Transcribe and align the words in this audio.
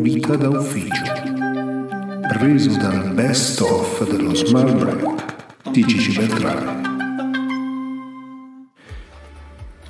Vita 0.00 0.36
da 0.36 0.48
ufficio. 0.48 1.04
Preso 2.28 2.76
dal 2.78 3.12
best 3.14 3.60
of 3.60 4.10
dello 4.10 4.34
Smart 4.34 4.72
Break 4.76 5.70
di 5.72 5.84
Gigi 5.84 6.12
Beltrame. 6.16 6.89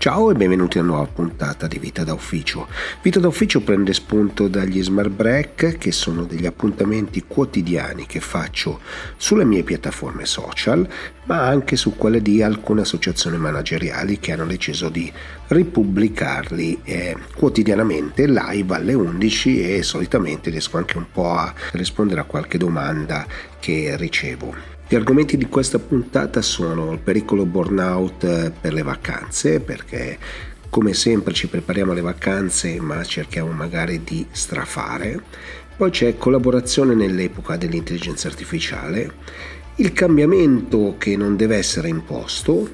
Ciao 0.01 0.31
e 0.31 0.35
benvenuti 0.35 0.79
a 0.79 0.81
una 0.81 0.93
nuova 0.93 1.11
puntata 1.13 1.67
di 1.67 1.79
Vita 1.79 2.05
da 2.05 2.15
Ufficio. 2.15 2.69
Vita 3.03 3.21
da 3.21 3.29
Ufficio 3.29 3.61
prende 3.61 3.93
spunto 3.93 4.49
dagli 4.49 4.83
Smart 4.83 5.11
Break, 5.11 5.77
che 5.77 5.93
sono 5.93 6.25
degli 6.25 6.47
appuntamenti 6.47 7.25
quotidiani 7.29 8.07
che 8.07 8.19
faccio 8.19 8.81
sulle 9.19 9.45
mie 9.45 9.63
piattaforme 9.63 10.25
social, 10.25 10.89
ma 11.25 11.43
anche 11.47 11.77
su 11.77 11.97
quelle 11.97 12.23
di 12.23 12.43
alcune 12.43 12.81
associazioni 12.81 13.37
manageriali 13.37 14.19
che 14.19 14.33
hanno 14.33 14.47
deciso 14.47 14.89
di 14.89 15.13
ripubblicarli 15.49 16.81
eh, 16.83 17.17
quotidianamente 17.37 18.27
live 18.27 18.75
alle 18.75 18.95
11 18.95 19.75
e 19.75 19.83
solitamente 19.83 20.49
riesco 20.49 20.79
anche 20.79 20.97
un 20.97 21.11
po' 21.13 21.35
a 21.35 21.53
rispondere 21.73 22.23
a 22.23 22.25
qualche 22.25 22.57
domanda 22.57 23.27
che 23.61 23.95
ricevo. 23.99 24.80
Gli 24.91 24.97
argomenti 24.97 25.37
di 25.37 25.47
questa 25.47 25.79
puntata 25.79 26.43
sono 26.43 26.91
il 26.91 26.99
pericolo 26.99 27.47
burnout 27.47 28.25
eh, 28.25 28.51
per 28.51 28.73
le 28.73 28.83
vacanze, 28.83 29.61
perché 29.61 30.19
come 30.69 30.95
sempre 30.95 31.33
ci 31.33 31.47
prepariamo 31.47 31.93
alle 31.93 32.01
vacanze 32.01 32.81
ma 32.81 33.05
cerchiamo 33.05 33.53
magari 33.53 34.03
di 34.03 34.27
strafare. 34.33 35.23
Poi 35.77 35.91
c'è 35.91 36.17
collaborazione 36.17 36.97
nell'epoca 36.97 37.57
dell'intelligenza 37.57 38.27
artificiale, 38.27 39.13
il 39.77 39.93
cambiamento 39.93 40.97
che 40.99 41.17
non 41.17 41.37
deve 41.37 41.57
essere 41.57 41.87
imposto, 41.87 42.69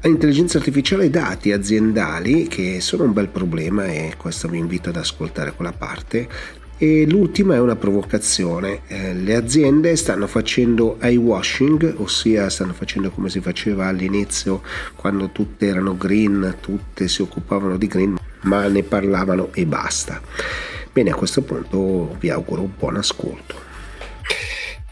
l'intelligenza 0.00 0.56
artificiale 0.56 1.04
e 1.04 1.10
dati 1.10 1.52
aziendali 1.52 2.46
che 2.48 2.80
sono 2.80 3.04
un 3.04 3.12
bel 3.12 3.28
problema 3.28 3.84
e 3.84 4.14
questo 4.16 4.48
vi 4.48 4.56
invito 4.56 4.88
ad 4.88 4.96
ascoltare 4.96 5.52
quella 5.52 5.72
parte 5.72 6.62
e 6.76 7.06
l'ultima 7.08 7.54
è 7.54 7.60
una 7.60 7.76
provocazione. 7.76 8.80
Eh, 8.86 9.14
le 9.14 9.34
aziende 9.34 9.94
stanno 9.96 10.26
facendo 10.26 10.98
eye 11.00 11.16
washing, 11.16 11.94
ossia 11.98 12.48
stanno 12.48 12.72
facendo 12.72 13.10
come 13.10 13.28
si 13.28 13.40
faceva 13.40 13.86
all'inizio 13.86 14.62
quando 14.94 15.30
tutte 15.30 15.66
erano 15.66 15.96
green, 15.96 16.56
tutte 16.60 17.08
si 17.08 17.22
occupavano 17.22 17.76
di 17.76 17.86
green, 17.86 18.16
ma 18.42 18.66
ne 18.68 18.82
parlavano 18.82 19.50
e 19.52 19.66
basta. 19.66 20.20
Bene, 20.92 21.10
a 21.10 21.14
questo 21.14 21.42
punto 21.42 22.16
vi 22.20 22.30
auguro 22.30 22.62
un 22.62 22.70
buon 22.76 22.96
ascolto. 22.96 23.62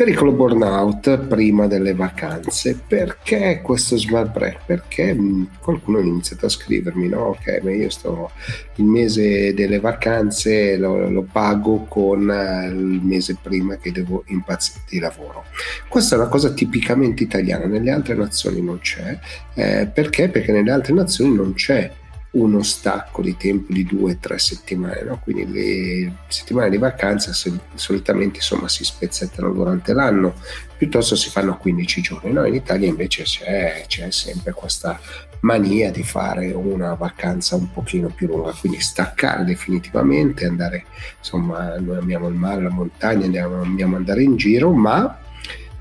Pericolo 0.03 0.33
burnout 0.33 1.17
prima 1.29 1.69
delle 1.69 1.95
vacanze. 1.95 2.77
Perché 2.89 3.61
questo 3.63 3.97
smart 3.97 4.33
break? 4.33 4.65
Perché 4.67 5.15
mm, 5.15 5.45
qualcuno 5.61 5.99
ha 5.99 6.01
iniziato 6.01 6.47
a 6.47 6.49
scrivermi, 6.49 7.07
no? 7.07 7.27
Ok, 7.27 7.61
ma 7.63 7.71
io 7.71 7.89
sto 7.89 8.33
il 8.77 8.85
mese 8.85 9.55
delle 9.55 9.79
vacanze 9.79 10.77
lo, 10.77 11.09
lo 11.09 11.25
pago 11.31 11.85
con 11.85 12.29
eh, 12.29 12.67
il 12.67 13.01
mese 13.01 13.37
prima 13.41 13.77
che 13.77 13.93
devo 13.93 14.25
impazzire 14.27 14.81
di 14.89 14.99
lavoro. 14.99 15.45
Questa 15.87 16.17
è 16.17 16.19
una 16.19 16.29
cosa 16.29 16.53
tipicamente 16.53 17.23
italiana, 17.23 17.67
nelle 17.67 17.93
altre 17.93 18.17
nazioni 18.17 18.61
non 18.61 18.81
c'è. 18.81 19.17
Eh, 19.55 19.87
perché? 19.87 20.29
Perché 20.29 20.51
nelle 20.51 20.73
altre 20.73 20.95
nazioni 20.95 21.33
non 21.33 21.55
c'è 21.55 21.89
uno 22.33 22.63
stacco 22.63 23.21
di 23.21 23.37
tempo 23.37 23.73
di 23.73 23.85
due 23.85 24.13
o 24.13 24.17
tre 24.19 24.39
settimane, 24.39 25.03
no? 25.03 25.21
quindi 25.23 25.51
le 25.51 26.13
settimane 26.29 26.71
di 26.71 26.79
vacanza 26.79 27.33
solitamente 27.75 28.37
insomma, 28.37 28.69
si 28.69 28.85
spezzettano 28.85 29.53
durante 29.53 29.93
l'anno, 29.93 30.35
piuttosto 30.79 31.15
si 31.15 31.29
fanno 31.29 31.59
15 31.59 32.01
giorni. 32.01 32.33
No? 32.33 32.47
In 32.47 32.55
Italia 32.55 32.89
invece 32.89 33.25
c'è, 33.25 33.85
c'è, 33.87 34.11
sempre 34.11 34.53
questa 34.53 34.99
mania 35.41 35.91
di 35.91 36.03
fare 36.03 36.53
una 36.53 36.95
vacanza 36.95 37.57
un 37.57 37.71
pochino 37.71 38.09
più 38.09 38.29
lunga, 38.29 38.53
quindi 38.59 38.81
staccare 38.81 39.45
definitivamente, 39.45 40.47
andare, 40.47 40.87
insomma, 41.19 41.77
noi 41.79 41.99
amiamo 41.99 42.29
il 42.29 42.35
mare, 42.35 42.63
la 42.63 42.71
montagna, 42.71 43.27
andiamo, 43.27 43.61
amiamo 43.61 43.97
andare 43.97 44.23
in 44.23 44.37
giro, 44.37 44.73
ma 44.73 45.19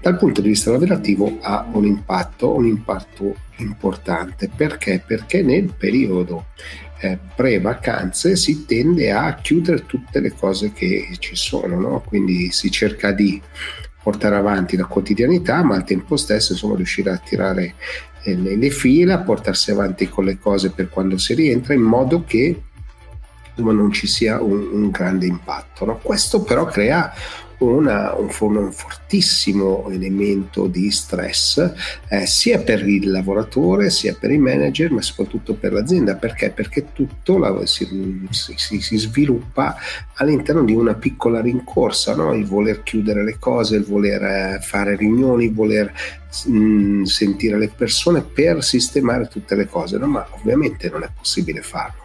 dal 0.01 0.17
punto 0.17 0.41
di 0.41 0.49
vista 0.49 0.71
lavorativo 0.71 1.37
ha 1.41 1.67
un 1.71 1.85
impatto, 1.85 2.55
un 2.55 2.65
impatto 2.65 3.35
importante. 3.57 4.49
Perché? 4.53 5.03
Perché 5.05 5.43
nel 5.43 5.73
periodo 5.77 6.47
eh, 7.01 7.19
pre-vacanze 7.35 8.35
si 8.35 8.65
tende 8.65 9.11
a 9.11 9.35
chiudere 9.35 9.85
tutte 9.85 10.19
le 10.19 10.33
cose 10.33 10.71
che 10.73 11.07
ci 11.19 11.35
sono, 11.35 11.79
no? 11.79 12.03
quindi 12.05 12.51
si 12.51 12.71
cerca 12.71 13.11
di 13.11 13.39
portare 14.01 14.35
avanti 14.35 14.75
la 14.75 14.85
quotidianità, 14.85 15.63
ma 15.63 15.75
al 15.75 15.83
tempo 15.83 16.17
stesso 16.17 16.53
insomma, 16.53 16.75
riuscire 16.75 17.11
a 17.11 17.17
tirare 17.17 17.75
eh, 18.23 18.35
le, 18.35 18.55
le 18.55 18.69
fila, 18.71 19.19
portarsi 19.19 19.69
avanti 19.69 20.09
con 20.09 20.25
le 20.25 20.39
cose 20.39 20.71
per 20.71 20.89
quando 20.89 21.19
si 21.19 21.35
rientra, 21.35 21.75
in 21.75 21.81
modo 21.81 22.23
che 22.25 22.59
insomma, 23.49 23.71
non 23.71 23.91
ci 23.91 24.07
sia 24.07 24.41
un, 24.41 24.67
un 24.71 24.89
grande 24.89 25.27
impatto. 25.27 25.85
No? 25.85 25.99
Questo 26.01 26.41
però 26.41 26.65
crea 26.65 27.13
una, 27.61 28.13
un, 28.15 28.29
un, 28.39 28.71
fortissimo 28.71 29.87
elemento 29.89 30.67
di 30.67 30.89
stress 30.89 31.73
eh, 32.07 32.25
sia 32.25 32.59
per 32.59 32.87
il 32.87 33.11
lavoratore 33.11 33.89
sia 33.89 34.15
per 34.19 34.31
i 34.31 34.37
manager 34.37 34.91
ma 34.91 35.01
soprattutto 35.01 35.53
per 35.53 35.73
l'azienda 35.73 36.15
perché? 36.15 36.49
Perché 36.49 36.91
tutto 36.91 37.37
la, 37.37 37.65
si, 37.65 38.27
si, 38.29 38.81
si, 38.81 38.97
sviluppa 38.97 39.75
all'interno 40.15 40.63
di 40.63 40.73
una 40.73 40.95
piccola 40.95 41.41
rincorsa 41.41 42.15
no? 42.15 42.33
il 42.33 42.45
voler 42.45 42.83
chiudere 42.83 43.23
le 43.23 43.37
cose 43.37 43.75
il 43.75 43.85
voler 43.85 44.23
eh, 44.23 44.59
fare 44.61 44.95
riunioni 44.95 45.45
il 45.45 45.53
voler 45.53 45.93
mh, 46.45 46.57
mm, 46.57 47.03
sentire 47.03 47.57
le 47.57 47.69
persone 47.69 48.21
per 48.21 48.63
sistemare 48.63 49.27
tutte 49.27 49.55
le 49.55 49.67
cose 49.67 49.97
no? 49.97 50.07
ma 50.07 50.27
ovviamente 50.31 50.89
non 50.89 51.03
è 51.03 51.09
possibile 51.15 51.61
farlo 51.61 52.00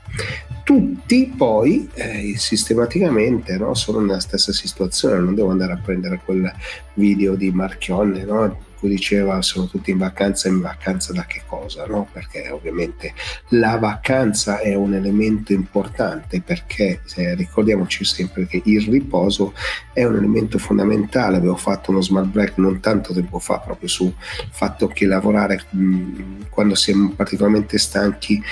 tutti 0.64 1.32
poi 1.36 1.88
eh, 1.94 2.34
sistematicamente 2.36 3.56
no, 3.56 3.74
sono 3.74 4.00
nella 4.00 4.20
stessa 4.20 4.52
situazione, 4.52 5.18
non 5.18 5.34
devo 5.34 5.50
andare 5.50 5.72
a 5.72 5.80
prendere 5.82 6.20
quel 6.24 6.52
video 6.94 7.36
di 7.36 7.52
Marchionne 7.52 8.24
no, 8.24 8.58
cui 8.78 8.88
diceva 8.88 9.42
sono 9.42 9.66
tutti 9.66 9.90
in 9.90 9.98
vacanza, 9.98 10.48
in 10.48 10.60
vacanza 10.60 11.12
da 11.12 11.24
che 11.24 11.42
cosa? 11.46 11.86
No? 11.86 12.08
Perché 12.12 12.50
ovviamente 12.50 13.14
la 13.50 13.76
vacanza 13.78 14.58
è 14.60 14.74
un 14.74 14.94
elemento 14.94 15.52
importante 15.52 16.40
perché 16.40 17.00
ricordiamoci 17.14 18.04
sempre 18.04 18.46
che 18.46 18.62
il 18.64 18.82
riposo 18.88 19.54
è 19.92 20.04
un 20.04 20.16
elemento 20.16 20.58
fondamentale, 20.58 21.36
avevo 21.36 21.56
fatto 21.56 21.90
uno 21.90 22.00
smart 22.00 22.26
break 22.26 22.58
non 22.58 22.80
tanto 22.80 23.12
tempo 23.12 23.38
fa 23.38 23.58
proprio 23.58 23.88
sul 23.88 24.12
fatto 24.50 24.88
che 24.88 25.06
lavorare 25.06 25.64
mh, 25.70 26.48
quando 26.50 26.74
siamo 26.74 27.10
particolarmente 27.10 27.78
stanchi 27.78 28.42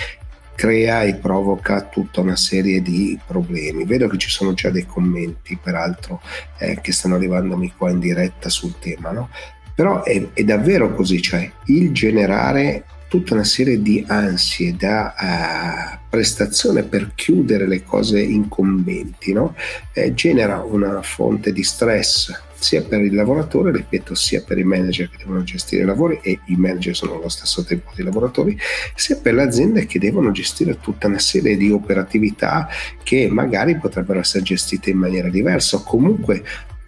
crea 0.55 1.03
e 1.03 1.17
provoca 1.17 1.83
tutta 1.83 2.21
una 2.21 2.37
serie 2.37 2.81
di 2.83 3.19
problemi. 3.27 3.85
Vedo 3.85 4.09
che 4.09 4.19
ci 4.19 4.31
sono 4.31 4.55
già 4.55 4.71
dei 4.71 4.87
commenti, 4.87 5.59
peraltro, 5.61 6.21
eh, 6.59 6.81
che 6.81 6.93
stanno 6.93 7.17
arrivandomi 7.17 7.73
qua 7.77 7.91
in 7.91 7.99
diretta 7.99 8.49
sul 8.49 8.79
tema, 8.79 9.11
no? 9.11 9.31
Però 9.75 10.03
è, 10.05 10.29
è 10.33 10.45
davvero 10.45 10.95
così, 10.95 11.21
cioè 11.21 11.51
il 11.67 11.93
generare 11.93 12.85
tutta 13.09 13.35
una 13.35 13.45
serie 13.45 13.81
di 13.81 14.05
ansie 14.09 14.75
da 14.77 15.15
uh, 15.17 15.99
prestazione 16.09 16.83
per 16.83 17.13
chiudere 17.15 17.67
le 17.69 17.85
cose 17.85 18.21
incombenti, 18.21 19.33
no? 19.33 19.55
eh, 19.93 20.15
genera 20.15 20.63
una 20.63 21.01
fonte 21.03 21.53
di 21.53 21.63
stress 21.63 22.33
sia 22.65 22.81
per 22.81 23.03
il 23.03 23.15
lavoratore, 23.15 23.71
ripeto, 23.71 24.15
sia 24.15 24.43
per 24.43 24.57
i 24.57 24.65
manager 24.65 25.11
che 25.11 25.19
devono 25.19 25.43
gestire 25.43 25.83
i 25.83 25.85
lavori 25.85 26.19
e 26.23 26.41
i 26.47 26.57
manager 26.57 26.97
sono 26.97 27.17
allo 27.17 27.29
stesso 27.29 27.63
tempo 27.63 27.91
dei 27.95 28.07
lavoratori, 28.07 28.59
sia 28.95 29.17
per 29.17 29.35
le 29.35 29.43
aziende 29.43 29.85
che 29.85 29.99
devono 29.99 30.31
gestire 30.31 30.81
tutta 30.81 31.07
una 31.07 31.19
serie 31.19 31.59
di 31.59 31.71
operatività 31.71 32.67
che 33.03 33.29
magari 33.31 33.77
potrebbero 33.77 34.21
essere 34.21 34.43
gestite 34.43 34.89
in 34.89 34.97
maniera 34.97 35.29
diversa 35.29 35.77
o 35.77 35.83
comunque 35.83 36.43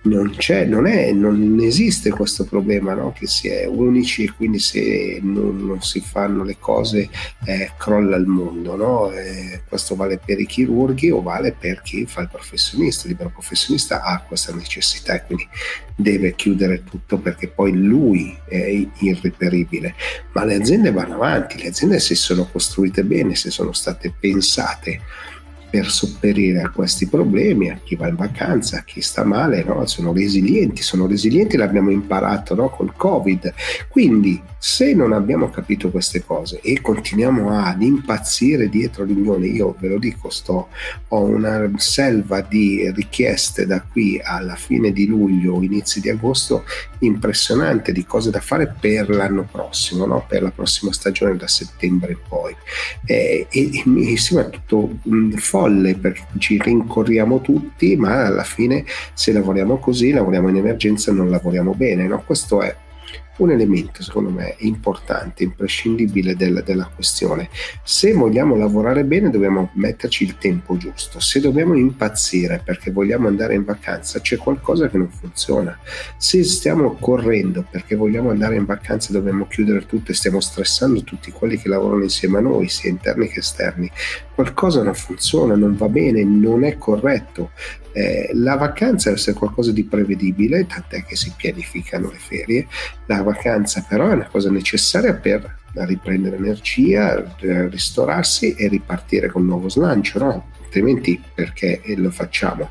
non, 0.06 0.34
c'è, 0.36 0.64
non, 0.64 0.86
è, 0.86 1.12
non 1.12 1.58
esiste 1.60 2.10
questo 2.10 2.44
problema 2.44 2.94
no? 2.94 3.12
che 3.12 3.26
si 3.26 3.48
è 3.48 3.66
unici 3.66 4.24
e 4.24 4.32
quindi 4.32 4.58
se 4.58 5.18
non, 5.22 5.64
non 5.64 5.82
si 5.82 6.00
fanno 6.00 6.42
le 6.44 6.56
cose 6.58 7.08
eh, 7.44 7.72
crolla 7.76 8.16
il 8.16 8.26
mondo. 8.26 8.76
No? 8.76 9.10
Eh, 9.12 9.62
questo 9.68 9.94
vale 9.96 10.18
per 10.24 10.40
i 10.40 10.46
chirurghi 10.46 11.10
o 11.10 11.22
vale 11.22 11.52
per 11.52 11.82
chi 11.82 12.06
fa 12.06 12.22
il 12.22 12.28
professionista. 12.28 13.04
Il 13.04 13.10
libero 13.10 13.30
professionista 13.30 14.02
ha 14.02 14.20
questa 14.20 14.54
necessità 14.54 15.14
e 15.14 15.24
quindi 15.24 15.48
deve 15.94 16.34
chiudere 16.34 16.84
tutto 16.84 17.18
perché 17.18 17.48
poi 17.48 17.72
lui 17.72 18.36
è 18.48 18.86
irreperibile. 18.98 19.94
Ma 20.32 20.44
le 20.44 20.54
aziende 20.54 20.90
vanno 20.92 21.14
avanti, 21.14 21.58
le 21.60 21.68
aziende 21.68 21.98
si 22.00 22.14
sono 22.14 22.48
costruite 22.50 23.04
bene, 23.04 23.34
se 23.34 23.50
sono 23.50 23.72
state 23.72 24.12
pensate 24.18 25.00
per 25.68 25.90
sopperire 25.90 26.62
a 26.62 26.70
questi 26.70 27.06
problemi, 27.06 27.70
a 27.70 27.78
chi 27.82 27.96
va 27.96 28.08
in 28.08 28.16
vacanza, 28.16 28.78
a 28.78 28.84
chi 28.84 29.00
sta 29.00 29.24
male, 29.24 29.64
no? 29.64 29.84
sono 29.86 30.12
resilienti, 30.12 30.82
sono 30.82 31.06
resilienti, 31.06 31.56
l'abbiamo 31.56 31.90
imparato 31.90 32.54
no? 32.54 32.68
col 32.68 32.94
Covid. 32.94 33.52
Quindi 33.88 34.40
se 34.58 34.94
non 34.94 35.12
abbiamo 35.12 35.50
capito 35.50 35.90
queste 35.90 36.24
cose 36.24 36.60
e 36.60 36.80
continuiamo 36.80 37.50
ad 37.50 37.82
impazzire 37.82 38.68
dietro 38.68 39.04
l'unione, 39.04 39.46
io 39.46 39.76
ve 39.78 39.88
lo 39.88 39.98
dico, 39.98 40.30
sto, 40.30 40.68
ho 41.08 41.22
una 41.22 41.70
selva 41.76 42.40
di 42.40 42.90
richieste 42.92 43.66
da 43.66 43.80
qui 43.82 44.20
alla 44.22 44.56
fine 44.56 44.92
di 44.92 45.06
luglio, 45.06 45.62
inizi 45.62 46.00
di 46.00 46.08
agosto, 46.08 46.64
impressionante 47.00 47.92
di 47.92 48.04
cose 48.04 48.30
da 48.30 48.40
fare 48.40 48.74
per 48.80 49.08
l'anno 49.08 49.46
prossimo, 49.50 50.06
no? 50.06 50.24
per 50.26 50.42
la 50.42 50.50
prossima 50.50 50.92
stagione 50.92 51.36
da 51.36 51.46
settembre 51.46 52.12
in 52.12 52.18
poi. 52.28 52.56
E, 53.04 53.46
e, 53.48 53.70
e 53.72 53.82
mi 53.84 54.16
sembra 54.16 54.48
tutto 54.48 54.98
mh, 55.02 55.36
folle 55.56 55.96
perché 55.96 56.22
ci 56.38 56.60
rincorriamo 56.60 57.40
tutti, 57.40 57.96
ma 57.96 58.26
alla 58.26 58.42
fine 58.42 58.84
se 59.14 59.32
lavoriamo 59.32 59.78
così, 59.78 60.12
lavoriamo 60.12 60.48
in 60.50 60.56
emergenza, 60.56 61.12
non 61.12 61.30
lavoriamo 61.30 61.72
bene. 61.72 62.06
No? 62.06 62.22
Questo 62.24 62.60
è 62.60 62.76
un 63.38 63.50
elemento 63.50 64.02
secondo 64.02 64.30
me 64.30 64.54
importante, 64.58 65.42
imprescindibile 65.44 66.36
della, 66.36 66.60
della, 66.60 66.90
questione. 66.94 67.48
Se 67.82 68.12
vogliamo 68.12 68.56
lavorare 68.56 69.04
bene 69.04 69.30
dobbiamo 69.30 69.70
metterci 69.74 70.24
il 70.24 70.38
tempo 70.38 70.76
giusto, 70.76 71.20
se 71.20 71.40
dobbiamo 71.40 71.74
impazzire 71.74 72.62
perché 72.64 72.90
vogliamo 72.90 73.28
andare 73.28 73.54
in 73.54 73.64
vacanza 73.64 74.20
c'è 74.20 74.36
qualcosa 74.36 74.88
che 74.88 74.96
non 74.96 75.10
funziona, 75.10 75.78
se 76.16 76.42
stiamo 76.44 76.96
correndo 76.98 77.66
perché 77.68 77.96
vogliamo 77.96 78.30
andare 78.30 78.56
in 78.56 78.64
vacanza 78.64 79.12
dobbiamo 79.12 79.46
chiudere 79.46 79.86
tutto 79.86 80.10
e 80.10 80.14
stiamo 80.14 80.40
stressando 80.40 81.02
tutti 81.02 81.30
quelli 81.30 81.58
che 81.58 81.68
lavorano 81.68 82.02
insieme 82.02 82.38
a 82.38 82.42
noi, 82.42 82.68
sia 82.68 82.90
interni 82.90 83.28
che 83.28 83.40
esterni, 83.40 83.90
qualcosa 84.34 84.82
non 84.82 84.94
funziona, 84.94 85.56
non 85.56 85.76
va 85.76 85.88
bene, 85.88 86.22
non 86.24 86.64
è 86.64 86.76
corretto. 86.78 87.50
Eh, 87.96 88.28
la 88.34 88.56
vacanza 88.56 89.08
deve 89.08 89.18
essere 89.22 89.38
qualcosa 89.38 89.72
di 89.72 89.84
prevedibile, 89.84 90.66
tant'è 90.66 91.02
che 91.02 91.16
si 91.16 91.32
pianificano 91.34 92.10
le 92.10 92.18
ferie. 92.18 92.66
La 93.06 93.22
vacanza 93.22 93.86
però 93.88 94.10
è 94.10 94.12
una 94.12 94.28
cosa 94.28 94.50
necessaria 94.50 95.14
per 95.14 95.60
riprendere 95.72 96.36
energia, 96.36 97.24
ristorarsi 97.38 98.54
e 98.54 98.68
ripartire 98.68 99.28
con 99.28 99.42
un 99.42 99.48
nuovo 99.48 99.70
slancio, 99.70 100.18
no? 100.18 100.50
altrimenti 100.62 101.18
perché 101.34 101.80
lo 101.96 102.10
facciamo? 102.10 102.68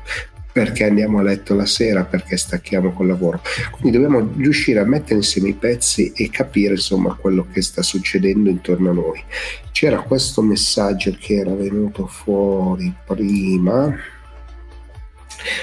Perché 0.52 0.84
andiamo 0.84 1.18
a 1.18 1.22
letto 1.22 1.54
la 1.54 1.66
sera, 1.66 2.04
perché 2.04 2.36
stacchiamo 2.36 2.92
col 2.92 3.08
lavoro. 3.08 3.42
Quindi 3.72 3.98
dobbiamo 3.98 4.30
riuscire 4.36 4.78
a 4.78 4.84
mettere 4.84 5.16
insieme 5.16 5.48
i 5.48 5.54
pezzi 5.54 6.12
e 6.14 6.30
capire 6.30 6.74
insomma 6.74 7.14
quello 7.14 7.48
che 7.52 7.62
sta 7.62 7.82
succedendo 7.82 8.48
intorno 8.48 8.90
a 8.90 8.94
noi. 8.94 9.22
C'era 9.72 9.98
questo 9.98 10.40
messaggio 10.40 11.16
che 11.18 11.34
era 11.34 11.52
venuto 11.52 12.06
fuori 12.06 12.94
prima 13.04 13.92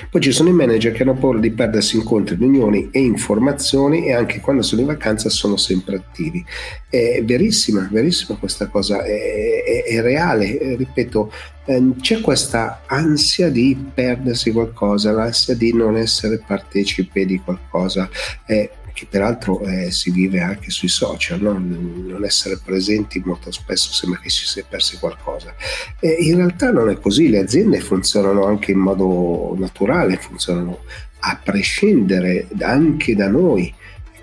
poi 0.10 0.22
ci 0.22 0.32
sono 0.32 0.50
i 0.50 0.54
manager 0.54 0.92
che 0.92 1.04
hanno 1.04 1.16
paura 1.16 1.40
di 1.40 1.52
perdersi 1.52 1.98
incontri, 1.98 2.36
riunioni 2.36 2.90
e 2.92 3.00
informazioni 3.00 4.06
e 4.06 4.14
anche 4.14 4.40
quando 4.40 4.62
sono 4.62 4.82
in 4.82 4.88
vacanza 4.88 5.30
sono 5.30 5.58
sempre 5.58 5.96
attivi. 5.96 6.44
È 6.90 7.22
verissima, 7.24 7.88
verissima 7.92 8.38
questa 8.38 8.68
cosa, 8.68 9.04
è, 9.04 9.64
è, 9.64 9.84
è 9.84 10.02
reale, 10.02 10.76
ripeto, 10.76 11.32
ehm, 11.66 12.00
c'è 12.00 12.22
questa 12.22 12.84
ansia 12.86 13.50
di 13.50 13.92
perdersi 13.94 14.52
qualcosa, 14.52 15.12
l'ansia 15.12 15.56
di 15.56 15.74
non 15.74 15.98
essere 15.98 16.42
partecipe 16.46 17.26
di 17.26 17.40
qualcosa. 17.40 18.10
Eh, 18.46 18.70
che 19.04 19.08
peraltro 19.10 19.62
eh, 19.62 19.92
si 19.92 20.12
vive 20.12 20.42
anche 20.42 20.70
sui 20.70 20.88
social, 20.88 21.42
no? 21.42 21.54
non 21.54 22.24
essere 22.24 22.60
presenti 22.64 23.22
molto 23.24 23.52
spesso 23.52 23.92
sembra 23.92 24.20
che 24.20 24.30
si 24.30 24.46
sia 24.46 24.66
persi 24.68 24.98
qualcosa. 24.98 25.54
E 26.00 26.10
in 26.20 26.38
realtà 26.38 26.72
non 26.72 26.90
è 26.90 27.00
così, 27.00 27.30
le 27.30 27.40
aziende 27.40 27.80
funzionano 27.80 28.46
anche 28.46 28.72
in 28.72 28.80
modo 28.80 29.56
naturale, 29.58 30.18
funzionano 30.18 30.80
a 31.20 31.40
prescindere 31.42 32.48
anche 32.60 33.16
da 33.16 33.28
noi. 33.28 33.74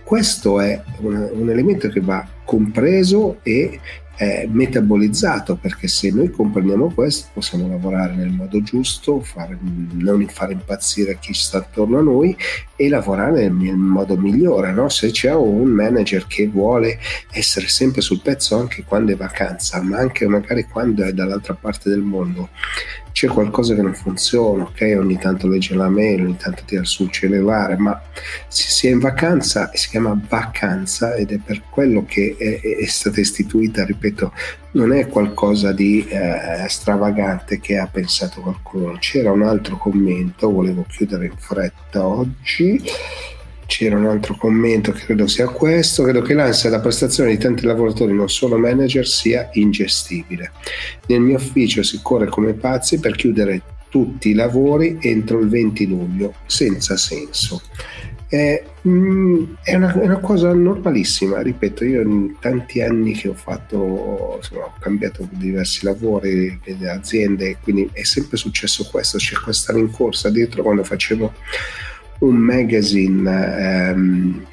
Questo 0.03 0.61
è 0.61 0.83
un, 0.99 1.29
un 1.33 1.51
elemento 1.51 1.89
che 1.89 2.01
va 2.01 2.27
compreso 2.45 3.39
e 3.43 3.79
è 4.21 4.45
metabolizzato 4.47 5.57
perché 5.57 5.89
se 5.89 6.11
noi 6.11 6.31
comprendiamo 6.31 6.93
questo 6.93 7.31
possiamo 7.33 7.67
lavorare 7.67 8.15
nel 8.15 8.29
modo 8.29 8.61
giusto, 8.61 9.23
fare, 9.23 9.57
non 9.93 10.27
fare 10.29 10.53
impazzire 10.53 11.19
chi 11.19 11.33
sta 11.33 11.57
attorno 11.57 11.97
a 11.97 12.03
noi 12.03 12.37
e 12.77 12.91
lavorare 12.91 13.49
nel, 13.49 13.53
nel 13.53 13.77
modo 13.77 14.19
migliore. 14.19 14.73
No? 14.73 14.91
Se 14.91 15.11
c'è 15.11 15.33
un 15.35 15.71
manager 15.71 16.27
che 16.27 16.47
vuole 16.49 16.99
essere 17.31 17.67
sempre 17.69 18.03
sul 18.03 18.21
pezzo 18.21 18.59
anche 18.59 18.85
quando 18.85 19.13
è 19.13 19.17
vacanza, 19.17 19.81
ma 19.81 19.97
anche 19.97 20.27
magari 20.27 20.65
quando 20.65 21.03
è 21.03 21.15
dall'altra 21.15 21.55
parte 21.55 21.89
del 21.89 22.03
mondo, 22.03 22.51
c'è 23.13 23.29
qualcosa 23.29 23.75
che 23.75 23.83
non 23.83 23.95
funziona, 23.95 24.65
ok? 24.65 24.97
Ogni 24.99 25.19
tanto 25.19 25.49
legge 25.49 25.75
la 25.75 25.89
mail, 25.89 26.25
ogni 26.25 26.37
tanto 26.37 26.63
tira 26.65 26.85
sul 26.85 27.11
cellulare, 27.11 27.77
ma 27.77 28.01
se 28.49 28.71
si 28.71 28.87
è 28.87 28.91
in 28.91 28.99
vacanza 28.99 29.71
si 29.75 29.89
chiama 29.89 30.19
vacanza 30.29 31.15
ed 31.15 31.33
è 31.33 31.39
per 31.39 31.63
quello 31.71 32.05
che 32.07 32.37
è, 32.39 32.61
è 32.61 32.87
stata 32.87 33.21
istituita, 33.21 33.85
ripeto, 33.85 34.33
non 34.73 34.93
è 34.93 35.09
qualcosa 35.09 35.73
di 35.73 36.07
eh, 36.09 36.67
stravagante 36.69 37.61
che 37.61 37.79
ha 37.79 37.87
pensato 37.87 38.41
qualcuno. 38.41 38.97
C'era 38.99 39.33
un 39.33 39.43
altro 39.43 39.77
commento, 39.77 40.51
volevo 40.51 40.85
chiudere 40.89 41.27
in 41.27 41.37
fretta 41.37 42.07
oggi 42.07 42.83
c'era 43.71 43.97
un 43.97 44.07
altro 44.07 44.35
commento 44.35 44.91
che 44.91 45.05
credo 45.05 45.29
sia 45.29 45.47
questo, 45.47 46.03
credo 46.03 46.23
che 46.23 46.35
l'ansia 46.35 46.69
da 46.71 46.81
prestazione 46.81 47.31
di 47.31 47.39
tanti 47.39 47.65
lavoratori, 47.65 48.13
non 48.13 48.29
solo 48.29 48.59
manager, 48.59 49.07
sia 49.07 49.49
ingestibile. 49.53 50.51
Nel 51.07 51.21
mio 51.21 51.37
ufficio 51.37 51.85
si 51.85 52.01
corre 52.03 52.27
come 52.27 52.55
pazzi 52.55 52.99
per 52.99 53.15
chiudere 53.15 53.63
tutti 53.89 54.31
i 54.31 54.35
lavori 54.35 54.99
entro 55.01 55.39
il 55.39 55.49
20 55.49 55.87
luglio, 55.87 56.35
senza 56.47 56.97
senso. 56.97 57.63
È, 58.27 58.61
mm, 58.89 59.45
è, 59.63 59.77
una, 59.77 59.93
è, 59.93 60.05
una, 60.05 60.19
cosa 60.19 60.53
normalissima, 60.53 61.41
ripeto, 61.41 61.85
io 61.85 62.01
in 62.01 62.39
tanti 62.41 62.83
anni 62.83 63.13
che 63.13 63.29
ho 63.29 63.35
fatto, 63.35 64.35
insomma, 64.37 64.65
ho 64.65 64.75
cambiato 64.81 65.29
diversi 65.31 65.85
lavori 65.85 66.61
aziende, 66.87 67.59
quindi 67.63 67.89
è 67.93 68.03
sempre 68.03 68.37
successo 68.37 68.89
questo, 68.91 69.19
c'è 69.19 69.37
questa 69.37 69.73
rincorsa 69.73 70.29
dietro 70.29 70.65
quando 70.65 70.83
facevo 70.83 71.33
un 72.21 72.37
magazine 72.37 73.89
ehm, 73.91 74.47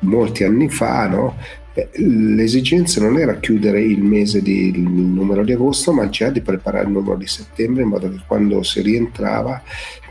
molti 0.00 0.44
anni 0.44 0.68
fa, 0.68 1.08
no? 1.08 1.36
Eh, 1.78 1.88
l'esigenza 2.02 3.00
non 3.00 3.18
era 3.18 3.38
chiudere 3.38 3.80
il 3.80 4.02
mese 4.02 4.42
di 4.42 4.70
il 4.70 4.80
numero 4.80 5.44
di 5.44 5.52
agosto, 5.52 5.92
ma 5.92 6.08
già 6.08 6.28
di 6.28 6.40
preparare 6.40 6.86
il 6.86 6.90
numero 6.90 7.16
di 7.16 7.28
settembre 7.28 7.82
in 7.82 7.88
modo 7.88 8.10
che 8.10 8.20
quando 8.26 8.64
si 8.64 8.82
rientrava 8.82 9.62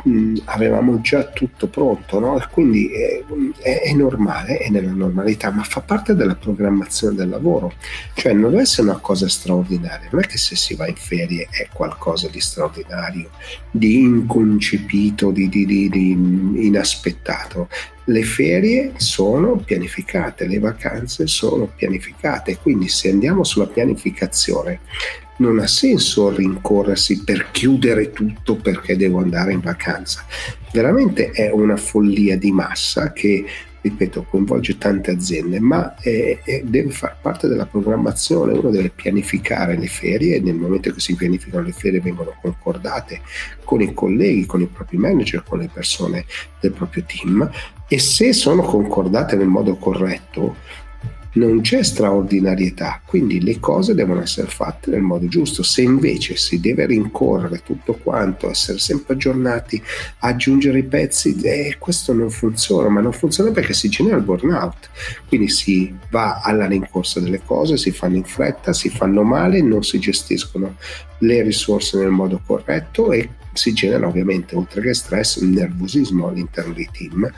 mh, 0.04 0.36
avevamo 0.46 1.02
già 1.02 1.26
tutto 1.26 1.68
pronto. 1.68 2.20
No? 2.20 2.42
quindi 2.52 2.90
è, 2.90 3.22
è, 3.62 3.82
è, 3.82 3.94
normale, 3.94 4.60
è 4.60 4.70
nella 4.70 4.92
normalità, 4.92 5.52
ma 5.52 5.64
fa 5.64 5.82
parte 5.82 6.16
della 6.16 6.36
programmazione 6.36 7.16
del 7.16 7.30
lavoro. 7.30 7.74
Cioè 8.14 8.32
non 8.32 8.52
deve 8.52 8.62
essere 8.62 8.88
una 8.88 9.00
cosa 9.00 9.28
straordinaria, 9.28 10.08
non 10.10 10.22
è 10.22 10.26
che 10.26 10.38
se 10.38 10.56
si 10.56 10.74
va 10.74 10.88
in 10.88 10.96
ferie 10.96 11.48
è 11.52 11.68
qualcosa 11.74 12.30
di 12.30 12.40
straordinario, 12.40 13.30
di 13.70 14.00
inconcepito, 14.00 15.32
di, 15.32 15.50
di, 15.50 15.66
di, 15.66 15.90
di 15.90 16.12
inaspettato 16.66 17.68
le 18.10 18.24
ferie 18.24 18.94
sono 18.98 19.58
pianificate, 19.58 20.48
le 20.48 20.60
vacanze 20.60 21.28
sono 21.28 21.70
pianificate, 21.74 22.58
quindi 22.58 22.88
se 22.88 23.10
andiamo 23.10 23.44
sulla 23.44 23.68
pianificazione 23.68 24.80
non 25.38 25.60
ha 25.60 25.68
senso 25.68 26.34
rincorrersi 26.34 27.24
per 27.24 27.52
chiudere 27.52 28.12
tutto 28.12 28.56
perché 28.56 28.96
devo 28.96 29.20
andare 29.20 29.54
in 29.54 29.60
vacanza. 29.60 30.26
Veramente 30.72 31.32
è 31.32 31.52
una 31.52 31.76
follia 31.76 32.38
di 32.38 32.52
massa 32.52 33.12
che 33.12 33.46
ripeto, 33.82 34.26
coinvolge 34.30 34.78
tante 34.78 35.12
aziende, 35.12 35.60
ma 35.60 35.96
è, 35.96 36.40
è, 36.44 36.62
deve 36.64 36.92
far 36.92 37.18
parte 37.22 37.48
della 37.48 37.66
programmazione, 37.66 38.54
uno 38.54 38.70
deve 38.70 38.90
pianificare 38.90 39.78
le 39.78 39.88
ferie 39.88 40.36
e 40.36 40.40
nel 40.42 40.56
momento 40.56 40.92
che 40.92 41.00
si 41.00 41.16
pianificano 41.16 41.64
le 41.64 41.72
ferie 41.72 42.02
vengono 42.02 42.36
concordate 42.42 43.22
con 43.64 43.82
i 43.82 43.94
colleghi, 43.94 44.46
con 44.46 44.62
i 44.62 44.68
propri 44.68 44.98
manager, 44.98 45.44
con 45.44 45.60
le 45.60 45.70
persone 45.72 46.26
del 46.60 46.72
proprio 46.72 47.04
team 47.06 47.50
e 47.88 48.00
se 48.00 48.34
sono 48.34 48.64
concordate 48.64 49.36
nel 49.38 49.48
modo 49.48 49.78
corretto, 49.78 50.58
non 51.38 51.62
c'è 51.62 51.84
straordinarietà, 51.84 53.02
quindi 53.06 53.42
le 53.42 53.60
cose 53.60 53.94
devono 53.94 54.22
essere 54.22 54.48
fatte 54.48 54.92
nel 54.92 55.02
modo 55.02 55.28
giusto. 55.28 55.64
Se 55.64 55.82
invece 55.82 56.36
si 56.36 56.60
deve 56.60 56.86
rincorrere 56.88 57.62
tutto 57.64 57.94
quanto, 57.94 58.50
essere 58.50 58.80
sempre 58.80 59.14
aggiornati, 59.14 59.82
aggiungere 60.20 60.80
i 60.80 60.84
pezzi, 60.84 61.40
eh, 61.42 61.76
questo 61.80 62.14
non 62.14 62.30
funziona, 62.30 62.90
ma 62.90 63.02
non 63.02 63.14
funziona 63.14 63.52
perché 63.52 63.74
si 63.74 63.90
genera 63.90 64.18
il 64.18 64.24
burnout. 64.24 64.90
Quindi 65.28 65.50
si 65.50 65.96
va 66.10 66.42
alla 66.42 66.66
rincorsa 66.66 67.20
delle 67.20 67.42
cose, 67.46 67.78
si 67.78 67.92
fanno 67.92 68.16
in 68.16 68.26
fretta, 68.26 68.74
si 68.74 68.90
fanno 68.90 69.24
male, 69.24 69.62
non 69.62 69.84
si 69.84 70.00
gestiscono 70.00 70.76
le 71.20 71.42
risorse 71.44 71.98
nel 71.98 72.10
modo 72.10 72.42
corretto 72.46 73.12
e 73.12 73.30
si 73.54 73.74
genera 73.74 74.08
ovviamente, 74.08 74.56
oltre 74.56 74.82
che 74.82 74.94
stress, 74.94 75.38
un 75.38 75.52
nervosismo 75.52 76.28
all'interno 76.28 76.74
dei 76.74 76.90
team 76.92 77.32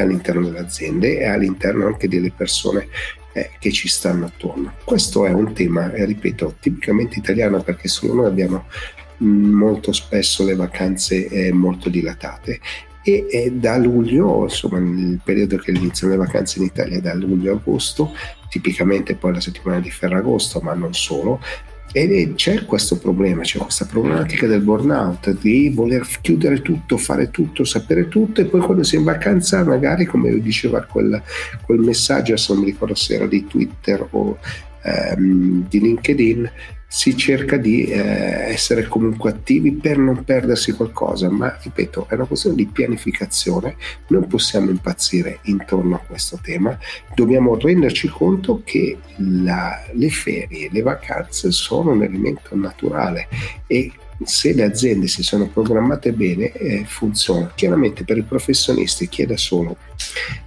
all'interno 0.00 0.44
delle 0.44 0.60
aziende 0.60 1.18
e 1.18 1.26
all'interno 1.26 1.86
anche 1.86 2.08
delle 2.08 2.32
persone 2.34 2.88
eh, 3.32 3.50
che 3.58 3.72
ci 3.72 3.88
stanno 3.88 4.26
attorno. 4.26 4.74
Questo 4.84 5.26
è 5.26 5.30
un 5.30 5.52
tema, 5.52 5.92
eh, 5.92 6.04
ripeto, 6.04 6.56
tipicamente 6.60 7.18
italiano 7.18 7.62
perché 7.62 7.88
solo 7.88 8.14
noi 8.14 8.26
abbiamo 8.26 8.64
mm, 9.22 9.52
molto 9.52 9.92
spesso 9.92 10.44
le 10.44 10.54
vacanze 10.54 11.28
eh, 11.28 11.52
molto 11.52 11.88
dilatate 11.88 12.60
e, 13.02 13.26
e, 13.30 13.52
da 13.52 13.76
luglio, 13.76 14.44
insomma 14.44 14.78
nel 14.78 15.20
periodo 15.22 15.56
che 15.56 15.72
iniziano 15.72 16.12
le 16.12 16.18
vacanze 16.18 16.58
in 16.58 16.66
Italia, 16.66 17.00
da 17.00 17.14
luglio 17.14 17.52
a 17.52 17.56
agosto, 17.56 18.12
tipicamente 18.48 19.16
poi 19.16 19.32
la 19.32 19.40
settimana 19.40 19.80
di 19.80 19.90
Ferragosto, 19.90 20.60
ma 20.60 20.74
non 20.74 20.94
solo, 20.94 21.40
e 21.92 22.32
c'è 22.34 22.64
questo 22.64 22.98
problema, 22.98 23.42
c'è 23.42 23.58
questa 23.58 23.84
problematica 23.84 24.46
del 24.46 24.62
burnout, 24.62 25.38
di 25.38 25.68
voler 25.68 26.06
chiudere 26.22 26.62
tutto, 26.62 26.96
fare 26.96 27.30
tutto, 27.30 27.64
sapere 27.64 28.08
tutto 28.08 28.40
e 28.40 28.46
poi 28.46 28.60
quando 28.60 28.82
è 28.82 28.96
in 28.96 29.04
vacanza 29.04 29.62
magari, 29.62 30.06
come 30.06 30.40
diceva 30.40 30.82
quel, 30.82 31.22
quel 31.62 31.80
messaggio, 31.80 32.32
adesso 32.32 32.54
non 32.54 32.62
mi 32.62 32.70
ricordo 32.70 32.94
se 32.94 33.14
era 33.14 33.26
di 33.26 33.46
Twitter 33.46 34.06
o 34.10 34.38
ehm, 34.82 35.68
di 35.68 35.80
LinkedIn, 35.80 36.50
si 36.94 37.16
cerca 37.16 37.56
di 37.56 37.86
eh, 37.86 38.00
essere 38.50 38.86
comunque 38.86 39.30
attivi 39.30 39.72
per 39.72 39.96
non 39.96 40.24
perdersi 40.24 40.72
qualcosa, 40.72 41.30
ma 41.30 41.56
ripeto, 41.58 42.06
è 42.06 42.14
una 42.14 42.26
questione 42.26 42.54
di 42.54 42.66
pianificazione, 42.66 43.76
non 44.08 44.26
possiamo 44.26 44.68
impazzire 44.68 45.38
intorno 45.44 45.94
a 45.94 46.00
questo 46.06 46.38
tema, 46.42 46.78
dobbiamo 47.14 47.56
renderci 47.56 48.08
conto 48.08 48.60
che 48.62 48.98
la, 49.16 49.82
le 49.94 50.10
ferie, 50.10 50.68
le 50.70 50.82
vacanze 50.82 51.50
sono 51.50 51.92
un 51.92 52.02
elemento 52.02 52.54
naturale 52.56 53.26
e 53.66 53.90
se 54.22 54.52
le 54.52 54.62
aziende 54.62 55.06
si 55.08 55.22
sono 55.22 55.48
programmate 55.48 56.12
bene 56.12 56.52
eh, 56.52 56.84
funziona. 56.86 57.52
Chiaramente 57.54 58.04
per 58.04 58.18
i 58.18 58.22
professionisti 58.22 59.08
chi 59.08 59.22
è 59.22 59.26
da 59.26 59.38
solo? 59.38 59.78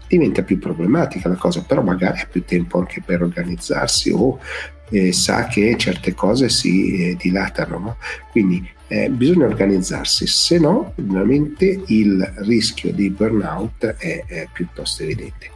Diventa 0.08 0.44
più 0.44 0.60
problematica 0.60 1.28
la 1.28 1.36
cosa, 1.36 1.64
però 1.64 1.82
magari 1.82 2.20
ha 2.20 2.28
più 2.30 2.46
tempo 2.46 2.78
anche 2.78 3.02
per 3.04 3.24
organizzarsi 3.24 4.12
o 4.12 4.40
eh, 4.90 5.12
sa 5.12 5.48
che 5.48 5.76
certe 5.78 6.14
cose 6.14 6.50
si 6.50 7.10
eh, 7.10 7.16
dilatano. 7.16 7.80
No? 7.80 7.98
Quindi 8.32 8.68
eh, 8.88 9.10
bisogna 9.10 9.46
organizzarsi, 9.46 10.28
se 10.28 10.60
no 10.60 10.94
veramente 10.96 11.84
il 11.88 12.34
rischio 12.38 12.92
di 12.92 13.10
burnout 13.10 13.86
è, 13.86 14.24
è 14.26 14.48
piuttosto 14.52 15.04
evidente. 15.04 15.50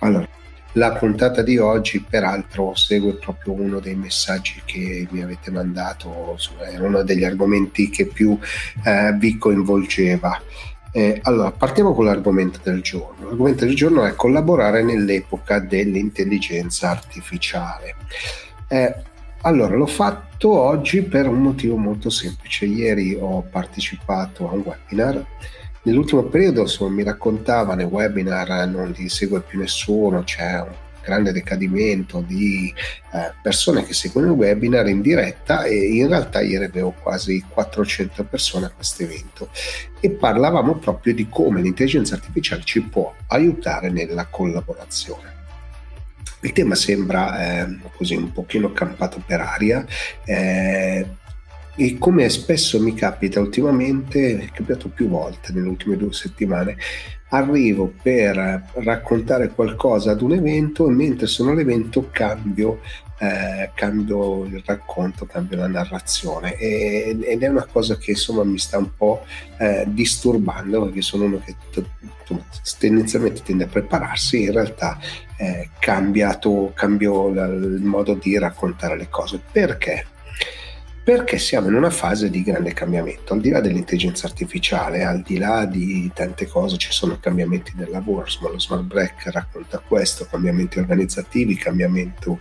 Allora, 0.00 0.28
la 0.72 0.92
puntata 0.92 1.40
di 1.40 1.56
oggi, 1.56 2.00
peraltro, 2.00 2.74
segue 2.74 3.14
proprio 3.14 3.54
uno 3.54 3.80
dei 3.80 3.94
messaggi 3.94 4.60
che 4.64 5.06
mi 5.10 5.22
avete 5.22 5.50
mandato, 5.50 6.36
è 6.70 6.76
uno 6.78 7.02
degli 7.02 7.24
argomenti 7.24 7.88
che 7.88 8.04
più 8.04 8.38
eh, 8.84 9.14
vi 9.18 9.38
coinvolgeva. 9.38 10.38
Eh, 10.92 11.20
allora, 11.22 11.50
partiamo 11.50 11.94
con 11.94 12.04
l'argomento 12.04 12.60
del 12.62 12.82
giorno. 12.82 13.28
L'argomento 13.28 13.64
del 13.64 13.74
giorno 13.74 14.04
è 14.04 14.14
collaborare 14.14 14.82
nell'epoca 14.82 15.60
dell'intelligenza 15.60 16.90
artificiale. 16.90 17.94
Eh, 18.68 18.94
allora, 19.42 19.76
l'ho 19.76 19.86
fatto 19.86 20.58
oggi 20.58 21.02
per 21.02 21.28
un 21.28 21.40
motivo 21.40 21.76
molto 21.76 22.10
semplice. 22.10 22.64
Ieri 22.66 23.16
ho 23.18 23.42
partecipato 23.42 24.48
a 24.48 24.52
un 24.52 24.62
webinar 24.64 25.24
Nell'ultimo 25.86 26.24
periodo 26.24 26.62
insomma, 26.62 26.96
mi 26.96 27.04
raccontava 27.04 27.76
nei 27.76 27.86
webinar 27.86 28.66
non 28.66 28.90
li 28.90 29.08
segue 29.08 29.40
più 29.40 29.60
nessuno, 29.60 30.24
c'è 30.24 30.60
un 30.60 30.74
grande 31.00 31.30
decadimento 31.30 32.24
di 32.26 32.74
eh, 33.12 33.32
persone 33.40 33.84
che 33.84 33.94
seguono 33.94 34.32
il 34.32 34.36
webinar 34.36 34.88
in 34.88 35.00
diretta 35.00 35.62
e 35.62 35.76
in 35.76 36.08
realtà 36.08 36.40
ieri 36.40 36.64
avevo 36.64 36.92
quasi 37.00 37.44
400 37.48 38.24
persone 38.24 38.66
a 38.66 38.70
questo 38.70 39.04
evento 39.04 39.48
e 40.00 40.10
parlavamo 40.10 40.74
proprio 40.74 41.14
di 41.14 41.28
come 41.28 41.60
l'intelligenza 41.60 42.16
artificiale 42.16 42.64
ci 42.64 42.82
può 42.82 43.14
aiutare 43.28 43.88
nella 43.88 44.26
collaborazione. 44.26 45.35
Il 46.40 46.52
tema 46.52 46.74
sembra 46.74 47.64
eh, 47.64 47.78
così 47.96 48.14
un 48.14 48.32
pochino 48.32 48.72
campato 48.72 49.22
per 49.24 49.40
aria, 49.40 49.84
eh, 50.24 51.06
e 51.78 51.98
come 51.98 52.28
spesso 52.30 52.80
mi 52.80 52.94
capita 52.94 53.38
ultimamente, 53.38 54.38
è 54.38 54.46
capitato 54.46 54.88
più 54.88 55.08
volte 55.08 55.52
nelle 55.52 55.68
ultime 55.68 55.96
due 55.96 56.12
settimane, 56.12 56.76
arrivo 57.28 57.92
per 58.02 58.70
raccontare 58.76 59.48
qualcosa 59.50 60.12
ad 60.12 60.22
un 60.22 60.32
evento 60.32 60.88
e 60.88 60.92
mentre 60.92 61.26
sono 61.26 61.50
all'evento 61.50 62.08
cambio, 62.10 62.80
eh, 63.18 63.70
cambio 63.74 64.44
il 64.44 64.62
racconto, 64.64 65.26
cambio 65.26 65.58
la 65.58 65.68
narrazione 65.68 66.56
e, 66.56 67.16
ed 67.22 67.42
è 67.42 67.48
una 67.48 67.64
cosa 67.64 67.96
che 67.96 68.12
insomma 68.12 68.44
mi 68.44 68.58
sta 68.58 68.78
un 68.78 68.94
po' 68.94 69.24
eh, 69.58 69.84
disturbando 69.86 70.84
perché 70.84 71.02
sono 71.02 71.24
uno 71.24 71.40
che 71.44 71.56
tendenzialmente 72.78 73.42
tende 73.42 73.64
a 73.64 73.68
prepararsi 73.68 74.42
in 74.42 74.52
realtà 74.52 74.98
eh, 75.36 75.70
cambiato, 75.78 76.72
cambio 76.74 77.32
la, 77.32 77.46
il 77.46 77.82
modo 77.82 78.14
di 78.14 78.38
raccontare 78.38 78.96
le 78.96 79.08
cose 79.08 79.40
perché? 79.50 80.06
perché 81.06 81.38
siamo 81.38 81.68
in 81.68 81.74
una 81.74 81.90
fase 81.90 82.30
di 82.30 82.42
grande 82.42 82.72
cambiamento, 82.72 83.32
al 83.32 83.40
di 83.40 83.50
là 83.50 83.60
dell'intelligenza 83.60 84.26
artificiale, 84.26 85.04
al 85.04 85.22
di 85.22 85.38
là 85.38 85.64
di 85.64 86.10
tante 86.12 86.48
cose, 86.48 86.78
ci 86.78 86.90
sono 86.90 87.16
cambiamenti 87.20 87.74
del 87.76 87.90
lavoro, 87.90 88.24
insomma 88.24 88.50
lo 88.50 88.58
smart 88.58 88.82
break 88.82 89.26
racconta 89.26 89.78
questo, 89.78 90.26
cambiamenti 90.28 90.80
organizzativi, 90.80 91.54
cambiamento 91.54 92.40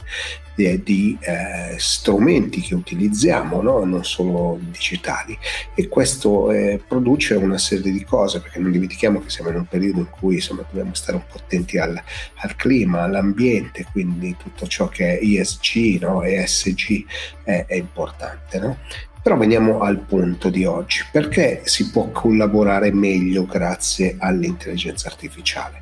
di, 0.56 0.82
di 0.84 1.18
eh, 1.22 1.76
strumenti 1.78 2.62
che 2.62 2.74
utilizziamo, 2.74 3.62
no? 3.62 3.84
non 3.84 4.04
solo 4.04 4.58
digitali. 4.62 5.38
E 5.76 5.88
questo 5.88 6.52
eh, 6.52 6.82
produce 6.86 7.36
una 7.36 7.58
serie 7.58 7.92
di 7.92 8.04
cose, 8.04 8.40
perché 8.40 8.60
non 8.60 8.72
dimentichiamo 8.72 9.22
che 9.22 9.30
siamo 9.30 9.50
in 9.50 9.58
un 9.58 9.66
periodo 9.66 10.00
in 10.00 10.10
cui 10.10 10.36
insomma, 10.36 10.64
dobbiamo 10.68 10.94
stare 10.94 11.18
un 11.18 11.24
po' 11.30 11.38
attenti 11.38 11.78
al, 11.78 12.02
al 12.36 12.56
clima, 12.56 13.04
all'ambiente, 13.04 13.86
quindi 13.92 14.36
tutto 14.38 14.66
ciò 14.68 14.88
che 14.88 15.20
è 15.20 15.24
ESG, 15.24 16.02
no? 16.02 16.24
ESG 16.24 17.06
è, 17.44 17.66
è 17.68 17.76
importante. 17.76 18.60
No? 18.60 18.78
Però 19.22 19.38
veniamo 19.38 19.80
al 19.80 19.98
punto 19.98 20.50
di 20.50 20.66
oggi. 20.66 21.04
Perché 21.12 21.62
si 21.64 21.90
può 21.90 22.12
collaborare 22.12 22.94
meglio 22.94 23.46
grazie 23.46 24.18
all'intelligenza 24.20 25.08
artificiale? 25.08 25.82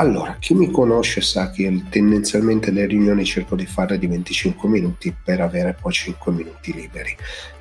Allora, 0.00 0.36
chi 0.38 0.54
mi 0.54 0.70
conosce 0.70 1.20
sa 1.20 1.50
che 1.50 1.82
tendenzialmente 1.90 2.70
le 2.70 2.86
riunioni 2.86 3.22
cerco 3.22 3.54
di 3.54 3.66
fare 3.66 3.98
di 3.98 4.06
25 4.06 4.66
minuti 4.66 5.14
per 5.14 5.42
avere 5.42 5.76
poi 5.78 5.92
5 5.92 6.32
minuti 6.32 6.72
liberi. 6.72 7.14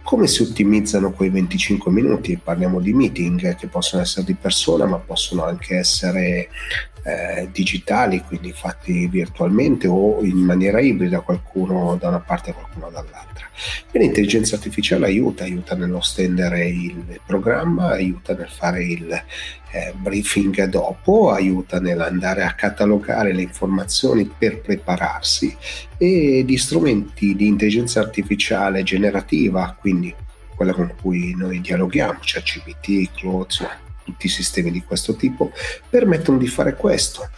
Come 0.04 0.26
si 0.26 0.44
ottimizzano 0.44 1.12
quei 1.12 1.30
25 1.32 1.92
minuti? 1.92 2.40
Parliamo 2.42 2.80
di 2.80 2.94
meeting 2.94 3.58
che 3.58 3.68
possono 3.68 4.04
essere 4.04 4.26
di 4.26 4.36
persona 4.36 4.86
ma 4.86 4.96
possono 4.96 5.44
anche 5.44 5.76
essere 5.76 6.48
eh, 7.04 7.50
digitali, 7.52 8.24
quindi 8.26 8.54
fatti 8.54 9.08
virtualmente 9.08 9.88
o 9.88 10.24
in 10.24 10.38
maniera 10.38 10.80
ibrida, 10.80 11.20
qualcuno 11.20 11.98
da 12.00 12.08
una 12.08 12.22
parte 12.22 12.52
e 12.52 12.54
qualcuno 12.54 12.90
dall'altra. 12.90 13.50
E 13.92 14.00
l'intelligenza 14.00 14.56
artificiale 14.56 15.08
aiuta, 15.08 15.44
aiuta 15.44 15.76
nello 15.76 16.00
stendere 16.00 16.68
il 16.68 17.20
programma, 17.26 17.90
aiuta 17.90 18.34
nel 18.34 18.50
fare 18.50 18.84
il 18.86 19.24
eh, 19.72 19.94
briefing 19.96 20.66
dopo, 20.66 21.32
aiuta 21.32 21.80
nell'andare 21.80 22.44
a 22.44 22.54
catalogare 22.54 23.34
le 23.34 23.42
informazioni 23.42 24.26
per 24.26 24.62
prepararsi 24.62 25.56
e 25.98 26.44
di 26.46 26.58
strumenti 26.58 27.36
di 27.36 27.48
intelligenza 27.48 28.00
artificiale 28.00 28.84
generativa, 28.84 29.76
quindi 29.80 30.14
quella 30.56 30.74
con 30.74 30.94
cui 31.02 31.34
noi 31.36 31.62
dialoghiamo, 31.62 32.20
cioè 32.22 32.42
CBT, 32.42 33.12
Claude, 33.16 33.88
tutti 34.04 34.26
i 34.26 34.30
sistemi 34.30 34.72
di 34.72 34.84
questo 34.84 35.16
tipo 35.16 35.52
permettono 35.90 36.38
di 36.38 36.48
fare 36.48 36.76
questo 36.76 37.30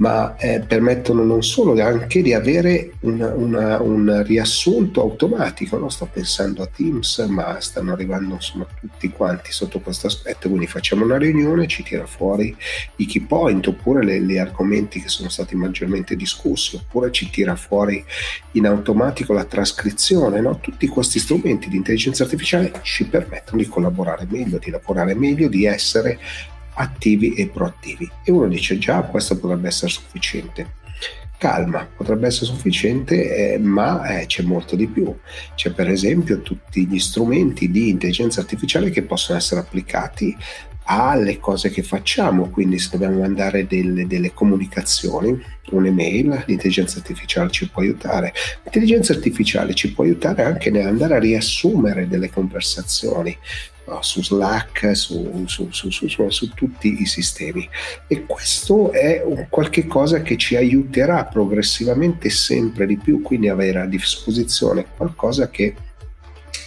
ma 0.00 0.34
eh, 0.36 0.60
permettono 0.60 1.22
non 1.24 1.42
solo 1.42 1.80
anche 1.82 2.22
di 2.22 2.32
avere 2.32 2.92
una, 3.00 3.34
una, 3.34 3.82
un 3.82 4.22
riassunto 4.24 5.02
automatico. 5.02 5.76
No? 5.78 5.90
Sto 5.90 6.08
pensando 6.10 6.62
a 6.62 6.66
Teams, 6.66 7.18
ma 7.28 7.60
stanno 7.60 7.92
arrivando 7.92 8.34
insomma 8.34 8.66
tutti 8.80 9.10
quanti 9.10 9.52
sotto 9.52 9.80
questo 9.80 10.06
aspetto. 10.06 10.48
Quindi 10.48 10.66
facciamo 10.66 11.04
una 11.04 11.18
riunione, 11.18 11.66
ci 11.66 11.82
tira 11.82 12.06
fuori 12.06 12.54
i 12.96 13.06
key 13.06 13.22
point 13.22 13.66
oppure 13.66 14.20
gli 14.22 14.38
argomenti 14.38 15.02
che 15.02 15.08
sono 15.08 15.28
stati 15.28 15.54
maggiormente 15.54 16.16
discussi, 16.16 16.76
oppure 16.76 17.10
ci 17.10 17.28
tira 17.28 17.54
fuori 17.54 18.02
in 18.52 18.66
automatico 18.66 19.34
la 19.34 19.44
trascrizione. 19.44 20.40
No? 20.40 20.58
Tutti 20.60 20.86
questi 20.88 21.18
strumenti 21.18 21.68
di 21.68 21.76
intelligenza 21.76 22.22
artificiale 22.22 22.72
ci 22.82 23.06
permettono 23.06 23.60
di 23.60 23.68
collaborare 23.68 24.26
meglio, 24.30 24.56
di 24.56 24.70
lavorare 24.70 25.14
meglio, 25.14 25.48
di 25.48 25.66
essere 25.66 26.18
attivi 26.74 27.34
e 27.34 27.48
proattivi. 27.48 28.10
E 28.24 28.32
uno 28.32 28.48
dice 28.48 28.78
già 28.78 29.02
questo 29.02 29.38
potrebbe 29.38 29.68
essere 29.68 29.90
sufficiente. 29.90 30.78
Calma, 31.38 31.88
potrebbe 31.96 32.26
essere 32.26 32.46
sufficiente, 32.46 33.54
eh, 33.54 33.58
ma 33.58 34.20
eh, 34.20 34.26
c'è 34.26 34.42
molto 34.42 34.76
di 34.76 34.86
più. 34.86 35.14
C'è 35.54 35.72
per 35.72 35.88
esempio 35.88 36.42
tutti 36.42 36.86
gli 36.86 36.98
strumenti 36.98 37.70
di 37.70 37.88
intelligenza 37.88 38.40
artificiale 38.40 38.90
che 38.90 39.02
possono 39.02 39.38
essere 39.38 39.60
applicati 39.60 40.36
alle 40.92 41.38
cose 41.38 41.70
che 41.70 41.84
facciamo, 41.84 42.50
quindi 42.50 42.80
se 42.80 42.88
dobbiamo 42.90 43.20
mandare 43.20 43.64
delle, 43.64 44.08
delle, 44.08 44.34
comunicazioni, 44.34 45.40
un'email, 45.70 46.44
l'intelligenza 46.46 46.98
artificiale 46.98 47.48
ci 47.50 47.68
può 47.68 47.82
aiutare. 47.82 48.32
L'intelligenza 48.64 49.12
artificiale 49.12 49.72
ci 49.74 49.92
può 49.92 50.02
aiutare 50.02 50.42
anche 50.42 50.70
nell'andare 50.70 51.14
a 51.14 51.20
riassumere 51.20 52.08
delle 52.08 52.28
conversazioni, 52.28 53.36
su 54.00 54.22
Slack, 54.22 54.96
su, 54.96 55.44
su, 55.46 55.68
su, 55.70 55.90
su, 55.90 56.54
tutti 56.54 57.00
i 57.00 57.06
sistemi. 57.06 57.68
E 58.06 58.24
questo 58.24 58.92
è 58.92 59.22
un 59.24 59.46
qualche 59.48 59.86
cosa 59.86 60.22
che 60.22 60.36
ci 60.36 60.56
aiuterà 60.56 61.24
progressivamente 61.24 62.30
sempre 62.30 62.86
di 62.86 62.96
più, 62.96 63.20
quindi 63.22 63.48
avere 63.48 63.80
a 63.80 63.86
disposizione 63.86 64.86
qualcosa 64.96 65.50
che 65.50 65.74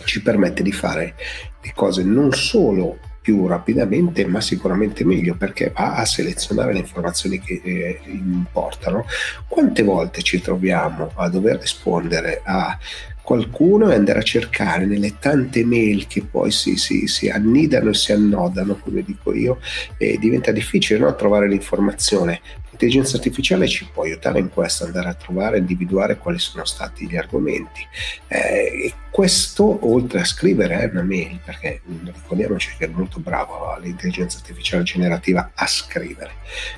ci 0.05 0.21
permette 0.21 0.63
di 0.63 0.71
fare 0.71 1.15
le 1.61 1.71
cose 1.73 2.03
non 2.03 2.33
solo 2.33 2.97
più 3.23 3.47
rapidamente, 3.47 4.27
ma 4.27 4.41
sicuramente 4.41 5.05
meglio 5.05 5.35
perché 5.35 5.71
va 5.73 5.95
a 5.95 6.05
selezionare 6.05 6.73
le 6.73 6.79
informazioni 6.79 7.39
che 7.39 7.61
eh, 7.63 8.01
importano. 8.07 9.05
Quante 9.47 9.81
volte 9.81 10.21
ci 10.21 10.41
troviamo 10.41 11.09
a 11.15 11.29
dover 11.29 11.57
rispondere 11.57 12.41
a 12.43 12.77
qualcuno 13.23 13.89
e 13.89 13.95
andare 13.95 14.19
a 14.19 14.23
cercare 14.23 14.85
nelle 14.85 15.17
tante 15.17 15.63
mail 15.63 16.07
che 16.07 16.23
poi 16.23 16.51
si, 16.51 16.75
si, 16.75 17.07
si 17.07 17.29
annidano 17.29 17.89
e 17.89 17.93
si 17.93 18.11
annodano, 18.11 18.75
come 18.75 19.01
dico 19.01 19.33
io, 19.33 19.59
e 19.97 20.17
diventa 20.19 20.51
difficile 20.51 20.99
no? 20.99 21.15
trovare 21.15 21.47
l'informazione. 21.47 22.41
L'intelligenza 22.69 23.17
artificiale 23.17 23.67
ci 23.67 23.87
può 23.93 24.03
aiutare 24.03 24.39
in 24.39 24.49
questo, 24.49 24.83
andare 24.83 25.07
a 25.07 25.13
trovare, 25.13 25.59
individuare 25.59 26.17
quali 26.17 26.39
sono 26.39 26.65
stati 26.65 27.07
gli 27.07 27.15
argomenti. 27.15 27.81
Eh, 28.27 28.87
e 28.87 28.93
questo 29.09 29.87
oltre 29.87 30.21
a 30.21 30.25
scrivere 30.25 30.79
è 30.79 30.89
una 30.91 31.03
mail, 31.03 31.39
perché 31.45 31.81
ricordiamoci 31.85 32.75
che 32.77 32.85
è 32.85 32.89
molto 32.89 33.19
bravo 33.19 33.77
l'intelligenza 33.79 34.39
artificiale 34.39 34.83
generativa 34.83 35.51
a 35.53 35.67
scrivere. 35.67 36.31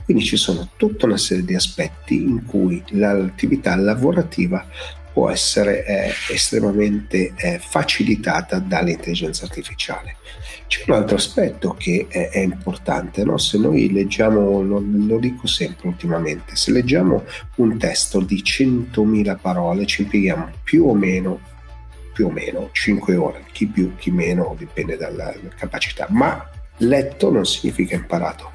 Quindi 0.04 0.24
ci 0.24 0.38
sono 0.38 0.70
tutta 0.76 1.06
una 1.06 1.18
serie 1.18 1.46
di 1.46 1.56
aspetti 1.56 2.22
in 2.22 2.46
cui 2.46 2.84
l'attività 2.90 3.76
lavorativa 3.76 4.64
può 5.16 5.30
essere 5.30 5.86
eh, 5.86 6.12
estremamente 6.34 7.32
eh, 7.38 7.58
facilitata 7.58 8.60
dall'intelligenza 8.60 9.46
artificiale. 9.46 10.18
C'è 10.68 10.84
un 10.88 10.96
altro 10.96 11.16
aspetto 11.16 11.74
che 11.80 12.08
è, 12.10 12.32
è 12.32 12.40
importante, 12.40 13.24
no? 13.24 13.38
se 13.38 13.58
noi 13.58 13.94
leggiamo, 13.94 14.62
lo, 14.62 14.84
lo, 14.86 15.18
dico 15.18 15.48
sempre 15.48 15.88
ultimamente, 15.88 16.58
se 16.58 16.72
leggiamo 16.72 17.24
un 17.56 17.78
testo 17.78 18.20
di 18.20 18.44
100.000 18.44 19.38
parole 19.40 19.86
ci 19.86 20.02
impieghiamo 20.02 20.52
più 20.62 20.86
o 20.86 20.94
meno, 20.94 21.40
più 22.12 22.26
o 22.26 22.30
meno 22.30 22.68
5 22.74 23.16
ore, 23.16 23.46
chi 23.54 23.68
più, 23.68 23.96
chi 23.96 24.12
meno, 24.12 24.54
dipende 24.58 24.98
dalla 24.98 25.34
capacità, 25.56 26.08
ma 26.10 26.46
Letto 26.80 27.32
non 27.32 27.46
significa 27.46 27.96
imparato. 27.96 28.52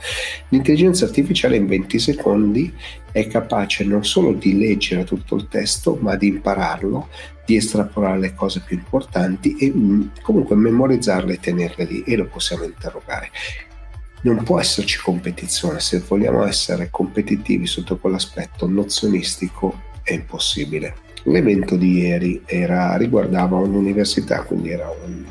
L'intelligenza 0.49 1.07
artificiale 1.07 1.57
in 1.57 1.67
20 1.67 1.99
secondi 1.99 2.73
è 3.13 3.27
capace 3.27 3.85
non 3.85 4.05
solo 4.05 4.33
di 4.33 4.57
leggere 4.59 5.05
tutto 5.05 5.37
il 5.37 5.49
testo, 5.49 5.99
ma 6.01 6.17
di 6.17 6.29
impararlo, 6.29 7.09
di 7.45 7.57
estrapolare 7.57 8.19
le 8.19 8.35
cose 8.35 8.61
più 8.61 8.77
importanti 8.77 9.57
e 9.57 9.73
mm, 9.75 10.03
comunque 10.23 10.57
memorizzarle 10.57 11.35
e 11.35 11.41
tenerle 11.41 11.85
lì 11.85 12.03
e 12.05 12.17
lo 12.17 12.27
possiamo 12.27 12.65
interrogare. 12.65 13.31
Non 14.23 14.43
può 14.43 14.61
esserci 14.61 14.99
competizione, 14.99 15.81
se 15.81 16.03
vogliamo 16.07 16.45
essere 16.45 16.91
competitivi 16.91 17.67
sotto 17.67 17.97
quell'aspetto 17.97 18.69
nozionistico 18.69 19.81
è 20.03 20.13
impossibile. 20.13 20.95
L'evento 21.25 21.77
di 21.77 21.99
ieri 21.99 22.43
era, 22.45 22.97
riguardava 22.97 23.57
un'università, 23.57 24.43
quindi 24.43 24.71
era 24.71 24.91
un 24.91 25.25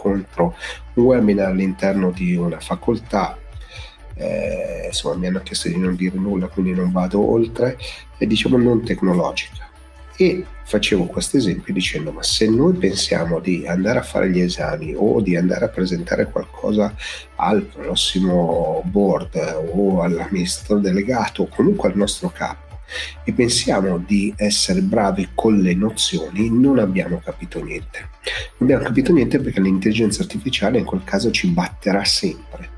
incontro, 0.00 0.54
un 0.94 1.04
webinar 1.04 1.48
all'interno 1.48 2.10
di 2.10 2.34
una 2.34 2.60
facoltà. 2.60 3.36
Eh, 4.20 4.86
insomma, 4.88 5.16
mi 5.16 5.26
hanno 5.28 5.40
chiesto 5.40 5.68
di 5.68 5.78
non 5.78 5.96
dire 5.96 6.18
nulla, 6.18 6.48
quindi 6.48 6.74
non 6.74 6.92
vado 6.92 7.26
oltre, 7.30 7.78
e 8.18 8.26
diciamo 8.26 8.58
non 8.58 8.84
tecnologica. 8.84 9.68
E 10.16 10.44
facevo 10.64 11.06
questo 11.06 11.38
esempio 11.38 11.72
dicendo: 11.72 12.12
Ma 12.12 12.22
se 12.22 12.46
noi 12.50 12.74
pensiamo 12.74 13.40
di 13.40 13.66
andare 13.66 14.00
a 14.00 14.02
fare 14.02 14.30
gli 14.30 14.40
esami 14.40 14.92
o 14.94 15.22
di 15.22 15.36
andare 15.36 15.64
a 15.64 15.68
presentare 15.68 16.26
qualcosa 16.30 16.94
al 17.36 17.62
prossimo 17.62 18.82
board 18.84 19.70
o 19.72 20.02
all'amministratore 20.02 20.82
delegato 20.82 21.44
o 21.44 21.48
comunque 21.48 21.88
al 21.88 21.96
nostro 21.96 22.28
capo, 22.28 22.76
e 23.24 23.32
pensiamo 23.32 23.96
di 23.96 24.34
essere 24.36 24.82
bravi 24.82 25.30
con 25.34 25.58
le 25.58 25.74
nozioni, 25.74 26.50
non 26.50 26.78
abbiamo 26.78 27.22
capito 27.24 27.62
niente. 27.62 28.08
Non 28.58 28.68
abbiamo 28.68 28.82
capito 28.82 29.14
niente 29.14 29.40
perché 29.40 29.60
l'intelligenza 29.62 30.20
artificiale 30.20 30.78
in 30.78 30.84
quel 30.84 31.04
caso 31.04 31.30
ci 31.30 31.48
batterà 31.48 32.04
sempre 32.04 32.68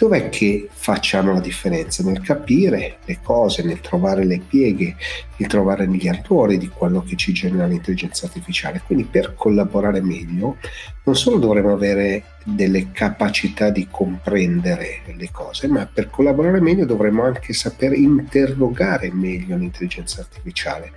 Dov'è 0.00 0.30
che 0.30 0.66
facciamo 0.72 1.34
la 1.34 1.40
differenza? 1.40 2.02
Nel 2.02 2.22
capire 2.22 3.00
le 3.04 3.18
cose, 3.22 3.62
nel 3.62 3.80
trovare 3.80 4.24
le 4.24 4.38
pieghe, 4.38 4.96
nel 5.36 5.46
trovare 5.46 5.86
gli 5.86 6.08
errori 6.08 6.56
di 6.56 6.68
quello 6.68 7.02
che 7.02 7.16
ci 7.16 7.34
genera 7.34 7.66
l'intelligenza 7.66 8.24
artificiale. 8.24 8.80
Quindi 8.82 9.04
per 9.04 9.34
collaborare 9.34 10.00
meglio 10.00 10.56
non 11.04 11.14
solo 11.14 11.36
dovremo 11.36 11.74
avere 11.74 12.22
delle 12.44 12.92
capacità 12.92 13.68
di 13.68 13.88
comprendere 13.90 15.02
le 15.14 15.28
cose, 15.30 15.68
ma 15.68 15.84
per 15.84 16.08
collaborare 16.08 16.62
meglio 16.62 16.86
dovremo 16.86 17.24
anche 17.24 17.52
saper 17.52 17.92
interrogare 17.92 19.12
meglio 19.12 19.54
l'intelligenza 19.54 20.22
artificiale. 20.22 20.92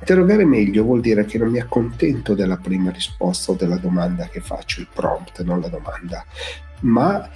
Interrogare 0.00 0.44
meglio 0.44 0.82
vuol 0.82 1.00
dire 1.00 1.24
che 1.24 1.38
non 1.38 1.50
mi 1.50 1.60
accontento 1.60 2.34
della 2.34 2.56
prima 2.56 2.90
risposta 2.90 3.52
o 3.52 3.54
della 3.54 3.76
domanda 3.76 4.26
che 4.26 4.40
faccio, 4.40 4.80
il 4.80 4.88
prompt, 4.92 5.40
non 5.44 5.60
la 5.60 5.68
domanda, 5.68 6.26
ma 6.80 7.30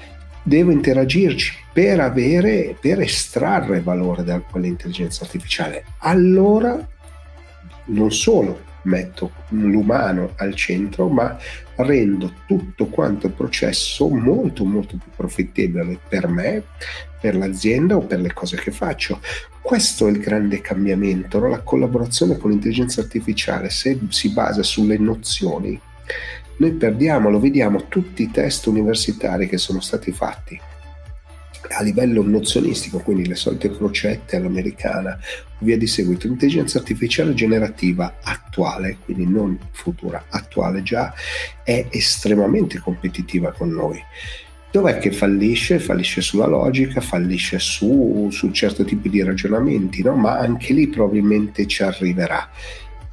devo 0.49 0.71
interagirci 0.71 1.55
per 1.73 2.01
avere, 2.01 2.77
per 2.81 3.01
estrarre 3.01 3.81
valore 3.81 4.25
da 4.25 4.41
quell'intelligenza 4.41 5.25
artificiale. 5.25 5.85
Allora 5.99 6.77
non 7.85 8.11
solo 8.11 8.67
metto 8.83 9.33
l'umano 9.51 10.33
al 10.37 10.55
centro, 10.55 11.09
ma 11.09 11.37
rendo 11.77 12.33
tutto 12.47 12.87
quanto 12.87 13.27
il 13.27 13.33
processo 13.35 14.09
molto 14.09 14.65
molto 14.65 14.97
più 14.97 15.11
profittevole 15.15 15.99
per 16.09 16.27
me, 16.27 16.63
per 17.21 17.37
l'azienda 17.37 17.97
o 17.97 18.01
per 18.01 18.21
le 18.21 18.33
cose 18.33 18.57
che 18.57 18.71
faccio. 18.71 19.21
Questo 19.61 20.07
è 20.07 20.11
il 20.11 20.19
grande 20.19 20.63
cambiamento, 20.63 21.39
no? 21.39 21.49
la 21.49 21.61
collaborazione 21.61 22.39
con 22.39 22.51
l'intelligenza 22.51 23.03
artificiale, 23.03 23.69
se 23.69 23.99
si 24.09 24.31
basa 24.31 24.63
sulle 24.63 24.97
nozioni, 24.97 25.79
noi 26.59 26.73
perdiamo, 26.73 27.31
lo 27.31 27.41
vediamo, 27.41 27.87
tutti 27.89 28.23
i 28.23 28.31
test 28.31 28.67
universitari 28.67 29.49
che 29.49 29.59
sono 29.59 29.81
stati 29.81 30.13
fatti 30.13 30.61
a 31.71 31.83
livello 31.83 32.23
nozionistico, 32.23 32.99
quindi 32.99 33.27
le 33.27 33.35
solite 33.35 33.71
crocette 33.71 34.37
all'americana, 34.37 35.19
via 35.59 35.77
di 35.77 35.87
seguito. 35.87 36.27
L'intelligenza 36.27 36.79
artificiale 36.79 37.35
generativa 37.35 38.19
attuale, 38.23 38.99
quindi 39.05 39.27
non 39.27 39.59
futura, 39.73 40.25
attuale 40.31 40.83
già, 40.83 41.13
è 41.63 41.87
estremamente 41.91 42.79
competitiva 42.79 43.53
con 43.53 43.71
noi. 43.71 44.03
Dov'è 44.71 44.99
che 44.99 45.13
fallisce? 45.13 45.79
Fallisce 45.79 46.21
sulla 46.21 46.47
logica, 46.47 47.01
fallisce 47.01 47.59
su, 47.59 48.29
su 48.31 48.51
certi 48.51 48.85
tipi 48.85 49.09
di 49.09 49.23
ragionamenti, 49.23 50.03
no? 50.03 50.15
ma 50.15 50.39
anche 50.39 50.73
lì 50.75 50.89
probabilmente 50.89 51.67
ci 51.67 51.83
arriverà. 51.83 52.51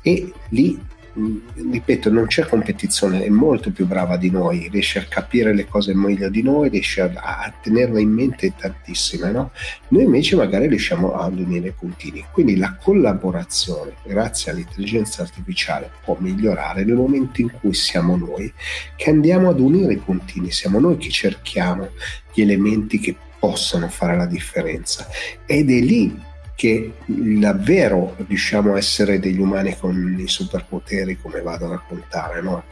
E 0.01 0.31
lì 0.49 0.79
ripeto, 1.15 2.11
non 2.11 2.27
c'è 2.27 2.45
competizione, 2.45 3.23
è 3.23 3.29
molto 3.29 3.71
più 3.71 3.85
brava 3.85 4.17
di 4.17 4.29
noi, 4.29 4.67
riesce 4.69 4.99
a 4.99 5.05
capire 5.05 5.53
le 5.53 5.65
cose 5.65 5.93
meglio 5.93 6.29
di 6.29 6.41
noi, 6.41 6.69
riesce 6.69 7.01
a, 7.01 7.11
a 7.15 7.53
tenerle 7.61 8.01
in 8.01 8.11
mente 8.11 8.53
tantissime, 8.57 9.31
no? 9.31 9.51
Noi 9.89 10.03
invece 10.03 10.35
magari 10.35 10.67
riusciamo 10.67 11.13
a 11.13 11.25
unire 11.27 11.69
i 11.69 11.73
puntini. 11.77 12.25
Quindi 12.31 12.57
la 12.57 12.75
collaborazione, 12.75 13.93
grazie 14.03 14.51
all'intelligenza 14.51 15.21
artificiale, 15.21 15.89
può 16.03 16.17
migliorare 16.19 16.83
nel 16.83 16.95
momento 16.95 17.41
in 17.41 17.51
cui 17.51 17.73
siamo 17.73 18.17
noi 18.17 18.51
che 18.95 19.09
andiamo 19.09 19.49
ad 19.49 19.59
unire 19.59 19.93
i 19.93 19.97
puntini, 19.97 20.51
siamo 20.51 20.79
noi 20.79 20.97
che 20.97 21.09
cerchiamo 21.09 21.91
gli 22.33 22.41
elementi 22.41 22.99
che 22.99 23.15
possano 23.39 23.87
fare 23.87 24.17
la 24.17 24.25
differenza. 24.25 25.07
Ed 25.45 25.69
è 25.69 25.79
lì 25.79 26.33
che 26.55 26.93
davvero 27.05 28.15
riusciamo 28.27 28.73
a 28.73 28.77
essere 28.77 29.19
degli 29.19 29.39
umani 29.39 29.77
con 29.77 30.15
i 30.17 30.27
superpoteri 30.27 31.17
come 31.19 31.41
vado 31.41 31.65
a 31.65 31.69
raccontare 31.69 32.41
no? 32.41 32.63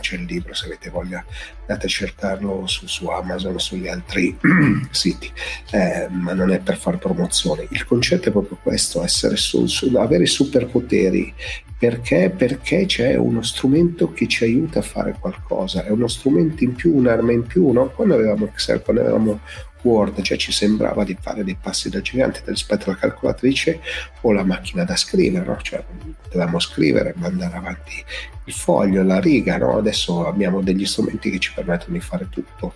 c'è 0.00 0.16
il 0.16 0.24
libro 0.24 0.52
se 0.52 0.66
avete 0.66 0.90
voglia 0.90 1.24
andate 1.60 1.86
a 1.86 1.88
cercarlo 1.88 2.66
su, 2.66 2.88
su 2.88 3.06
Amazon 3.06 3.58
sugli 3.60 3.86
altri 3.86 4.36
siti 4.90 5.30
eh, 5.70 6.08
ma 6.10 6.32
non 6.32 6.50
è 6.50 6.58
per 6.58 6.76
fare 6.76 6.96
promozione 6.96 7.68
il 7.70 7.84
concetto 7.84 8.28
è 8.28 8.32
proprio 8.32 8.58
questo 8.60 9.06
su, 9.06 9.66
su, 9.66 9.94
avere 9.94 10.26
superpoteri 10.26 11.32
perché? 11.78 12.34
perché 12.36 12.84
c'è 12.86 13.14
uno 13.14 13.42
strumento 13.42 14.12
che 14.12 14.26
ci 14.26 14.42
aiuta 14.42 14.80
a 14.80 14.82
fare 14.82 15.14
qualcosa 15.20 15.84
è 15.84 15.90
uno 15.90 16.08
strumento 16.08 16.64
in 16.64 16.74
più 16.74 16.96
un'arma 16.96 17.30
in 17.30 17.46
più 17.46 17.70
no? 17.70 17.90
quando 17.90 18.14
avevamo 18.14 18.46
Excel 18.46 18.82
quando 18.82 19.02
avevamo 19.02 19.40
Word, 19.82 20.22
cioè 20.22 20.36
ci 20.36 20.52
sembrava 20.52 21.04
di 21.04 21.16
fare 21.20 21.44
dei 21.44 21.56
passi 21.60 21.88
da 21.88 22.00
gigante 22.00 22.42
rispetto 22.46 22.90
alla 22.90 22.98
calcolatrice 22.98 23.80
o 24.22 24.32
la 24.32 24.44
macchina 24.44 24.84
da 24.84 24.96
scrivere, 24.96 25.44
no? 25.44 25.58
cioè 25.62 25.82
dovevamo 26.30 26.58
scrivere, 26.58 27.14
mandare 27.16 27.56
avanti 27.56 28.04
il 28.44 28.52
foglio, 28.52 29.02
la 29.02 29.20
riga, 29.20 29.56
no? 29.58 29.76
adesso 29.76 30.26
abbiamo 30.26 30.60
degli 30.60 30.84
strumenti 30.84 31.30
che 31.30 31.38
ci 31.38 31.52
permettono 31.52 31.94
di 31.94 32.00
fare 32.00 32.28
tutto 32.28 32.74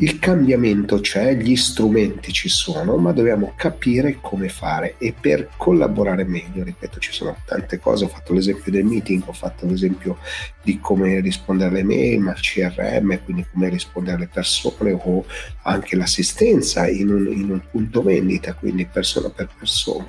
il 0.00 0.20
cambiamento 0.20 1.00
c'è, 1.00 1.34
gli 1.34 1.56
strumenti 1.56 2.32
ci 2.32 2.48
sono, 2.48 2.96
ma 2.96 3.10
dobbiamo 3.10 3.54
capire 3.56 4.18
come 4.20 4.48
fare 4.48 4.94
e 4.98 5.12
per 5.18 5.50
collaborare 5.56 6.24
meglio, 6.24 6.62
ripeto, 6.62 7.00
ci 7.00 7.12
sono 7.12 7.36
tante 7.44 7.80
cose, 7.80 8.04
ho 8.04 8.08
fatto 8.08 8.32
l'esempio 8.32 8.70
del 8.70 8.84
meeting, 8.84 9.22
ho 9.26 9.32
fatto 9.32 9.66
l'esempio 9.66 10.18
di 10.62 10.78
come 10.78 11.18
rispondere 11.20 11.70
alle 11.70 11.82
mail, 11.82 12.20
ma 12.20 12.32
CRM, 12.32 13.24
quindi 13.24 13.44
come 13.50 13.68
rispondere 13.70 14.16
alle 14.16 14.28
persone 14.32 14.92
o 14.92 15.24
anche 15.62 15.96
l'assistenza 15.96 16.86
in 16.86 17.10
un, 17.10 17.32
in 17.32 17.50
un 17.50 17.60
punto 17.68 18.00
vendita, 18.02 18.54
quindi 18.54 18.86
persona 18.86 19.30
per 19.30 19.48
persona, 19.58 20.06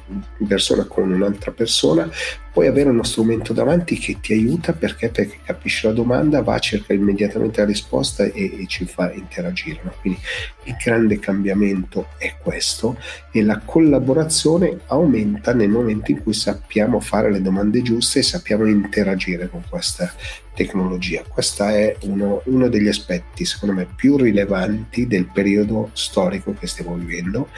persona 0.47 0.84
con 0.84 1.12
un'altra 1.12 1.52
persona, 1.52 2.08
puoi 2.51 2.67
avere 2.67 2.89
uno 2.89 3.03
strumento 3.03 3.53
davanti 3.53 3.97
che 3.97 4.19
ti 4.19 4.33
aiuta 4.33 4.73
perché, 4.73 5.09
perché 5.09 5.39
capisce 5.43 5.88
la 5.88 5.93
domanda, 5.93 6.41
va, 6.41 6.57
cerca 6.59 6.93
immediatamente 6.93 7.62
la 7.62 7.67
risposta 7.67 8.23
e, 8.23 8.62
e 8.62 8.65
ci 8.67 8.85
fa 8.85 9.12
interagire. 9.13 9.79
No? 9.83 9.93
Quindi 9.99 10.19
il 10.63 10.75
grande 10.83 11.19
cambiamento 11.19 12.07
è 12.17 12.35
questo 12.41 12.97
e 13.31 13.43
la 13.43 13.62
collaborazione 13.63 14.79
aumenta 14.88 15.53
nel 15.53 15.69
momento 15.69 16.12
in 16.12 16.21
cui 16.21 16.33
sappiamo 16.33 16.99
fare 16.99 17.31
le 17.31 17.41
domande 17.41 17.81
giuste 17.81 18.19
e 18.19 18.23
sappiamo 18.23 18.65
interagire 18.65 19.49
con 19.49 19.63
questa 19.69 20.12
tecnologia. 20.53 21.23
Questo 21.27 21.63
è 21.63 21.95
uno, 22.01 22.41
uno 22.45 22.67
degli 22.67 22.88
aspetti, 22.88 23.45
secondo 23.45 23.75
me, 23.75 23.88
più 23.95 24.17
rilevanti 24.17 25.07
del 25.07 25.27
periodo 25.31 25.91
storico 25.93 26.53
che 26.53 26.67
stiamo 26.67 26.95
vivendo, 26.95 27.49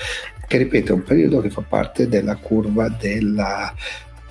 che 0.47 0.57
ripeto 0.57 0.91
è 0.91 0.95
un 0.95 1.03
periodo 1.03 1.41
che 1.41 1.49
fa 1.49 1.61
parte 1.61 2.07
della 2.07 2.35
curva 2.35 2.89
della 2.89 3.73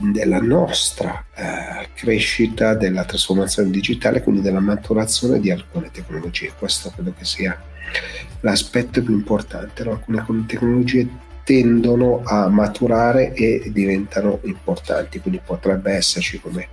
della 0.01 0.41
nostra 0.41 1.25
eh, 1.35 1.89
crescita, 1.95 2.75
della 2.75 3.05
trasformazione 3.05 3.71
digitale, 3.71 4.23
quindi 4.23 4.41
della 4.41 4.61
maturazione 4.61 5.39
di 5.39 5.51
alcune 5.51 5.91
tecnologie. 5.91 6.53
Questo 6.59 6.91
credo 6.91 7.13
che 7.17 7.25
sia 7.25 7.61
l'aspetto 8.41 9.03
più 9.03 9.13
importante. 9.13 9.85
No? 9.85 10.03
Alcune 10.09 10.47
tecnologie 10.47 11.09
tendono 11.51 12.23
a 12.25 12.49
maturare 12.49 13.35
e 13.35 13.73
diventano 13.73 14.39
importanti, 14.45 15.19
quindi 15.19 15.41
potrebbe 15.45 15.91
esserci 15.91 16.39
come 16.39 16.69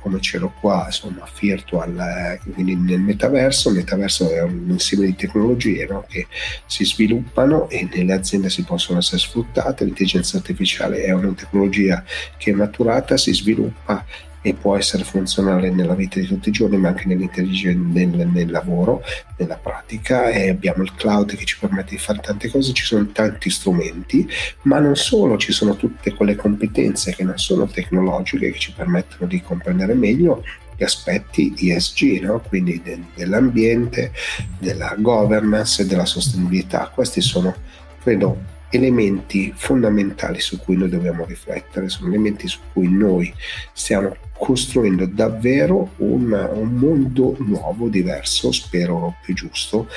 come 0.00 0.18
ce 0.18 0.38
l'ho 0.38 0.54
qua, 0.58 0.84
insomma, 0.86 1.28
virtual, 1.38 1.94
eh, 1.98 2.40
quindi 2.54 2.74
nel 2.74 3.00
metaverso. 3.00 3.68
Il 3.68 3.74
metaverso 3.74 4.30
è 4.30 4.40
un 4.40 4.64
insieme 4.70 5.04
di 5.04 5.14
tecnologie 5.14 5.86
no? 5.86 6.06
che 6.08 6.26
si 6.64 6.86
sviluppano 6.86 7.68
e 7.68 7.86
nelle 7.92 8.14
aziende 8.14 8.48
si 8.48 8.64
possono 8.64 9.00
essere 9.00 9.18
sfruttate. 9.18 9.84
L'intelligenza 9.84 10.38
artificiale 10.38 11.02
è 11.02 11.10
una 11.10 11.32
tecnologia 11.32 12.02
che 12.38 12.50
è 12.50 12.54
maturata, 12.54 13.18
si 13.18 13.34
sviluppa 13.34 14.02
e 14.42 14.54
può 14.54 14.76
essere 14.76 15.04
funzionale 15.04 15.70
nella 15.70 15.94
vita 15.94 16.18
di 16.18 16.26
tutti 16.26 16.48
i 16.48 16.52
giorni, 16.52 16.78
ma 16.78 16.88
anche 16.88 17.06
nel, 17.06 17.28
nel, 17.76 18.50
lavoro, 18.50 19.02
nella 19.36 19.56
pratica. 19.56 20.30
E 20.30 20.48
abbiamo 20.48 20.82
il 20.82 20.94
cloud 20.94 21.34
che 21.34 21.44
ci 21.44 21.58
permette 21.58 21.90
di 21.90 21.98
fare 21.98 22.20
tante 22.20 22.50
cose, 22.50 22.72
ci 22.72 22.84
sono 22.84 23.06
tanti 23.12 23.50
strumenti, 23.50 24.28
ma 24.62 24.78
non 24.78 24.96
solo, 24.96 25.36
ci 25.36 25.52
sono 25.52 25.76
tutte 25.76 26.14
quelle 26.14 26.36
competenze 26.36 27.14
che 27.14 27.24
non 27.24 27.38
sono 27.38 27.66
tecnologiche 27.66 28.50
che 28.52 28.58
ci 28.58 28.72
permettono 28.72 29.28
di 29.28 29.42
comprendere 29.42 29.94
meglio 29.94 30.42
gli 30.76 30.84
aspetti 30.84 31.54
ESG, 31.58 32.22
no? 32.22 32.40
quindi 32.40 32.80
de- 32.82 33.04
dell'ambiente, 33.14 34.12
della 34.58 34.94
governance 34.96 35.82
e 35.82 35.86
della 35.86 36.06
sostenibilità. 36.06 36.90
Questi 36.94 37.20
sono, 37.20 37.54
credo, 38.02 38.58
elementi 38.70 39.52
fondamentali 39.54 40.40
su 40.40 40.58
cui 40.58 40.76
noi 40.76 40.88
dobbiamo 40.88 41.24
riflettere, 41.24 41.88
sono 41.88 42.08
elementi 42.08 42.48
su 42.48 42.60
cui 42.72 42.88
noi 42.88 43.32
stiamo 43.72 44.16
costruendo 44.32 45.06
davvero 45.06 45.92
un, 45.96 46.32
un 46.54 46.72
mondo 46.74 47.36
nuovo, 47.40 47.88
diverso, 47.88 48.52
spero 48.52 49.16
più 49.22 49.34
giusto. 49.34 49.88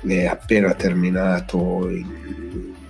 È 0.00 0.26
appena 0.26 0.72
terminato 0.74 1.88
il 1.88 2.06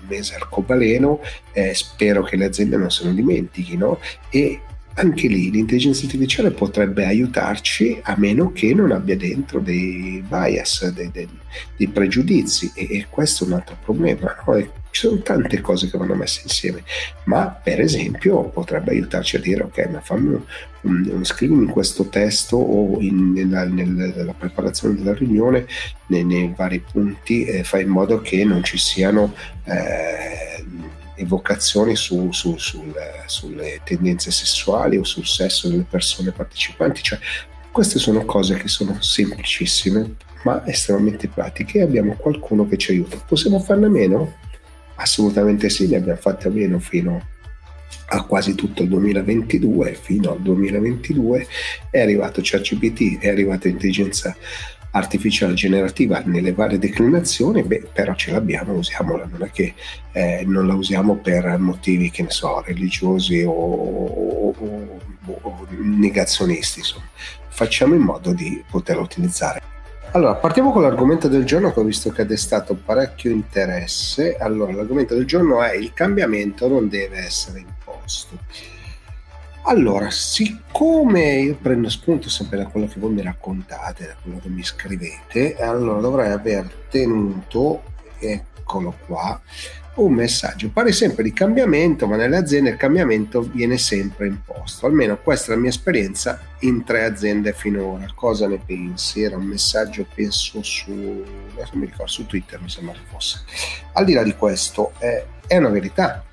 mese 0.07 0.35
arcobaleno, 0.35 1.21
eh, 1.53 1.75
spero 1.75 2.23
che 2.23 2.37
le 2.37 2.47
aziende 2.47 2.77
non 2.77 2.91
se 2.91 3.05
ne 3.05 3.15
dimentichino 3.15 3.99
e 4.29 4.61
anche 4.95 5.29
lì 5.29 5.51
l'intelligenza 5.51 6.05
artificiale 6.05 6.51
potrebbe 6.51 7.07
aiutarci 7.07 8.01
a 8.03 8.15
meno 8.19 8.53
che 8.53 8.75
non 8.75 8.91
abbia 8.91 9.17
dentro 9.17 9.61
dei 9.61 10.23
bias, 10.27 10.89
dei, 10.91 11.11
dei, 11.11 11.29
dei 11.77 11.89
pregiudizi 11.89 12.73
e, 12.75 12.89
e, 12.91 13.07
questo 13.09 13.45
è 13.45 13.47
un 13.47 13.55
altro 13.55 13.77
problema. 13.83 14.37
No? 14.47 14.80
Ci 14.91 15.07
sono 15.07 15.21
tante 15.21 15.61
cose 15.61 15.89
che 15.89 15.99
vanno 15.99 16.15
messe 16.15 16.41
insieme, 16.43 16.83
ma 17.25 17.47
per 17.47 17.81
esempio 17.81 18.45
potrebbe 18.45 18.91
aiutarci 18.91 19.37
a 19.37 19.41
dire 19.41 19.63
ok, 19.63 19.89
ma 19.91 20.01
fammi 20.01 20.41
un, 20.83 21.11
un 21.11 21.25
scrivimi 21.25 21.65
in 21.65 21.71
questo 21.71 22.09
testo 22.09 22.57
o 22.57 23.01
in, 23.01 23.33
nella, 23.33 23.65
nella, 23.65 24.33
preparazione 24.33 24.95
della 24.97 25.15
riunione 25.15 25.67
nei, 26.07 26.25
nei 26.25 26.53
vari 26.57 26.81
punti, 26.81 27.45
eh, 27.45 27.65
fai 27.65 27.83
in 27.83 27.89
modo 27.89 28.21
che 28.21 28.45
non 28.45 28.63
ci 28.63 28.79
siano... 28.79 29.35
Eh, 29.65 30.39
evocazioni 31.21 31.97
su, 31.97 32.33
su, 32.33 32.57
sul, 32.57 32.95
sulle 33.27 33.83
tendenze 33.85 34.31
sessuali 34.31 34.97
o 34.97 35.05
sul 35.05 35.27
sesso 35.27 35.69
delle 35.69 35.85
persone 35.87 36.31
partecipanti. 36.31 37.03
Cioè, 37.03 37.19
queste 37.71 37.99
sono 37.99 38.25
cose 38.25 38.57
che 38.57 38.69
sono 38.69 38.97
semplicissime 39.03 40.17
ma 40.43 40.67
estremamente 40.67 41.29
pratiche 41.29 41.79
e 41.79 41.83
abbiamo 41.83 42.15
qualcuno 42.15 42.67
che 42.67 42.77
ci 42.77 42.93
aiuta. 42.93 43.19
Possiamo 43.19 43.61
farne 43.61 43.89
meno? 43.89 44.37
Assolutamente 45.01 45.71
sì, 45.71 45.89
ne 45.89 45.97
abbiamo 45.97 46.21
fatte 46.21 46.49
a 46.49 46.51
meno 46.51 46.79
fino 46.79 47.27
a 48.13 48.23
quasi 48.25 48.55
tutto 48.55 48.83
il 48.83 48.89
2022, 48.89 49.95
fino 49.95 50.33
al 50.33 50.41
2022 50.43 51.47
è 51.91 52.01
arrivato 52.01 52.41
ChatGPT, 52.43 53.19
è 53.19 53.29
arrivata 53.29 53.69
intelligenza 53.69 54.37
artificiale 54.93 55.55
generativa 55.55 56.21
nelle 56.27 56.53
varie 56.53 56.79
declinazioni, 56.79 57.63
beh, 57.63 57.91
però 57.93 58.15
ce 58.15 58.33
l'abbiamo, 58.33 58.75
usiamola, 58.75 59.27
non 59.31 59.45
è 59.45 59.51
che 59.51 59.75
eh, 60.13 60.43
non 60.45 60.67
la 60.67 60.75
usiamo 60.75 61.17
per 61.17 61.57
motivi, 61.59 62.11
che 62.11 62.23
ne 62.23 62.31
so, 62.31 62.63
religiosi 62.67 63.43
o, 63.43 63.53
o, 63.53 64.55
o, 64.59 65.01
o 65.43 65.67
negazionisti, 65.81 66.81
insomma. 66.81 67.09
Facciamo 67.49 67.95
in 67.95 68.03
modo 68.03 68.33
di 68.33 68.63
poterla 68.69 69.03
utilizzare. 69.03 69.61
Allora, 70.13 70.35
partiamo 70.35 70.73
con 70.73 70.83
l'argomento 70.83 71.29
del 71.29 71.45
giorno 71.45 71.73
che 71.73 71.79
ho 71.79 71.85
visto 71.85 72.11
che 72.11 72.23
ha 72.23 72.25
destato 72.25 72.75
parecchio 72.75 73.31
interesse. 73.31 74.37
Allora, 74.37 74.73
l'argomento 74.73 75.15
del 75.15 75.25
giorno 75.25 75.63
è 75.63 75.77
il 75.77 75.93
cambiamento 75.93 76.67
non 76.67 76.89
deve 76.89 77.19
essere 77.19 77.61
imposto. 77.61 78.37
Allora, 79.65 80.11
siccome 80.11 81.35
io 81.35 81.55
prendo 81.55 81.89
spunto 81.89 82.29
sempre 82.29 82.59
da 82.59 82.67
quello 82.67 82.89
che 82.89 82.99
voi 82.99 83.13
mi 83.13 83.23
raccontate, 83.23 84.07
da 84.07 84.15
quello 84.21 84.41
che 84.41 84.49
mi 84.49 84.65
scrivete, 84.65 85.55
allora 85.57 86.01
dovrei 86.01 86.33
aver 86.33 86.69
tenuto, 86.89 87.83
eccolo 88.19 88.97
qua, 89.07 89.41
un 89.97 90.13
messaggio. 90.13 90.71
Pare 90.71 90.93
sempre 90.93 91.23
di 91.23 91.33
cambiamento, 91.33 92.07
ma 92.07 92.17
nelle 92.17 92.37
aziende 92.37 92.71
il 92.71 92.77
cambiamento 92.77 93.43
viene 93.43 93.77
sempre 93.79 94.27
imposto. 94.27 94.87
Almeno 94.87 95.19
questa 95.19 95.53
è 95.53 95.55
la 95.55 95.61
mia 95.61 95.71
esperienza 95.71 96.41
in 96.61 96.85
tre 96.85 97.05
aziende 97.05 97.53
finora. 97.53 98.07
Cosa 98.15 98.47
ne 98.47 98.59
pensi? 98.65 99.23
Era 99.23 99.37
un 99.37 99.45
messaggio, 99.45 100.07
penso, 100.15 100.63
su, 100.63 101.25
ricordo, 101.55 102.07
su 102.07 102.27
Twitter, 102.27 102.61
mi 102.61 102.69
sembra 102.69 102.95
che 102.95 103.01
fosse. 103.11 103.43
Al 103.93 104.05
di 104.05 104.13
là 104.13 104.23
di 104.23 104.35
questo, 104.35 104.93
è, 104.99 105.25
è 105.47 105.57
una 105.57 105.71
verità 105.71 106.25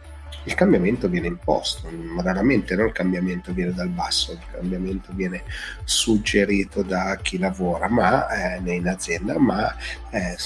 il 0.48 0.54
cambiamento 0.54 1.10
viene 1.10 1.28
imposto, 1.28 1.90
raramente 2.22 2.74
no? 2.76 2.86
il 2.86 2.94
cambiamento 2.94 3.52
viene 3.52 3.74
dal 3.74 3.90
basso, 3.90 4.32
il 4.32 4.40
cambiamento 4.50 5.12
viene 5.12 5.44
suggerito 5.84 6.84
da 6.84 7.20
chi 7.22 7.38
lavora 7.38 7.90
ma, 7.90 8.56
eh, 8.56 8.72
in 8.74 8.88
azienda, 8.88 9.38
ma 9.38 9.76
eh, 10.10 10.38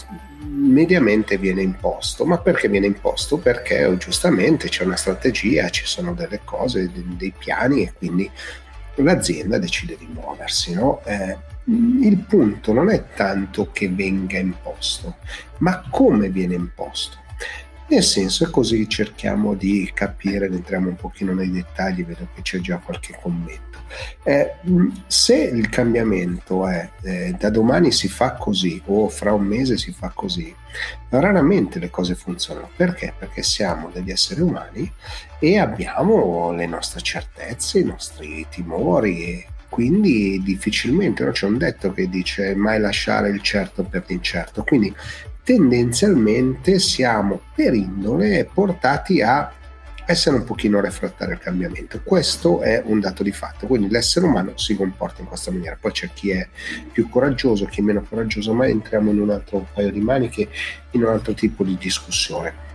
mediamente 0.44 1.38
viene 1.38 1.62
imposto. 1.62 2.26
Ma 2.26 2.40
perché 2.40 2.68
viene 2.68 2.88
imposto? 2.88 3.38
Perché 3.38 3.86
oh, 3.86 3.96
giustamente 3.98 4.70
c'è 4.70 4.86
una 4.86 4.96
strategia, 4.96 5.70
ci 5.70 5.86
sono 5.86 6.16
delle 6.16 6.42
cose, 6.44 6.92
dei, 6.92 7.06
dei 7.16 7.34
piani 7.38 7.84
e 7.84 7.94
quindi 7.94 8.30
l'azienda 8.96 9.60
decide 9.60 9.98
di 10.00 10.10
muoversi. 10.12 10.74
No? 10.74 11.02
Eh, 11.06 11.38
il 11.66 12.18
punto 12.28 12.74
non 12.74 12.90
è 12.90 13.04
tanto 13.14 13.70
che 13.72 13.88
venga 13.88 14.40
imposto, 14.40 15.18
ma 15.60 15.84
come 15.92 16.30
viene 16.30 16.56
imposto. 16.56 17.20
Nel 17.92 18.04
senso, 18.04 18.46
e 18.46 18.50
così 18.50 18.88
cerchiamo 18.88 19.54
di 19.54 19.92
capire, 19.94 20.46
entriamo 20.46 20.88
un 20.88 20.96
pochino 20.96 21.34
nei 21.34 21.52
dettagli, 21.52 22.06
vedo 22.06 22.26
che 22.34 22.42
c'è 22.42 22.60
già 22.60 22.78
qualche 22.78 23.20
commento. 23.22 23.80
Eh, 24.24 24.54
se 25.08 25.36
il 25.36 25.68
cambiamento 25.68 26.66
è 26.66 26.90
eh, 27.02 27.36
da 27.38 27.50
domani 27.50 27.92
si 27.92 28.08
fa 28.08 28.32
così 28.36 28.82
o 28.86 29.10
fra 29.10 29.34
un 29.34 29.44
mese 29.44 29.78
si 29.78 29.92
fa 29.92 30.10
così, 30.16 30.56
raramente 31.10 31.80
le 31.80 31.90
cose 31.90 32.16
funzionano. 32.16 32.70
Perché? 32.74 33.14
Perché 33.20 33.44
siamo 33.44 33.90
degli 33.92 34.10
esseri 34.10 34.40
umani 34.40 34.90
e 35.38 35.58
abbiamo 35.58 36.54
le 36.54 36.68
nostre 36.68 37.02
certezze, 37.02 37.80
i 37.80 37.84
nostri 37.84 38.48
timori 38.50 39.26
e 39.26 39.48
quindi 39.68 40.42
difficilmente 40.44 41.26
no? 41.26 41.32
c'è 41.32 41.46
un 41.46 41.58
detto 41.58 41.92
che 41.92 42.08
dice 42.10 42.56
mai 42.56 42.80
lasciare 42.80 43.30
il 43.30 43.42
certo 43.42 43.84
per 43.84 44.04
l'incerto 44.06 44.64
quindi 44.64 44.94
tendenzialmente 45.44 46.80
siamo 46.80 47.42
per 47.56 47.74
indole 47.74 48.50
portati 48.52 49.22
a 49.22 49.52
essere 50.06 50.36
un 50.36 50.44
pochino 50.44 50.80
refrattari 50.80 51.32
al 51.32 51.40
cambiamento. 51.40 52.02
Questo 52.04 52.62
è 52.62 52.82
un 52.86 53.00
dato 53.00 53.24
di 53.24 53.32
fatto, 53.32 53.68
quindi 53.68 53.90
l'essere 53.90 54.26
umano 54.26 54.58
si 54.58 54.76
comporta 54.76 55.22
in 55.22 55.28
questa 55.28 55.52
maniera. 55.52 55.78
Poi 55.80 55.92
c'è 55.92 56.10
chi 56.14 56.32
è 56.32 56.48
più 56.92 57.08
coraggioso, 57.10 57.66
chi 57.66 57.80
è 57.80 57.84
meno 57.84 58.04
coraggioso, 58.08 58.54
ma 58.54 58.68
entriamo 58.68 59.12
in 59.12 59.22
un 59.22 59.30
altro 59.30 59.68
paio 59.74 59.92
di 59.92 60.02
maniche, 60.02 60.50
in 60.92 61.04
un 61.04 61.10
altro 61.10 61.34
tipo 61.34 61.64
di 61.64 61.78
discussione. 61.78 62.70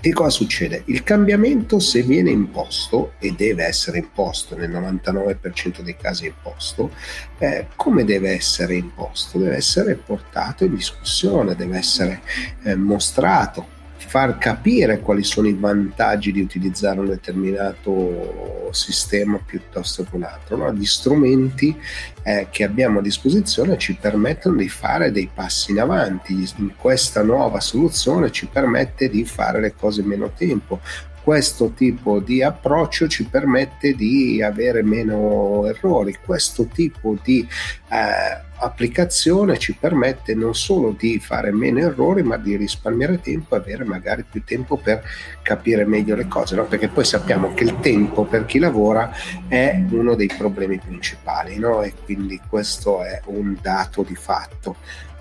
Che 0.00 0.14
cosa 0.14 0.30
succede? 0.30 0.84
Il 0.86 1.02
cambiamento 1.02 1.78
se 1.78 2.02
viene 2.02 2.30
imposto, 2.30 3.12
e 3.18 3.32
deve 3.32 3.64
essere 3.64 3.98
imposto, 3.98 4.56
nel 4.56 4.70
99% 4.70 5.82
dei 5.82 5.94
casi 5.94 6.24
è 6.24 6.28
imposto, 6.28 6.90
eh, 7.38 7.66
come 7.76 8.04
deve 8.04 8.30
essere 8.30 8.76
imposto? 8.76 9.36
Deve 9.38 9.56
essere 9.56 9.96
portato 9.96 10.64
in 10.64 10.74
discussione, 10.74 11.54
deve 11.54 11.76
essere 11.76 12.22
eh, 12.62 12.76
mostrato, 12.76 13.78
far 14.10 14.38
capire 14.38 14.98
quali 14.98 15.22
sono 15.22 15.46
i 15.46 15.52
vantaggi 15.52 16.32
di 16.32 16.40
utilizzare 16.40 16.98
un 16.98 17.06
determinato 17.06 18.68
sistema 18.72 19.38
piuttosto 19.38 20.02
che 20.02 20.16
un 20.16 20.24
altro. 20.24 20.56
No? 20.56 20.72
Gli 20.72 20.84
strumenti 20.84 21.80
eh, 22.24 22.48
che 22.50 22.64
abbiamo 22.64 22.98
a 22.98 23.02
disposizione 23.02 23.78
ci 23.78 23.94
permettono 23.94 24.56
di 24.56 24.68
fare 24.68 25.12
dei 25.12 25.30
passi 25.32 25.70
in 25.70 25.78
avanti. 25.78 26.44
Questa 26.76 27.22
nuova 27.22 27.60
soluzione 27.60 28.32
ci 28.32 28.46
permette 28.46 29.08
di 29.08 29.24
fare 29.24 29.60
le 29.60 29.74
cose 29.76 30.00
in 30.00 30.08
meno 30.08 30.32
tempo, 30.36 30.80
questo 31.22 31.70
tipo 31.70 32.18
di 32.20 32.42
approccio 32.42 33.06
ci 33.08 33.24
permette 33.24 33.94
di 33.94 34.42
avere 34.42 34.82
meno 34.82 35.66
errori, 35.66 36.16
questo 36.24 36.66
tipo 36.66 37.16
di 37.22 37.46
eh, 37.88 38.48
applicazione 38.60 39.58
ci 39.58 39.74
permette 39.74 40.34
non 40.34 40.54
solo 40.54 40.94
di 40.96 41.18
fare 41.18 41.50
meno 41.50 41.78
errori 41.78 42.22
ma 42.22 42.36
di 42.36 42.56
risparmiare 42.56 43.20
tempo 43.20 43.54
e 43.54 43.58
avere 43.58 43.84
magari 43.84 44.24
più 44.28 44.44
tempo 44.44 44.76
per 44.76 45.02
capire 45.42 45.84
meglio 45.84 46.14
le 46.14 46.28
cose, 46.28 46.54
no? 46.54 46.64
perché 46.64 46.88
poi 46.88 47.04
sappiamo 47.04 47.54
che 47.54 47.64
il 47.64 47.78
tempo 47.80 48.24
per 48.24 48.44
chi 48.46 48.58
lavora 48.58 49.12
è 49.48 49.82
uno 49.90 50.14
dei 50.14 50.30
problemi 50.36 50.78
principali 50.78 51.58
no? 51.58 51.82
e 51.82 51.94
quindi 52.04 52.40
questo 52.48 53.02
è 53.02 53.20
un 53.26 53.56
dato 53.60 54.02
di 54.02 54.14
fatto. 54.14 54.76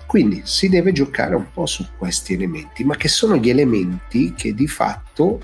Quindi 0.10 0.42
si 0.44 0.70
deve 0.70 0.92
giocare 0.92 1.36
un 1.36 1.52
po' 1.54 1.68
su 1.68 1.86
questi 1.96 2.34
elementi, 2.34 2.84
ma 2.84 2.96
che 2.96 3.08
sono 3.08 3.36
gli 3.36 3.48
elementi 3.48 4.34
che 4.34 4.56
di 4.56 4.68
fatto 4.68 5.40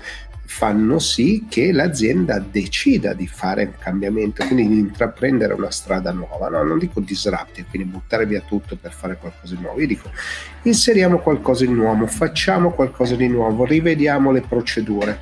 fanno 0.46 0.98
sì 0.98 1.46
che 1.48 1.72
l'azienda 1.72 2.38
decida 2.38 3.12
di 3.12 3.26
fare 3.26 3.64
un 3.64 3.74
cambiamento, 3.78 4.44
quindi 4.46 4.68
di 4.68 4.78
intraprendere 4.78 5.54
una 5.54 5.70
strada 5.70 6.12
nuova. 6.12 6.48
No? 6.48 6.62
Non 6.62 6.78
dico 6.78 7.00
disruptive, 7.00 7.66
quindi 7.68 7.88
buttare 7.88 8.26
via 8.26 8.40
tutto 8.40 8.76
per 8.76 8.92
fare 8.92 9.16
qualcosa 9.16 9.54
di 9.54 9.60
nuovo. 9.60 9.80
Io 9.80 9.86
dico 9.86 10.10
inseriamo 10.62 11.18
qualcosa 11.18 11.64
di 11.64 11.72
nuovo, 11.72 12.06
facciamo 12.06 12.72
qualcosa 12.72 13.16
di 13.16 13.28
nuovo, 13.28 13.64
rivediamo 13.64 14.30
le 14.30 14.40
procedure. 14.42 15.18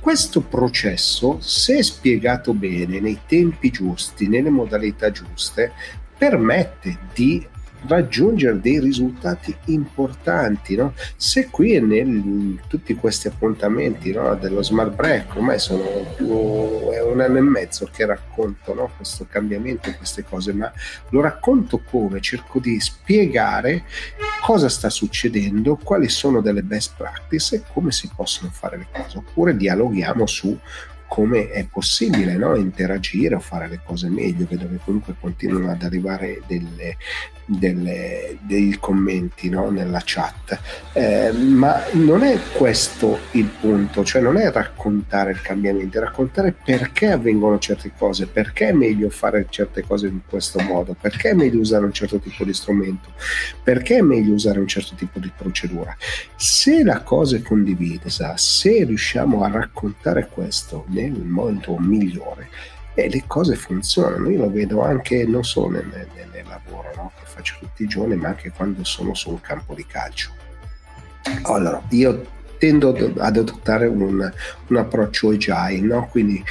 Questo 0.00 0.40
processo, 0.40 1.38
se 1.40 1.82
spiegato 1.82 2.54
bene, 2.54 3.00
nei 3.00 3.20
tempi 3.26 3.70
giusti, 3.70 4.28
nelle 4.28 4.50
modalità 4.50 5.10
giuste, 5.10 5.72
permette 6.16 6.98
di 7.12 7.46
raggiungere 7.86 8.60
dei 8.60 8.80
risultati 8.80 9.56
importanti. 9.66 10.76
No? 10.76 10.94
Se 11.16 11.48
qui 11.48 11.74
in 11.74 12.58
tutti 12.66 12.94
questi 12.94 13.28
appuntamenti 13.28 14.12
no, 14.12 14.34
dello 14.36 14.62
smart 14.62 14.94
break, 14.94 15.36
ormai 15.36 15.58
sono 15.58 15.84
più, 16.16 16.90
è 16.90 17.02
un 17.02 17.20
anno 17.20 17.38
e 17.38 17.42
mezzo 17.42 17.88
che 17.92 18.06
racconto 18.06 18.74
no, 18.74 18.90
questo 18.96 19.26
cambiamento, 19.28 19.92
queste 19.96 20.24
cose, 20.24 20.52
ma 20.52 20.72
lo 21.10 21.20
racconto 21.20 21.80
come? 21.88 22.20
Cerco 22.20 22.58
di 22.58 22.80
spiegare 22.80 23.84
cosa 24.42 24.68
sta 24.68 24.90
succedendo, 24.90 25.78
quali 25.82 26.08
sono 26.08 26.40
delle 26.40 26.62
best 26.62 26.94
practice 26.96 27.56
e 27.56 27.62
come 27.72 27.92
si 27.92 28.10
possono 28.14 28.50
fare 28.50 28.76
le 28.78 28.86
cose, 28.90 29.18
oppure 29.18 29.56
dialoghiamo 29.56 30.26
su 30.26 30.58
come 31.08 31.48
è 31.50 31.66
possibile 31.66 32.36
no? 32.36 32.54
interagire 32.54 33.34
o 33.34 33.40
fare 33.40 33.66
le 33.66 33.80
cose 33.82 34.08
meglio, 34.08 34.46
vedo 34.48 34.68
che 34.68 34.78
comunque 34.84 35.14
continuano 35.18 35.70
ad 35.70 35.82
arrivare 35.82 36.42
delle, 36.46 36.96
delle, 37.48 38.36
dei 38.42 38.76
commenti 38.78 39.48
no? 39.48 39.70
nella 39.70 40.02
chat, 40.04 40.60
eh, 40.92 41.32
ma 41.32 41.82
non 41.92 42.22
è 42.22 42.38
questo 42.54 43.18
il 43.32 43.46
punto, 43.46 44.04
cioè 44.04 44.20
non 44.20 44.36
è 44.36 44.52
raccontare 44.52 45.30
il 45.30 45.40
cambiamento, 45.40 45.96
è 45.96 46.00
raccontare 46.00 46.52
perché 46.52 47.10
avvengono 47.10 47.58
certe 47.58 47.92
cose, 47.96 48.26
perché 48.26 48.68
è 48.68 48.72
meglio 48.72 49.08
fare 49.08 49.46
certe 49.48 49.82
cose 49.82 50.08
in 50.08 50.20
questo 50.28 50.60
modo, 50.60 50.94
perché 51.00 51.30
è 51.30 51.34
meglio 51.34 51.60
usare 51.60 51.86
un 51.86 51.92
certo 51.92 52.18
tipo 52.18 52.44
di 52.44 52.52
strumento, 52.52 53.12
perché 53.62 53.96
è 53.96 54.02
meglio 54.02 54.34
usare 54.34 54.58
un 54.58 54.68
certo 54.68 54.94
tipo 54.94 55.18
di 55.18 55.32
procedura. 55.34 55.96
Se 56.36 56.84
la 56.84 57.00
cosa 57.00 57.36
è 57.36 57.42
condivisa, 57.42 58.36
se 58.36 58.84
riusciamo 58.84 59.42
a 59.42 59.48
raccontare 59.48 60.28
questo 60.28 60.84
nel 61.02 61.24
modo 61.24 61.76
migliore, 61.78 62.48
e 62.94 63.08
le 63.08 63.24
cose 63.26 63.54
funzionano. 63.54 64.28
Io 64.28 64.40
lo 64.40 64.50
vedo 64.50 64.82
anche 64.82 65.24
non 65.24 65.44
solo 65.44 65.70
nel, 65.70 65.86
nel, 65.86 66.28
nel 66.32 66.44
lavoro 66.46 66.90
no? 66.96 67.12
che 67.18 67.26
faccio 67.26 67.56
tutti 67.60 67.84
i 67.84 67.86
giorni, 67.86 68.16
ma 68.16 68.28
anche 68.28 68.50
quando 68.50 68.82
sono 68.84 69.14
su 69.14 69.30
un 69.30 69.40
campo 69.40 69.74
di 69.74 69.86
calcio. 69.86 70.32
Allora, 71.42 71.80
io 71.90 72.36
tendo 72.58 72.90
ad 72.90 73.18
adottare 73.18 73.86
un, 73.86 74.32
un 74.66 74.76
approccio 74.76 75.30
agile, 75.30 75.80
no? 75.80 76.08
quindi 76.08 76.42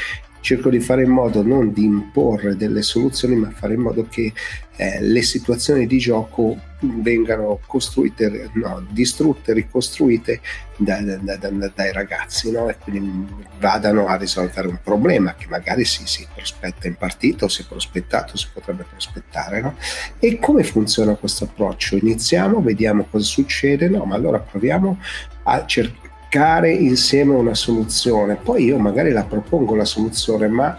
cerco 0.42 0.70
di 0.70 0.80
fare 0.80 1.04
in 1.04 1.10
modo 1.10 1.44
non 1.44 1.74
di 1.74 1.84
imporre 1.84 2.56
delle 2.56 2.82
soluzioni, 2.82 3.36
ma 3.36 3.50
fare 3.52 3.74
in 3.74 3.82
modo 3.82 4.08
che 4.10 4.34
eh, 4.78 5.02
le 5.02 5.22
situazioni 5.24 5.88
di 5.88 5.98
gioco 5.98 6.58
vengano 6.80 7.60
costruite, 7.66 8.52
no, 8.54 8.86
distrutte, 8.92 9.54
ricostruite 9.54 10.40
da, 10.78 11.02
da, 11.02 11.36
da, 11.36 11.50
dai 11.50 11.92
ragazzi 11.92 12.52
no? 12.52 12.70
e 12.70 12.78
quindi 12.78 13.26
vadano 13.60 14.06
a 14.08 14.16
risolvere 14.16 14.68
un 14.68 14.80
problema 14.84 15.34
che 15.34 15.48
magari 15.48 15.84
si, 15.86 16.06
si 16.06 16.28
prospetta 16.32 16.88
in 16.88 16.96
partita 16.96 17.46
o 17.46 17.48
si 17.48 17.64
è 17.64 17.66
prospettato, 17.66 18.38
si 18.38 18.48
potrebbe 18.54 18.86
prospettare. 18.88 19.62
No? 19.62 19.76
E 20.20 20.38
come 20.38 20.64
funziona 20.64 21.16
questo 21.16 21.46
approccio? 21.46 21.98
Iniziamo, 21.98 22.62
vediamo 22.62 23.08
cosa 23.10 23.26
succede, 23.26 23.90
no, 23.90 24.06
ma 24.06 24.16
allora 24.16 24.40
proviamo 24.40 25.00
a 25.44 25.66
cercare 25.66 26.06
cercare 26.30 26.74
insieme 26.74 27.34
una 27.34 27.56
soluzione. 27.56 28.36
Poi 28.36 28.66
io 28.66 28.78
magari 28.78 29.12
la 29.12 29.24
propongo 29.24 29.76
la 29.76 29.86
soluzione, 29.86 30.48
ma 30.50 30.78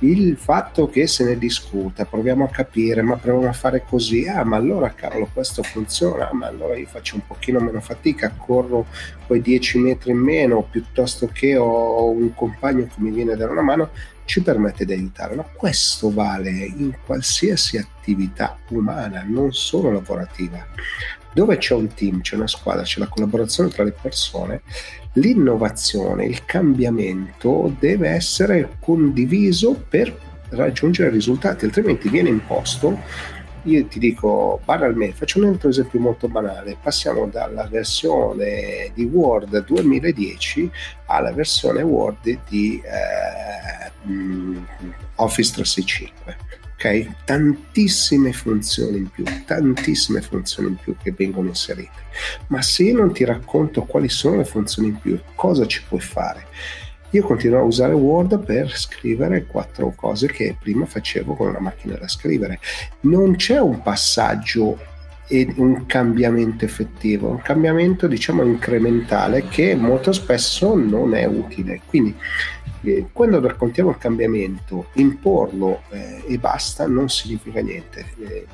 il 0.00 0.36
fatto 0.36 0.88
che 0.88 1.06
se 1.06 1.24
ne 1.24 1.38
discuta, 1.38 2.04
proviamo 2.04 2.44
a 2.44 2.48
capire, 2.48 3.00
ma 3.02 3.16
proviamo 3.16 3.48
a 3.48 3.54
fare 3.54 3.84
così, 3.88 4.26
ah 4.28 4.44
ma 4.44 4.56
allora 4.56 4.92
cavolo 4.92 5.28
questo 5.32 5.62
funziona, 5.62 6.28
ma 6.32 6.48
allora 6.48 6.76
io 6.76 6.86
faccio 6.86 7.14
un 7.14 7.22
pochino 7.26 7.60
meno 7.60 7.80
fatica, 7.80 8.34
corro 8.36 8.86
quei 9.26 9.40
10 9.40 9.78
metri 9.78 10.10
in 10.10 10.18
meno 10.18 10.66
piuttosto 10.68 11.28
che 11.32 11.56
ho 11.56 12.10
un 12.10 12.34
compagno 12.34 12.84
che 12.84 12.96
mi 12.96 13.12
viene 13.12 13.32
a 13.32 13.36
dare 13.36 13.52
una 13.52 13.62
mano, 13.62 13.90
ci 14.24 14.42
permette 14.42 14.84
di 14.84 14.92
aiutare. 14.92 15.36
No? 15.36 15.48
Questo 15.54 16.12
vale 16.12 16.50
in 16.50 16.92
qualsiasi 17.06 17.78
attività 17.78 18.58
umana, 18.68 19.24
non 19.26 19.52
solo 19.52 19.90
lavorativa 19.90 20.66
dove 21.32 21.56
c'è 21.56 21.74
un 21.74 21.88
team, 21.94 22.20
c'è 22.20 22.36
una 22.36 22.46
squadra, 22.46 22.82
c'è 22.82 23.00
la 23.00 23.08
collaborazione 23.08 23.70
tra 23.70 23.84
le 23.84 23.92
persone, 23.92 24.62
l'innovazione, 25.14 26.24
il 26.24 26.44
cambiamento 26.44 27.74
deve 27.78 28.10
essere 28.10 28.76
condiviso 28.80 29.74
per 29.74 30.16
raggiungere 30.50 31.10
risultati, 31.10 31.64
altrimenti 31.64 32.08
viene 32.08 32.28
imposto. 32.28 32.98
Io 33.64 33.86
ti 33.86 34.00
dico 34.00 34.60
banalmente, 34.64 35.16
faccio 35.16 35.38
un 35.38 35.46
altro 35.46 35.68
esempio 35.68 36.00
molto 36.00 36.26
banale, 36.26 36.76
passiamo 36.82 37.26
dalla 37.26 37.66
versione 37.68 38.90
di 38.92 39.04
Word 39.04 39.64
2010 39.64 40.68
alla 41.06 41.32
versione 41.32 41.82
Word 41.82 42.38
di 42.48 42.82
eh, 42.84 43.92
Office 45.14 45.52
365 45.52 46.61
ok? 46.82 47.24
Tantissime 47.24 48.32
funzioni 48.32 48.98
in 48.98 49.08
più, 49.08 49.24
tantissime 49.46 50.20
funzioni 50.20 50.70
in 50.70 50.76
più 50.76 50.96
che 51.00 51.12
vengono 51.12 51.48
inserite. 51.48 51.90
Ma 52.48 52.60
se 52.60 52.84
io 52.84 52.96
non 52.96 53.12
ti 53.12 53.24
racconto 53.24 53.82
quali 53.84 54.08
sono 54.08 54.36
le 54.36 54.44
funzioni 54.44 54.88
in 54.88 54.98
più, 54.98 55.18
cosa 55.36 55.64
ci 55.66 55.82
puoi 55.86 56.00
fare? 56.00 56.46
Io 57.10 57.22
continuo 57.22 57.58
a 57.58 57.62
usare 57.62 57.92
Word 57.92 58.42
per 58.44 58.74
scrivere 58.74 59.44
quattro 59.44 59.92
cose 59.94 60.28
che 60.28 60.56
prima 60.58 60.86
facevo 60.86 61.34
con 61.34 61.48
una 61.48 61.60
macchina 61.60 61.96
da 61.96 62.08
scrivere. 62.08 62.58
Non 63.00 63.36
c'è 63.36 63.60
un 63.60 63.82
passaggio 63.82 64.78
e 65.28 65.52
un 65.56 65.86
cambiamento 65.86 66.64
effettivo, 66.64 67.28
un 67.28 67.42
cambiamento 67.42 68.06
diciamo 68.06 68.42
incrementale 68.42 69.46
che 69.48 69.74
molto 69.74 70.12
spesso 70.12 70.74
non 70.74 71.14
è 71.14 71.26
utile. 71.26 71.82
Quindi 71.86 72.16
eh, 72.82 73.06
quando 73.12 73.40
raccontiamo 73.40 73.90
il 73.90 73.98
cambiamento, 73.98 74.88
imporlo 74.94 75.82
eh, 75.90 76.24
e 76.26 76.38
basta 76.38 76.86
non 76.86 77.08
significa 77.08 77.60
niente 77.60 78.04
eh, 78.18 78.46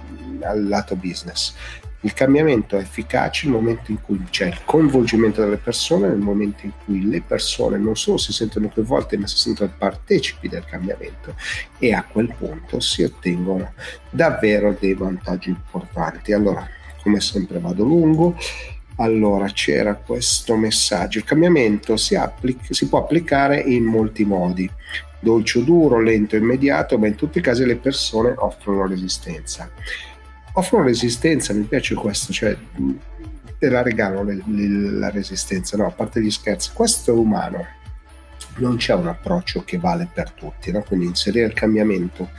al 0.42 0.66
lato 0.68 0.96
business. 0.96 1.54
Il 2.02 2.12
cambiamento 2.12 2.76
è 2.76 2.80
efficace 2.80 3.46
nel 3.46 3.56
momento 3.56 3.90
in 3.90 4.00
cui 4.00 4.22
c'è 4.30 4.46
il 4.46 4.60
coinvolgimento 4.64 5.42
delle 5.42 5.56
persone, 5.56 6.06
nel 6.06 6.18
momento 6.18 6.64
in 6.64 6.70
cui 6.84 7.08
le 7.08 7.22
persone 7.22 7.76
non 7.76 7.96
solo 7.96 8.18
si 8.18 8.32
sentono 8.32 8.68
coinvolte, 8.68 9.18
ma 9.18 9.26
si 9.26 9.36
sentono 9.36 9.72
partecipi 9.76 10.48
del 10.48 10.64
cambiamento 10.64 11.34
e 11.78 11.92
a 11.92 12.04
quel 12.04 12.32
punto 12.38 12.78
si 12.78 13.02
ottengono 13.02 13.72
davvero 14.10 14.76
dei 14.78 14.94
vantaggi 14.94 15.48
importanti. 15.48 16.32
Allora, 16.32 16.64
come 17.02 17.18
sempre 17.18 17.58
vado 17.58 17.82
lungo, 17.82 18.36
allora 18.98 19.46
c'era 19.48 19.94
questo 19.94 20.56
messaggio. 20.56 21.18
Il 21.18 21.24
cambiamento 21.24 21.96
si, 21.96 22.14
applica, 22.14 22.62
si 22.70 22.88
può 22.88 23.00
applicare 23.00 23.60
in 23.60 23.84
molti 23.84 24.24
modi, 24.24 24.70
dolce 25.20 25.58
o 25.58 25.62
duro, 25.62 26.00
lento 26.00 26.36
o 26.36 26.38
immediato, 26.38 26.98
ma 26.98 27.06
in 27.06 27.14
tutti 27.14 27.38
i 27.38 27.42
casi 27.42 27.64
le 27.64 27.76
persone 27.76 28.34
offrono 28.36 28.86
resistenza. 28.86 29.70
Offrono 30.52 30.84
resistenza, 30.84 31.52
mi 31.52 31.64
piace 31.64 31.94
questo, 31.94 32.32
cioè 32.32 32.56
te 33.58 33.68
la 33.68 33.82
regalo 33.82 34.22
le, 34.22 34.42
le, 34.46 34.68
la 34.68 35.10
resistenza, 35.10 35.76
no, 35.76 35.86
a 35.86 35.90
parte 35.90 36.20
gli 36.20 36.30
scherzi, 36.30 36.70
questo 36.72 37.12
è 37.12 37.14
umano, 37.14 37.66
non 38.56 38.76
c'è 38.76 38.94
un 38.94 39.08
approccio 39.08 39.62
che 39.64 39.78
vale 39.78 40.08
per 40.12 40.30
tutti, 40.30 40.72
no? 40.72 40.82
quindi 40.82 41.06
inserire 41.06 41.46
il 41.46 41.52
cambiamento 41.52 42.30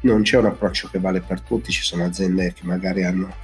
non 0.00 0.22
c'è 0.22 0.38
un 0.38 0.46
approccio 0.46 0.88
che 0.88 0.98
vale 0.98 1.20
per 1.20 1.40
tutti, 1.40 1.70
ci 1.70 1.82
sono 1.82 2.04
aziende 2.04 2.52
che 2.52 2.62
magari 2.64 3.04
hanno 3.04 3.34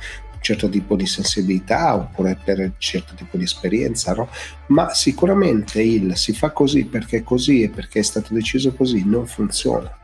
certo 0.41 0.69
tipo 0.69 0.97
di 0.97 1.07
sensibilità 1.07 1.95
oppure 1.95 2.39
per 2.43 2.59
un 2.59 2.73
certo 2.79 3.15
tipo 3.15 3.37
di 3.37 3.45
esperienza, 3.45 4.13
no? 4.15 4.29
ma 4.69 4.93
sicuramente 4.95 5.83
il 5.83 6.17
si 6.17 6.33
fa 6.33 6.51
così 6.51 6.85
perché 6.85 7.19
è 7.19 7.23
così 7.23 7.63
e 7.63 7.69
perché 7.69 8.01
è 8.01 8.03
stato 8.03 8.35
deciso 8.35 8.75
così 8.75 9.05
non 9.05 9.27
funziona. 9.27 9.97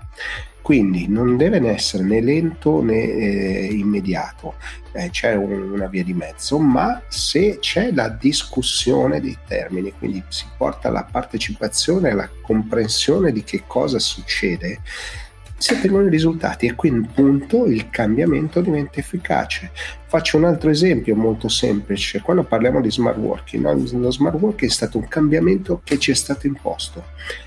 Quindi 0.65 1.09
non 1.09 1.37
deve 1.37 1.61
essere 1.69 2.05
né 2.05 2.23
lento 2.23 2.83
né 2.83 3.03
eh, 3.03 3.67
immediato, 3.71 4.55
eh, 4.93 5.11
c'è 5.11 5.35
un, 5.35 5.73
una 5.73 5.89
via 5.89 6.03
di 6.03 6.15
mezzo, 6.15 6.59
ma 6.59 7.03
se 7.09 7.59
c'è 7.59 7.93
la 7.93 8.09
discussione 8.09 9.21
dei 9.21 9.37
termini, 9.47 9.93
quindi 9.99 10.25
si 10.29 10.47
porta 10.57 10.89
alla 10.89 11.05
partecipazione, 11.05 12.13
alla 12.13 12.31
comprensione 12.41 13.31
di 13.31 13.45
che 13.45 13.65
cosa 13.67 13.99
succede, 13.99 14.81
si 15.65 15.73
ottengono 15.73 16.05
i 16.05 16.11
risultati 16.11 16.67
e 16.67 16.75
quindi 16.75 17.09
appunto 17.09 17.65
il 17.65 17.89
cambiamento 17.89 18.61
diventa 18.61 18.99
efficace. 19.01 19.71
Faccio 20.05 20.37
un 20.37 20.45
altro 20.45 20.69
esempio 20.69 21.17
molto 21.17 21.49
semplice, 21.49 22.21
quando 22.21 22.45
parliamo 22.45 22.83
di 22.83 22.91
smart 22.91 23.17
working, 23.17 23.65
no? 23.65 23.73
lo 23.99 24.11
smart 24.11 24.39
working 24.39 24.71
è 24.71 24.75
stato 24.75 24.99
un 24.99 25.09
cambiamento 25.09 25.81
che 25.83 25.99
ci 25.99 26.11
è 26.11 26.15
stato 26.15 26.47
imposto. 26.47 27.07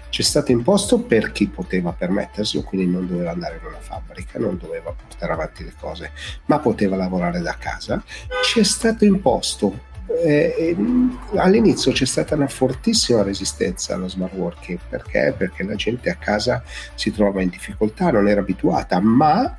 Ci 0.09 0.23
è 0.23 0.25
stato 0.25 0.51
imposto 0.51 1.01
per 1.01 1.31
chi 1.31 1.45
poteva 1.45 1.91
permetterselo, 1.91 2.63
quindi 2.63 2.91
non 2.91 3.05
doveva 3.05 3.29
andare 3.29 3.59
in 3.61 3.67
una 3.67 3.79
fabbrica, 3.79 4.39
non 4.39 4.57
doveva 4.57 4.95
portare 4.99 5.33
avanti 5.33 5.63
le 5.63 5.75
cose, 5.79 6.11
ma 6.45 6.57
poteva 6.57 6.95
lavorare 6.95 7.41
da 7.41 7.55
casa. 7.59 8.03
Ci 8.43 8.59
è 8.59 8.63
stato 8.63 9.05
imposto 9.05 9.86
eh, 10.07 10.75
all'inizio 11.35 11.91
c'è 11.91 12.05
stata 12.05 12.35
una 12.35 12.47
fortissima 12.47 13.23
resistenza 13.23 13.93
allo 13.93 14.07
smart 14.07 14.33
working 14.33 14.79
perché? 14.89 15.33
perché 15.37 15.63
la 15.63 15.75
gente 15.75 16.09
a 16.09 16.15
casa 16.15 16.63
si 16.95 17.11
trovava 17.11 17.41
in 17.41 17.49
difficoltà, 17.49 18.11
non 18.11 18.27
era 18.27 18.41
abituata, 18.41 18.99
ma 18.99 19.57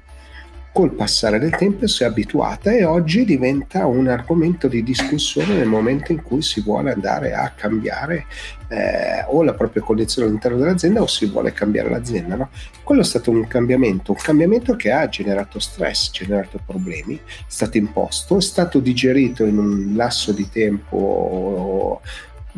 col 0.73 0.93
passare 0.93 1.39
del 1.39 1.57
tempo 1.57 1.87
si 1.87 2.03
è 2.03 2.07
abituata 2.07 2.71
e 2.71 2.85
oggi 2.85 3.25
diventa 3.25 3.87
un 3.87 4.09
argomento 4.09 4.69
di 4.69 4.83
discussione 4.83 5.55
nel 5.55 5.67
momento 5.67 6.13
in 6.13 6.23
cui 6.23 6.43
si 6.43 6.61
vuole 6.61 6.93
andare 6.93 7.35
a 7.35 7.53
cambiare 7.57 8.27
eh, 8.69 9.25
o 9.27 9.43
la 9.43 9.55
propria 9.55 9.83
condizione 9.83 10.29
all'interno 10.29 10.59
dell'azienda 10.59 11.01
o 11.01 11.07
si 11.07 11.27
vuole 11.27 11.53
cambiare 11.53 11.89
l'azienda. 11.89 12.37
No? 12.37 12.51
Quello 12.85 13.01
è 13.01 13.05
stato 13.05 13.31
un 13.31 13.47
cambiamento, 13.47 14.13
un 14.13 14.19
cambiamento 14.19 14.77
che 14.77 14.93
ha 14.93 15.09
generato 15.09 15.59
stress, 15.59 16.11
generato 16.11 16.61
problemi, 16.65 17.17
è 17.17 17.43
stato 17.47 17.77
imposto, 17.77 18.37
è 18.37 18.43
stato 18.43 18.79
digerito 18.79 19.45
in 19.45 19.59
un 19.59 19.93
lasso 19.97 20.33
di 20.33 20.49
tempo 20.49 22.01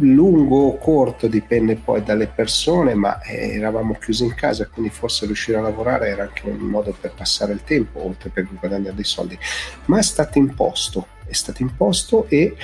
lungo 0.00 0.66
o 0.66 0.78
corto 0.78 1.26
dipende 1.26 1.76
poi 1.76 2.02
dalle 2.02 2.26
persone, 2.26 2.94
ma 2.94 3.20
eh, 3.22 3.54
eravamo 3.54 3.94
chiusi 3.94 4.24
in 4.24 4.34
casa, 4.34 4.66
quindi 4.66 4.90
forse 4.90 5.26
riuscire 5.26 5.58
a 5.58 5.62
lavorare 5.62 6.08
era 6.08 6.22
anche 6.24 6.48
un 6.48 6.58
modo 6.58 6.94
per 6.98 7.12
passare 7.14 7.52
il 7.52 7.62
tempo, 7.62 8.04
oltre 8.04 8.30
per 8.30 8.48
guadagnare 8.58 8.94
dei 8.94 9.04
soldi. 9.04 9.38
Ma 9.86 9.98
è 9.98 10.02
stato 10.02 10.38
imposto, 10.38 11.06
è 11.26 11.32
stato 11.32 11.62
imposto 11.62 12.26
e 12.28 12.56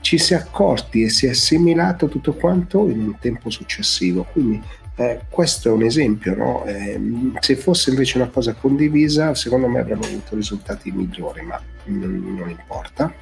ci 0.00 0.18
si 0.18 0.34
è 0.34 0.36
accorti 0.36 1.02
e 1.02 1.08
si 1.08 1.26
è 1.26 1.30
assimilato 1.30 2.08
tutto 2.08 2.34
quanto 2.34 2.88
in 2.88 3.00
un 3.00 3.18
tempo 3.18 3.50
successivo. 3.50 4.26
Quindi 4.30 4.62
eh, 4.96 5.20
questo 5.28 5.68
è 5.68 5.72
un 5.72 5.82
esempio, 5.82 6.34
no? 6.36 6.64
eh, 6.64 7.00
se 7.40 7.56
fosse 7.56 7.90
invece 7.90 8.18
una 8.18 8.28
cosa 8.28 8.52
condivisa, 8.54 9.34
secondo 9.34 9.66
me 9.68 9.80
avremmo 9.80 10.04
avuto 10.04 10.36
risultati 10.36 10.90
migliori, 10.92 11.42
ma 11.42 11.60
non, 11.86 12.36
non 12.36 12.48
importa 12.48 13.12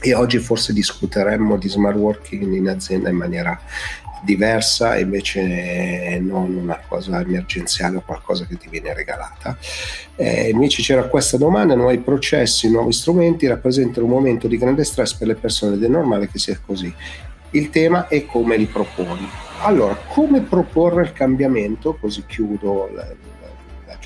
e 0.00 0.14
oggi 0.14 0.38
forse 0.38 0.72
discuteremmo 0.72 1.56
di 1.56 1.68
smart 1.68 1.96
working 1.96 2.52
in 2.52 2.68
azienda 2.68 3.08
in 3.08 3.16
maniera 3.16 3.60
diversa 4.22 4.98
invece 4.98 6.18
non 6.20 6.54
una 6.54 6.80
cosa 6.86 7.20
emergenziale 7.20 7.96
o 7.96 8.02
qualcosa 8.04 8.44
che 8.46 8.56
ti 8.56 8.68
viene 8.68 8.92
regalata. 8.94 9.56
Eh, 10.16 10.50
invece 10.50 10.82
c'era 10.82 11.04
questa 11.04 11.36
domanda, 11.36 11.74
nuovi 11.74 11.98
processi, 11.98 12.70
nuovi 12.70 12.92
strumenti 12.92 13.46
rappresentano 13.46 14.06
un 14.06 14.12
momento 14.12 14.48
di 14.48 14.58
grande 14.58 14.84
stress 14.84 15.14
per 15.14 15.28
le 15.28 15.34
persone 15.34 15.74
ed 15.74 15.84
è 15.84 15.88
normale 15.88 16.28
che 16.28 16.38
sia 16.38 16.58
così. 16.64 16.92
Il 17.50 17.70
tema 17.70 18.08
è 18.08 18.26
come 18.26 18.56
li 18.56 18.66
proponi. 18.66 19.28
Allora, 19.62 19.94
come 20.08 20.42
proporre 20.42 21.02
il 21.02 21.12
cambiamento? 21.12 21.94
Così 21.94 22.24
chiudo 22.26 22.90
la, 22.92 23.06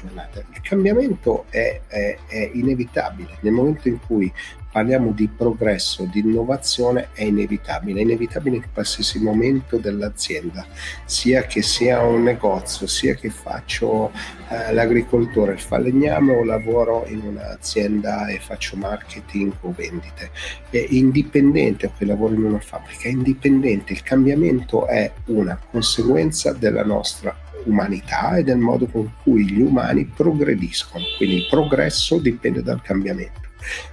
giornata. 0.00 0.40
Il 0.40 0.60
cambiamento 0.62 1.46
è, 1.50 1.80
è, 1.86 2.16
è, 2.26 2.50
inevitabile. 2.54 3.38
Nel 3.40 3.52
momento 3.52 3.88
in 3.88 3.98
cui 4.00 4.32
parliamo 4.70 5.10
di 5.10 5.28
progresso, 5.28 6.04
di 6.04 6.20
innovazione, 6.20 7.08
è 7.12 7.24
inevitabile, 7.24 8.00
è 8.00 8.02
inevitabile 8.02 8.56
in 8.56 8.64
qualsiasi 8.72 9.18
momento 9.18 9.78
dell'azienda, 9.78 10.64
sia 11.04 11.42
che 11.42 11.60
sia 11.62 12.02
un 12.02 12.22
negozio, 12.22 12.86
sia 12.86 13.14
che 13.14 13.30
faccio 13.30 14.12
eh, 14.48 14.72
l'agricoltore, 14.72 15.54
il 15.54 15.60
falegname 15.60 16.36
o 16.36 16.44
lavoro 16.44 17.04
in 17.08 17.20
un'azienda 17.20 18.28
e 18.28 18.38
faccio 18.38 18.76
marketing 18.76 19.52
o 19.62 19.74
vendite. 19.76 20.30
È 20.70 20.86
indipendente 20.90 21.86
o 21.86 21.92
che 21.96 22.04
lavoro 22.04 22.34
in 22.34 22.44
una 22.44 22.60
fabbrica, 22.60 23.08
è 23.08 23.10
indipendente, 23.10 23.92
il 23.92 24.02
cambiamento 24.02 24.86
è 24.86 25.10
una 25.26 25.58
conseguenza 25.70 26.52
della 26.52 26.84
nostra 26.84 27.36
umanità 27.64 28.36
e 28.36 28.44
del 28.44 28.58
modo 28.58 28.86
con 28.86 29.12
cui 29.22 29.44
gli 29.50 29.60
umani 29.60 30.04
progrediscono, 30.04 31.04
quindi 31.16 31.36
il 31.36 31.46
progresso 31.48 32.18
dipende 32.18 32.62
dal 32.62 32.82
cambiamento. 32.82 33.40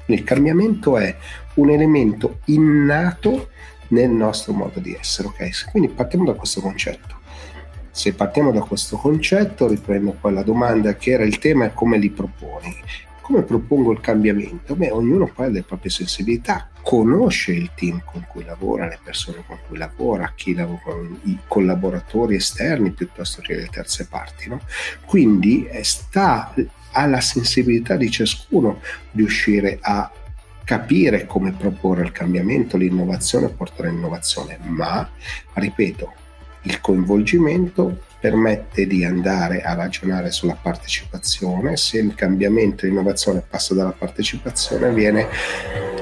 Il 0.06 0.24
cambiamento 0.24 0.98
è 0.98 1.16
un 1.56 1.70
elemento 1.70 2.40
innato 2.46 3.50
nel 3.90 4.10
nostro 4.10 4.54
modo 4.54 4.80
di 4.80 4.96
essere, 4.98 5.28
ok? 5.28 5.72
Quindi 5.72 5.90
partiamo 5.90 6.26
da 6.26 6.34
questo 6.34 6.62
concetto. 6.62 7.16
Se 7.92 8.14
partiamo 8.14 8.52
da 8.52 8.62
questo 8.62 8.98
concetto, 8.98 9.68
riprendo 9.68 10.12
poi 10.12 10.34
la 10.34 10.44
domanda 10.44 10.96
che 10.96 11.12
era 11.12 11.24
il 11.24 11.40
tema 11.40 11.66
è 11.66 11.74
come 11.74 11.98
li 11.98 12.10
proponi. 12.10 12.76
Come 13.28 13.44
propongo 13.44 13.92
il 13.92 14.00
cambiamento? 14.00 14.74
Beh, 14.74 14.90
ognuno 14.90 15.28
poi 15.28 15.48
ha 15.48 15.50
le 15.50 15.62
proprie 15.62 15.92
sensibilità, 15.92 16.70
conosce 16.82 17.52
il 17.52 17.72
team 17.76 18.02
con 18.06 18.26
cui 18.26 18.46
lavora, 18.46 18.88
le 18.88 19.00
persone 19.04 19.44
con 19.46 19.58
cui 19.68 19.78
lavora, 19.78 20.34
lavora 20.56 20.96
i 21.24 21.38
collaboratori 21.46 22.36
esterni 22.36 22.92
piuttosto 22.92 23.42
che 23.42 23.56
le 23.56 23.68
terze 23.68 24.08
parti. 24.08 24.48
No? 24.48 24.62
Quindi 25.06 25.68
eh, 25.68 25.84
sta 25.84 26.54
alla 26.92 27.20
sensibilità 27.20 27.98
di 27.98 28.10
ciascuno 28.10 28.80
riuscire 29.12 29.78
a 29.82 30.10
capire 30.64 31.26
come 31.26 31.52
proporre 31.52 32.04
il 32.04 32.14
cambiamento, 32.14 32.78
l'innovazione, 32.78 33.50
portare 33.50 33.90
l'innovazione, 33.90 34.58
ma, 34.62 35.06
ripeto, 35.52 36.14
il 36.62 36.80
coinvolgimento 36.80 38.04
permette 38.20 38.88
di 38.88 39.04
andare 39.04 39.62
a 39.62 39.74
ragionare 39.74 40.32
sulla 40.32 40.58
partecipazione, 40.60 41.78
se 41.78 42.00
il 42.00 42.16
cambiamento 42.16 42.86
e 42.86 42.90
l'innovazione 42.90 43.44
passa 43.48 43.74
dalla 43.74 43.94
partecipazione 43.98 44.92
viene 44.92 45.28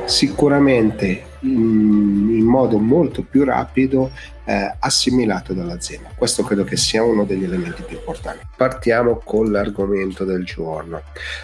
sicuramente 0.06 1.34
in, 1.41 2.30
in 2.30 2.45
modo 2.45 2.78
molto 2.80 3.23
più 3.23 3.43
rapido 3.43 4.12
eh, 4.45 4.75
assimilato 4.80 5.54
dall'azienda. 5.54 6.10
Questo 6.15 6.43
credo 6.43 6.63
che 6.63 6.78
sia 6.78 7.04
uno 7.04 7.25
degli 7.25 7.43
elementi 7.43 7.84
più 7.84 7.97
importanti. 7.97 8.45
Partiamo 8.56 9.21
con 9.23 9.51
l'argomento 9.51 10.23
del 10.23 10.45
giorno. 10.45 11.01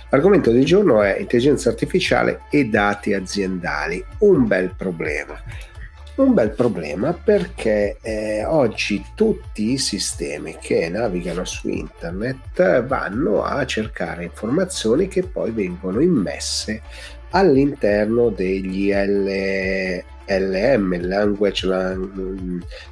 L'argomento 0.10 0.52
del 0.52 0.66
giorno 0.66 1.02
è 1.02 1.18
intelligenza 1.20 1.70
artificiale 1.70 2.42
e 2.50 2.66
dati 2.66 3.14
aziendali. 3.14 4.04
Un 4.20 4.48
bel 4.48 4.74
problema 4.76 5.70
un 6.16 6.34
bel 6.34 6.52
problema 6.52 7.14
perché 7.14 7.98
eh, 8.02 8.44
oggi 8.46 9.04
tutti 9.16 9.72
i 9.72 9.78
sistemi 9.78 10.58
che 10.60 10.90
navigano 10.90 11.46
su 11.46 11.70
internet 11.70 12.84
vanno 12.84 13.44
a 13.44 13.66
cercare 13.66 14.26
informazioni 14.26 15.08
che 15.08 15.24
poi 15.24 15.52
vengono 15.52 16.02
immesse 16.02 16.82
all'interno 17.32 18.30
degli 18.30 18.92
L, 18.92 20.04
LM, 20.28 21.08
language, 21.08 21.68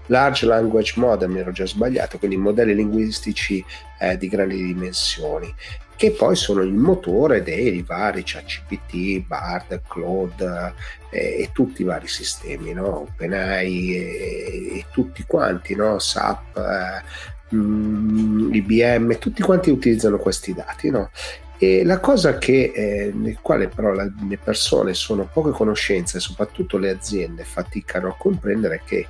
Large 0.08 0.46
Language 0.46 0.94
Model, 0.96 1.30
mi 1.30 1.40
ero 1.40 1.52
già 1.52 1.66
sbagliato, 1.66 2.18
quindi 2.18 2.38
modelli 2.38 2.74
linguistici 2.74 3.64
eh, 4.00 4.18
di 4.18 4.28
grandi 4.28 4.64
dimensioni 4.64 5.54
che 6.00 6.12
poi 6.12 6.38
sono 6.38 6.62
il 6.62 6.72
motore 6.72 7.44
dei 7.44 7.84
vari 7.86 8.24
ChatGPT, 8.24 9.28
BARD, 9.28 9.82
Claude 9.86 10.74
eh, 11.10 11.42
e 11.42 11.50
tutti 11.52 11.82
i 11.82 11.84
vari 11.84 12.08
sistemi, 12.08 12.72
no? 12.72 13.02
OpenAI 13.02 13.96
e, 13.98 14.78
e, 14.78 14.86
tutti 14.94 15.26
quanti, 15.28 15.76
no? 15.76 16.00
SAP, 16.00 16.56
eh, 16.56 17.54
mm, 17.54 18.54
IBM, 18.54 19.18
tutti 19.18 19.42
quanti 19.42 19.72
utilizzano 19.72 20.20
questi 20.20 20.54
dati, 20.54 20.90
no? 20.90 21.10
E 21.58 21.84
la 21.84 22.00
cosa 22.00 22.38
che, 22.38 22.72
eh, 22.74 23.12
nel 23.14 23.40
quale 23.42 23.68
però 23.68 23.92
la, 23.92 24.10
le 24.26 24.38
persone 24.38 24.94
sono 24.94 25.30
poche 25.30 25.52
conoscenze, 25.52 26.22
soprattutto 26.22 26.78
le 26.78 26.92
aziende, 26.92 27.44
faticano 27.44 28.08
a 28.08 28.16
comprendere 28.18 28.76
è 28.76 28.82
che 28.86 29.06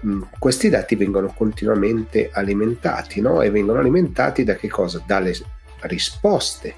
mh, 0.00 0.20
questi 0.38 0.70
dati 0.70 0.96
vengono 0.96 1.34
continuamente 1.36 2.30
alimentati, 2.32 3.20
no? 3.20 3.42
E 3.42 3.50
vengono 3.50 3.78
alimentati 3.78 4.42
da 4.42 4.54
che 4.54 4.68
cosa? 4.68 5.02
Dalle 5.04 5.34
risposte 5.82 6.74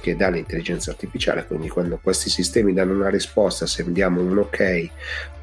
che 0.00 0.16
dà 0.16 0.28
l'intelligenza 0.28 0.90
artificiale, 0.90 1.46
quindi 1.46 1.68
quando 1.68 1.98
questi 2.02 2.28
sistemi 2.28 2.72
danno 2.72 2.92
una 2.94 3.08
risposta, 3.08 3.66
se 3.66 3.84
diamo 3.90 4.20
un 4.20 4.36
ok 4.38 4.88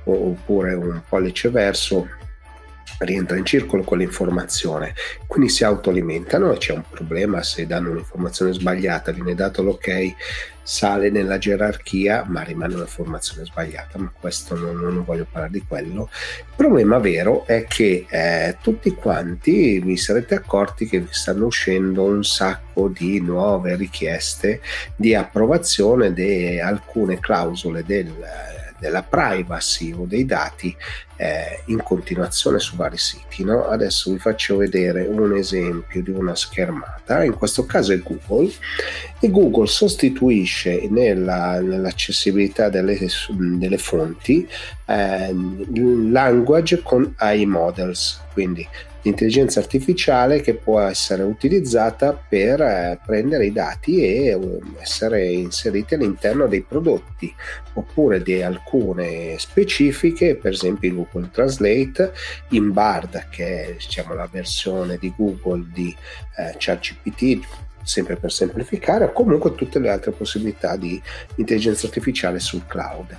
oppure 0.03 0.73
un 0.73 1.01
pollice 1.07 1.49
verso, 1.49 2.07
rientra 2.99 3.37
in 3.37 3.45
circolo 3.45 3.83
quell'informazione, 3.83 4.93
quindi 5.25 5.49
si 5.49 5.63
autoalimentano 5.63 6.51
e 6.51 6.57
c'è 6.57 6.73
un 6.73 6.83
problema 6.89 7.41
se 7.41 7.65
danno 7.65 7.91
un'informazione 7.91 8.51
sbagliata, 8.51 9.13
viene 9.13 9.35
dato 9.35 9.63
l'ok, 9.63 10.13
sale 10.69 11.09
nella 11.09 11.39
gerarchia, 11.39 12.25
ma 12.27 12.43
rimane 12.43 12.75
un'informazione 12.75 13.43
sbagliata, 13.43 13.97
ma 13.97 14.13
questo 14.17 14.55
non, 14.55 14.77
non 14.77 15.03
voglio 15.03 15.25
parlare 15.25 15.51
di 15.51 15.63
quello. 15.67 16.11
Il 16.11 16.53
problema 16.55 16.99
vero 16.99 17.43
è 17.47 17.65
che 17.65 18.05
eh, 18.07 18.57
tutti 18.61 18.93
quanti 18.93 19.79
vi 19.79 19.97
sarete 19.97 20.35
accorti 20.35 20.85
che 20.87 20.99
vi 20.99 21.07
stanno 21.09 21.47
uscendo 21.47 22.03
un 22.03 22.23
sacco 22.23 22.87
di 22.87 23.19
nuove 23.19 23.75
richieste 23.75 24.61
di 24.95 25.15
approvazione 25.15 26.13
di 26.13 26.59
alcune 26.59 27.19
clausole 27.19 27.83
del 27.83 28.13
della 28.79 29.03
privacy 29.03 29.91
o 29.91 30.05
dei 30.05 30.25
dati 30.25 30.75
eh, 31.17 31.63
in 31.65 31.83
continuazione 31.83 32.59
su 32.59 32.75
vari 32.75 32.97
siti. 32.97 33.43
No? 33.43 33.65
Adesso 33.65 34.11
vi 34.11 34.19
faccio 34.19 34.57
vedere 34.57 35.05
un 35.05 35.35
esempio 35.35 36.01
di 36.01 36.11
una 36.11 36.35
schermata, 36.35 37.23
in 37.23 37.35
questo 37.35 37.65
caso 37.65 37.91
è 37.91 37.99
Google, 37.99 38.51
e 39.19 39.29
Google 39.29 39.67
sostituisce 39.67 40.87
nella, 40.89 41.59
nell'accessibilità 41.59 42.69
delle, 42.69 42.97
delle 43.29 43.77
fonti 43.77 44.47
eh, 44.85 45.33
language 46.09 46.81
con 46.81 47.15
iModels, 47.19 48.21
quindi 48.31 48.67
l'intelligenza 49.01 49.59
artificiale 49.59 50.41
che 50.41 50.55
può 50.55 50.79
essere 50.79 51.23
utilizzata 51.23 52.13
per 52.13 52.61
eh, 52.61 52.99
prendere 53.05 53.45
i 53.45 53.51
dati 53.51 54.03
e 54.03 54.33
um, 54.33 54.75
essere 54.79 55.29
inseriti 55.31 55.93
all'interno 55.93 56.47
dei 56.47 56.61
prodotti 56.61 57.33
oppure 57.73 58.21
di 58.21 58.41
alcune 58.41 59.37
specifiche, 59.37 60.35
per 60.35 60.51
esempio 60.51 60.93
Google 60.93 61.29
Translate, 61.31 62.11
in 62.49 62.71
Bard 62.73 63.27
che 63.29 63.65
è 63.65 63.73
diciamo, 63.73 64.13
la 64.13 64.27
versione 64.29 64.97
di 64.97 65.13
Google 65.15 65.65
di 65.73 65.95
eh, 66.37 66.55
ChatGPT 66.57 67.39
sempre 67.81 68.17
per 68.17 68.31
semplificare, 68.31 69.05
o 69.05 69.11
comunque 69.11 69.55
tutte 69.55 69.79
le 69.79 69.89
altre 69.89 70.11
possibilità 70.11 70.75
di 70.75 71.01
intelligenza 71.35 71.87
artificiale 71.87 72.39
sul 72.39 72.67
cloud. 72.67 73.17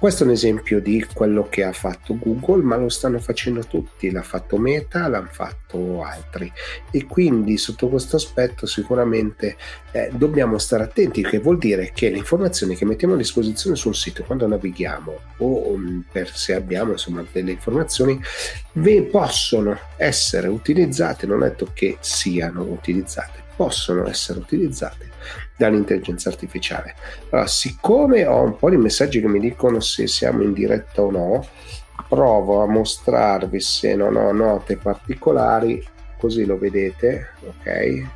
Questo 0.00 0.22
è 0.22 0.26
un 0.26 0.32
esempio 0.32 0.80
di 0.80 1.06
quello 1.12 1.46
che 1.50 1.62
ha 1.62 1.74
fatto 1.74 2.16
Google, 2.18 2.62
ma 2.62 2.76
lo 2.78 2.88
stanno 2.88 3.18
facendo 3.18 3.66
tutti, 3.66 4.10
l'ha 4.10 4.22
fatto 4.22 4.56
Meta, 4.56 5.08
l'hanno 5.08 5.28
fatto 5.30 6.02
altri. 6.02 6.50
E 6.90 7.04
quindi 7.04 7.58
sotto 7.58 7.90
questo 7.90 8.16
aspetto 8.16 8.64
sicuramente 8.64 9.58
eh, 9.92 10.08
dobbiamo 10.14 10.56
stare 10.56 10.84
attenti, 10.84 11.22
che 11.22 11.38
vuol 11.38 11.58
dire 11.58 11.90
che 11.92 12.08
le 12.08 12.16
informazioni 12.16 12.76
che 12.76 12.86
mettiamo 12.86 13.12
a 13.12 13.18
disposizione 13.18 13.76
sul 13.76 13.94
sito 13.94 14.24
quando 14.24 14.46
navighiamo 14.46 15.20
o 15.36 15.68
um, 15.68 16.02
per 16.10 16.34
se 16.34 16.54
abbiamo 16.54 16.92
insomma 16.92 17.22
delle 17.30 17.50
informazioni 17.50 18.18
possono 19.10 19.78
essere 19.98 20.48
utilizzate, 20.48 21.26
non 21.26 21.42
è 21.42 21.50
detto 21.50 21.72
che 21.74 21.98
siano 22.00 22.62
utilizzate, 22.62 23.42
possono 23.54 24.08
essere 24.08 24.38
utilizzate 24.38 25.09
dall'intelligenza 25.60 26.30
artificiale. 26.30 26.94
Allora, 27.28 27.46
siccome 27.46 28.24
ho 28.24 28.42
un 28.42 28.56
po' 28.56 28.70
di 28.70 28.78
messaggi 28.78 29.20
che 29.20 29.28
mi 29.28 29.40
dicono 29.40 29.80
se 29.80 30.06
siamo 30.06 30.42
in 30.42 30.54
diretta 30.54 31.02
o 31.02 31.10
no, 31.10 31.46
provo 32.08 32.62
a 32.62 32.66
mostrarvi 32.66 33.60
se 33.60 33.94
non 33.94 34.16
ho 34.16 34.32
note 34.32 34.78
particolari, 34.78 35.86
così 36.18 36.46
lo 36.46 36.56
vedete, 36.56 37.32
ok? 37.46 38.06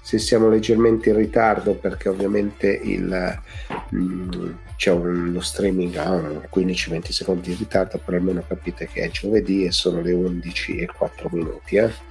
Se 0.00 0.18
siamo 0.18 0.48
leggermente 0.48 1.10
in 1.10 1.16
ritardo 1.16 1.74
perché 1.74 2.08
ovviamente 2.08 2.68
il, 2.68 3.40
mh, 3.88 3.96
mm, 3.96 4.50
c'è 4.76 4.92
un, 4.92 5.32
lo 5.32 5.40
streaming 5.40 5.96
ha 5.96 6.16
15-20 6.52 7.10
secondi 7.10 7.50
di 7.50 7.56
ritardo, 7.58 7.98
però 7.98 8.16
almeno 8.16 8.44
capite 8.46 8.86
che 8.86 9.02
è 9.02 9.10
giovedì 9.10 9.64
e 9.64 9.72
sono 9.72 10.00
le 10.00 10.12
11 10.12 10.78
e 10.78 10.86
4 10.86 11.28
minuti. 11.32 11.76
Eh? 11.76 12.09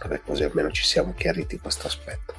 Vabbè, 0.00 0.20
così 0.24 0.44
almeno 0.44 0.70
ci 0.70 0.84
siamo 0.84 1.14
chiariti 1.14 1.58
questo 1.58 1.86
aspetto. 1.86 2.34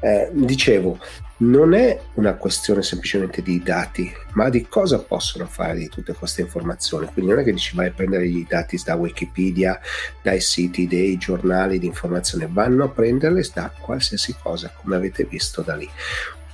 Eh, 0.00 0.30
dicevo, 0.32 0.98
non 1.38 1.74
è 1.74 2.00
una 2.14 2.34
questione 2.34 2.82
semplicemente 2.82 3.42
di 3.42 3.62
dati, 3.62 4.12
ma 4.32 4.48
di 4.48 4.66
cosa 4.68 4.98
possono 5.00 5.46
fare 5.46 5.76
di 5.76 5.88
tutte 5.88 6.12
queste 6.12 6.40
informazioni. 6.42 7.06
Quindi 7.06 7.32
non 7.32 7.40
è 7.40 7.44
che 7.44 7.52
dici 7.52 7.74
vai 7.74 7.88
a 7.88 7.92
prendere 7.92 8.26
i 8.26 8.46
dati 8.48 8.80
da 8.84 8.94
Wikipedia, 8.94 9.78
dai 10.22 10.40
siti, 10.40 10.86
dei 10.86 11.16
giornali 11.16 11.78
di 11.78 11.86
informazione, 11.86 12.48
vanno 12.50 12.84
a 12.84 12.88
prenderli 12.88 13.48
da 13.52 13.72
qualsiasi 13.76 14.34
cosa, 14.40 14.72
come 14.74 14.96
avete 14.96 15.24
visto 15.24 15.62
da 15.62 15.74
lì. 15.74 15.88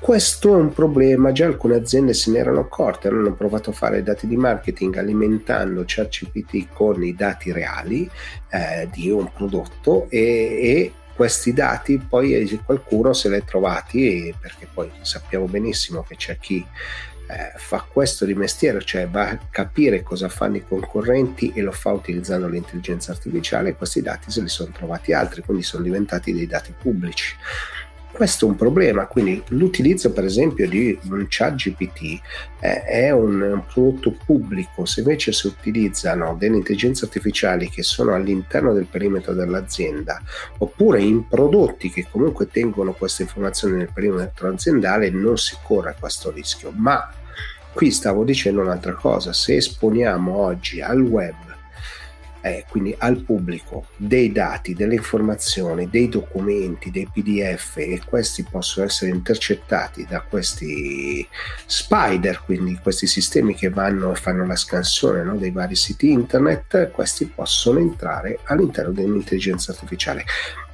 Questo 0.00 0.56
è 0.56 0.60
un 0.60 0.72
problema, 0.72 1.32
già 1.32 1.46
alcune 1.46 1.74
aziende 1.74 2.14
se 2.14 2.30
ne 2.30 2.38
erano 2.38 2.60
accorte, 2.60 3.08
hanno 3.08 3.34
provato 3.34 3.70
a 3.70 3.72
fare 3.72 4.02
dati 4.02 4.26
di 4.28 4.36
marketing 4.36 4.96
alimentando 4.96 5.82
ChatGPT 5.84 6.68
con 6.72 7.02
i 7.02 7.14
dati 7.14 7.50
reali 7.50 8.08
eh, 8.50 8.88
di 8.92 9.10
un 9.10 9.30
prodotto 9.32 10.06
e, 10.08 10.20
e 10.20 10.92
questi 11.14 11.52
dati 11.52 11.98
poi 11.98 12.60
qualcuno 12.64 13.12
se 13.12 13.28
li 13.28 13.36
è 13.36 13.42
trovati 13.42 14.32
perché 14.40 14.68
poi 14.72 14.88
sappiamo 15.00 15.46
benissimo 15.46 16.04
che 16.04 16.14
c'è 16.14 16.38
chi 16.38 16.64
eh, 17.30 17.52
fa 17.56 17.84
questo 17.86 18.24
di 18.24 18.34
mestiere, 18.34 18.80
cioè 18.82 19.06
va 19.06 19.28
a 19.28 19.38
capire 19.50 20.02
cosa 20.02 20.28
fanno 20.28 20.56
i 20.56 20.64
concorrenti 20.66 21.52
e 21.54 21.60
lo 21.60 21.72
fa 21.72 21.90
utilizzando 21.90 22.48
l'intelligenza 22.48 23.12
artificiale, 23.12 23.74
questi 23.74 24.00
dati 24.00 24.30
se 24.30 24.40
li 24.40 24.48
sono 24.48 24.70
trovati 24.72 25.12
altri, 25.12 25.42
quindi 25.42 25.62
sono 25.62 25.82
diventati 25.82 26.32
dei 26.32 26.46
dati 26.46 26.72
pubblici. 26.76 27.36
Questo 28.18 28.46
è 28.46 28.48
un 28.48 28.56
problema, 28.56 29.06
quindi 29.06 29.40
l'utilizzo 29.50 30.10
per 30.10 30.24
esempio 30.24 30.68
di 30.68 30.98
un 31.04 31.26
chat 31.28 31.54
GPT 31.54 32.20
eh, 32.58 32.82
è 32.82 33.10
un, 33.12 33.40
un, 33.40 33.62
prodotto 33.64 34.10
pubblico, 34.26 34.84
se 34.86 35.02
invece 35.02 35.30
si 35.30 35.46
utilizzano 35.46 36.34
delle 36.36 36.56
intelligenze 36.56 37.04
artificiali 37.04 37.70
che 37.70 37.84
sono 37.84 38.14
all'interno 38.14 38.72
del 38.72 38.86
perimetro 38.86 39.34
dell'azienda 39.34 40.20
oppure 40.58 41.00
in 41.00 41.28
prodotti 41.28 41.90
che 41.90 42.08
comunque 42.10 42.48
tengono 42.48 42.92
queste 42.92 43.22
informazioni 43.22 43.76
nel 43.76 43.92
perimetro 43.94 44.48
aziendale 44.48 45.10
non 45.10 45.38
si 45.38 45.56
corre 45.62 45.94
questo 45.96 46.32
rischio, 46.32 46.72
ma 46.74 47.08
qui 47.72 47.92
stavo 47.92 48.24
dicendo 48.24 48.62
un'altra 48.62 48.94
cosa, 48.94 49.32
se 49.32 49.54
esponiamo 49.54 50.36
oggi 50.36 50.80
al 50.80 51.00
web 51.02 51.47
eh, 52.40 52.64
quindi 52.68 52.94
al 52.98 53.22
pubblico 53.22 53.86
dei 53.96 54.32
dati, 54.32 54.74
delle 54.74 54.94
informazioni, 54.94 55.88
dei 55.88 56.08
documenti, 56.08 56.90
dei 56.90 57.08
PDF 57.12 57.76
e 57.78 58.00
questi 58.06 58.44
possono 58.48 58.86
essere 58.86 59.10
intercettati 59.10 60.06
da 60.08 60.20
questi 60.20 61.26
spider, 61.66 62.42
quindi 62.44 62.78
questi 62.80 63.06
sistemi 63.06 63.54
che 63.54 63.70
vanno 63.70 64.12
e 64.12 64.16
fanno 64.16 64.46
la 64.46 64.56
scansione 64.56 65.22
no, 65.22 65.36
dei 65.36 65.50
vari 65.50 65.76
siti 65.76 66.10
internet, 66.10 66.90
questi 66.90 67.26
possono 67.26 67.78
entrare 67.78 68.38
all'interno 68.44 68.92
dell'intelligenza 68.92 69.72
artificiale 69.72 70.24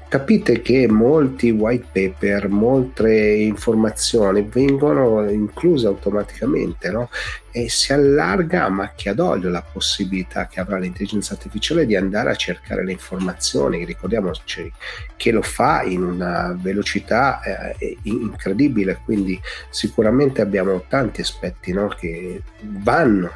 capite 0.09 0.63
che 0.63 0.89
molti 0.89 1.51
white 1.51 1.87
paper, 1.93 2.49
molte 2.49 3.11
informazioni 3.13 4.43
vengono 4.43 5.29
incluse 5.29 5.87
automaticamente 5.87 6.91
no? 6.91 7.11
e 7.51 7.69
si 7.69 7.93
allarga 7.93 8.65
a 8.65 8.69
macchia 8.69 9.15
d'olio 9.15 9.51
la 9.51 9.63
possibilità 9.63 10.47
che 10.47 10.61
avrà 10.61 10.79
l'intelligenza 10.79 11.35
artificiale 11.35 11.87
di 11.87 11.97
andare 11.97 12.31
a 12.31 12.37
cercare 12.37 12.85
le 12.85 12.93
informazioni. 12.93 13.85
Ricordiamoci 13.85 14.73
che 15.17 15.31
lo 15.31 15.43
fa 15.43 15.83
in 15.83 16.03
una 16.03 16.57
velocità 16.61 17.41
eh, 17.43 17.99
incredibile, 18.03 19.01
quindi 19.05 19.41
sicuramente 19.71 20.41
abbiamo 20.41 20.85
tanti 20.89 21.21
aspetti 21.21 21.73
no? 21.73 21.89
che 21.89 22.43
vanno 22.61 23.31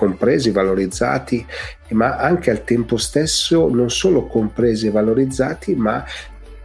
compresi, 0.00 0.50
valorizzati, 0.50 1.44
ma 1.90 2.16
anche 2.16 2.50
al 2.50 2.64
tempo 2.64 2.96
stesso 2.96 3.68
non 3.68 3.90
solo 3.90 4.24
compresi 4.24 4.86
e 4.86 4.90
valorizzati, 4.90 5.74
ma 5.74 6.02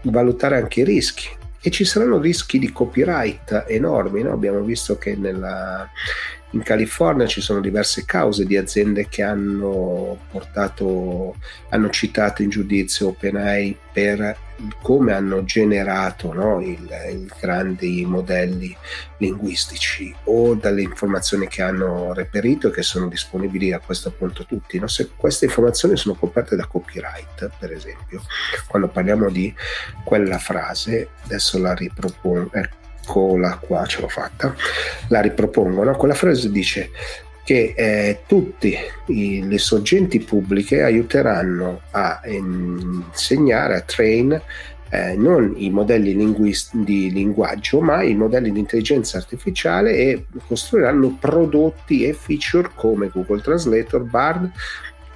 valutare 0.04 0.56
anche 0.56 0.80
i 0.80 0.84
rischi. 0.86 1.28
E 1.60 1.70
ci 1.70 1.84
saranno 1.84 2.18
rischi 2.20 2.60
di 2.60 2.72
copyright 2.72 3.66
enormi, 3.68 4.22
no? 4.22 4.32
abbiamo 4.32 4.62
visto 4.62 4.98
che 4.98 5.18
nella, 5.18 5.86
in 6.56 6.64
California 6.64 7.28
ci 7.28 7.42
sono 7.42 7.60
diverse 7.60 8.06
cause 8.06 8.46
di 8.46 8.56
aziende 8.56 9.08
che 9.10 9.22
hanno 9.22 10.18
portato, 10.32 11.36
hanno 11.70 11.90
citato 11.90 12.44
in 12.44 12.50
giudizio 12.50 13.10
OpenAI 13.10 13.78
per 13.92 14.38
come 14.82 15.12
hanno 15.12 15.44
generato 15.44 16.32
no, 16.32 16.62
i 16.62 16.80
grandi 17.38 18.06
modelli 18.06 18.76
linguistici 19.18 20.16
o 20.26 20.56
dalle 20.56 20.82
informazioni 20.82 21.48
che 21.48 21.62
hanno 21.62 22.14
reperito 22.14 22.70
e 22.70 22.72
che 22.72 22.82
sono 22.84 23.10
disponibili 23.10 23.74
a 23.74 23.80
questo 23.80 24.12
punto 24.12 24.46
tutti. 24.46 24.80
No? 24.80 24.88
Se 24.88 25.10
queste 25.14 25.46
informazioni 25.46 25.98
sono 25.98 26.16
coperte 26.16 26.56
da 26.56 26.68
copyright, 26.68 27.52
per 27.60 27.74
esempio, 27.74 28.22
quando 28.68 28.88
parliamo 28.88 29.30
di 29.30 29.54
quella 30.06 30.38
frase, 30.38 31.10
adesso 31.26 31.60
la 31.60 31.74
ripropongo. 31.74 32.54
Ecco, 32.54 32.84
eccola 33.06 33.58
qua, 33.58 33.86
ce 33.86 34.02
l'ho 34.02 34.08
fatta, 34.08 34.56
la 35.10 35.22
ripropongono. 35.22 35.96
Quella 35.96 36.16
frase 36.16 36.52
dice 36.52 36.90
che 37.44 37.74
eh, 37.78 38.22
tutte 38.26 39.04
le 39.06 39.58
sorgenti 39.60 40.20
pubbliche 40.20 40.82
aiuteranno 40.82 41.82
a 41.92 42.20
insegnare, 42.26 43.76
a 43.76 43.82
train 43.82 44.42
eh, 44.90 45.16
non 45.16 45.54
i 45.58 45.70
modelli 45.70 46.16
linguist- 46.16 46.76
di 46.76 47.12
linguaggio, 47.12 47.82
ma 47.82 48.02
i 48.02 48.16
modelli 48.16 48.52
di 48.52 48.60
intelligenza 48.60 49.18
artificiale 49.18 49.96
e 49.96 50.26
costruiranno 50.48 51.18
prodotti 51.20 52.06
e 52.06 52.14
feature 52.14 52.72
come 52.74 53.10
Google 53.10 53.42
Translator, 53.42 54.02
Bard 54.02 54.52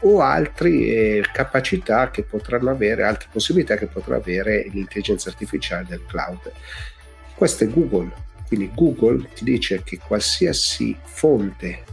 o 0.02 0.22
altre 0.22 0.70
eh, 0.70 1.24
capacità 1.32 2.10
che 2.10 2.24
potranno 2.24 2.70
avere, 2.70 3.04
altre 3.04 3.28
possibilità 3.32 3.76
che 3.76 3.88
potrà 3.88 4.16
avere 4.16 4.68
l'intelligenza 4.72 5.30
artificiale 5.30 5.86
del 5.90 6.06
cloud. 6.08 6.52
Questo 7.40 7.64
è 7.64 7.70
Google, 7.70 8.12
quindi 8.50 8.70
Google 8.76 9.30
ti 9.34 9.46
dice 9.46 9.82
che 9.82 9.98
qualsiasi 9.98 10.94
fonte 11.04 11.84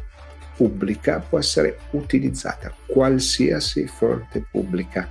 pubblica 0.56 1.20
può 1.20 1.38
essere 1.38 1.78
utilizzata, 1.90 2.74
qualsiasi 2.84 3.86
fonte 3.86 4.44
pubblica. 4.50 5.08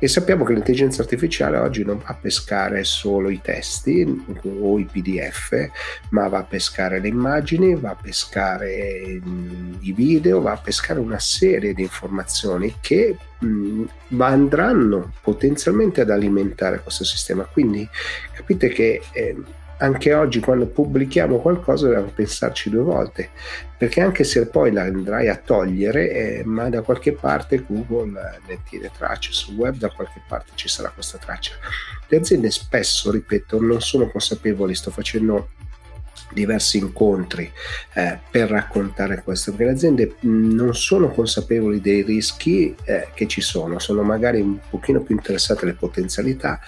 E 0.00 0.08
sappiamo 0.08 0.44
che 0.44 0.54
l'intelligenza 0.54 1.02
artificiale 1.02 1.58
oggi 1.58 1.84
non 1.84 1.98
va 1.98 2.06
a 2.08 2.14
pescare 2.14 2.82
solo 2.82 3.30
i 3.30 3.40
testi 3.40 4.24
o 4.42 4.78
i 4.80 4.84
PDF, 4.84 5.70
ma 6.10 6.26
va 6.26 6.38
a 6.38 6.44
pescare 6.44 6.98
le 6.98 7.06
immagini, 7.06 7.76
va 7.76 7.90
a 7.90 7.98
pescare 8.00 9.20
mm, 9.24 9.74
i 9.80 9.92
video, 9.92 10.40
va 10.40 10.54
a 10.54 10.60
pescare 10.60 10.98
una 10.98 11.20
serie 11.20 11.72
di 11.72 11.82
informazioni 11.82 12.74
che 12.80 13.16
mh, 13.38 13.46
mm, 13.46 14.20
andranno 14.20 15.12
potenzialmente 15.20 16.00
ad 16.00 16.10
alimentare 16.10 16.80
questo 16.80 17.04
sistema. 17.04 17.44
Quindi 17.44 17.88
capite 18.32 18.68
che 18.70 19.02
eh, 19.12 19.36
anche 19.78 20.12
oggi 20.14 20.40
quando 20.40 20.66
pubblichiamo 20.66 21.38
qualcosa 21.38 21.86
dobbiamo 21.86 22.10
pensarci 22.14 22.70
due 22.70 22.82
volte, 22.82 23.30
perché 23.76 24.00
anche 24.00 24.24
se 24.24 24.46
poi 24.46 24.72
la 24.72 24.82
andrai 24.82 25.28
a 25.28 25.36
togliere, 25.36 26.10
eh, 26.10 26.42
ma 26.44 26.68
da 26.68 26.82
qualche 26.82 27.12
parte 27.12 27.64
Google 27.66 28.20
eh, 28.20 28.40
ne 28.46 28.58
tiene 28.68 28.90
traccia, 28.96 29.32
sul 29.32 29.54
web 29.54 29.76
da 29.76 29.90
qualche 29.90 30.20
parte 30.26 30.52
ci 30.54 30.68
sarà 30.68 30.90
questa 30.90 31.18
traccia. 31.18 31.52
Le 32.08 32.16
aziende 32.16 32.50
spesso, 32.50 33.10
ripeto, 33.10 33.60
non 33.60 33.80
sono 33.80 34.10
consapevoli, 34.10 34.74
sto 34.74 34.90
facendo 34.90 35.50
diversi 36.32 36.78
incontri 36.78 37.50
eh, 37.94 38.18
per 38.30 38.50
raccontare 38.50 39.22
questo, 39.22 39.50
perché 39.52 39.66
le 39.66 39.70
aziende 39.72 40.14
non 40.20 40.74
sono 40.74 41.08
consapevoli 41.10 41.80
dei 41.80 42.02
rischi 42.02 42.74
eh, 42.84 43.08
che 43.14 43.26
ci 43.26 43.40
sono, 43.40 43.78
sono 43.78 44.02
magari 44.02 44.40
un 44.40 44.58
pochino 44.68 45.00
più 45.00 45.14
interessate 45.14 45.64
alle 45.64 45.74
potenzialità, 45.74 46.60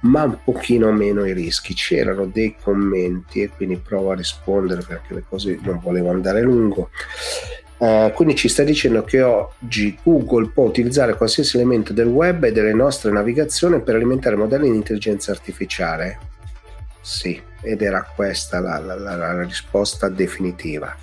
ma 0.00 0.24
un 0.24 0.38
pochino 0.42 0.92
meno 0.92 1.24
i 1.24 1.32
rischi. 1.32 1.74
C'erano 1.74 2.26
dei 2.26 2.56
commenti 2.60 3.42
e 3.42 3.48
quindi 3.48 3.76
provo 3.76 4.10
a 4.10 4.14
rispondere 4.14 4.82
perché 4.86 5.14
le 5.14 5.24
cose 5.28 5.58
non 5.62 5.80
volevo 5.82 6.10
andare 6.10 6.42
lungo. 6.42 6.90
Uh, 7.78 8.10
quindi 8.12 8.34
ci 8.34 8.48
sta 8.48 8.62
dicendo 8.62 9.04
che 9.04 9.20
oggi 9.20 9.98
Google 10.02 10.48
può 10.48 10.64
utilizzare 10.64 11.14
qualsiasi 11.14 11.56
elemento 11.56 11.92
del 11.92 12.06
web 12.06 12.44
e 12.44 12.52
delle 12.52 12.72
nostre 12.72 13.10
navigazioni 13.10 13.82
per 13.82 13.96
alimentare 13.96 14.34
modelli 14.34 14.70
di 14.70 14.76
intelligenza 14.76 15.30
artificiale. 15.32 16.18
Sì, 17.02 17.38
ed 17.60 17.82
era 17.82 18.02
questa 18.14 18.60
la, 18.60 18.78
la, 18.78 18.94
la, 18.94 19.16
la 19.16 19.42
risposta 19.42 20.08
definitiva. 20.08 20.96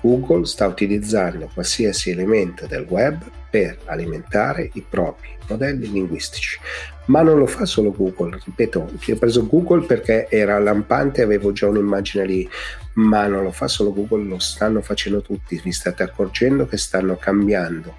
Google 0.00 0.46
sta 0.46 0.66
utilizzando 0.66 1.48
qualsiasi 1.52 2.10
elemento 2.10 2.66
del 2.66 2.86
web 2.88 3.22
per 3.50 3.78
alimentare 3.86 4.70
i 4.74 4.84
propri 4.88 5.36
modelli 5.48 5.90
linguistici. 5.90 6.58
Ma 7.06 7.22
non 7.22 7.38
lo 7.38 7.46
fa 7.46 7.66
solo 7.66 7.90
Google, 7.90 8.38
ripeto, 8.44 8.88
ho 8.92 9.16
preso 9.16 9.46
Google 9.46 9.84
perché 9.84 10.28
era 10.30 10.58
lampante, 10.60 11.22
avevo 11.22 11.50
già 11.50 11.66
un'immagine 11.66 12.24
lì, 12.24 12.48
ma 12.94 13.26
non 13.26 13.42
lo 13.42 13.50
fa 13.50 13.66
solo 13.66 13.92
Google, 13.92 14.24
lo 14.24 14.38
stanno 14.38 14.80
facendo 14.80 15.20
tutti, 15.20 15.60
vi 15.62 15.72
state 15.72 16.04
accorgendo 16.04 16.66
che 16.66 16.76
stanno 16.76 17.16
cambiando 17.16 17.96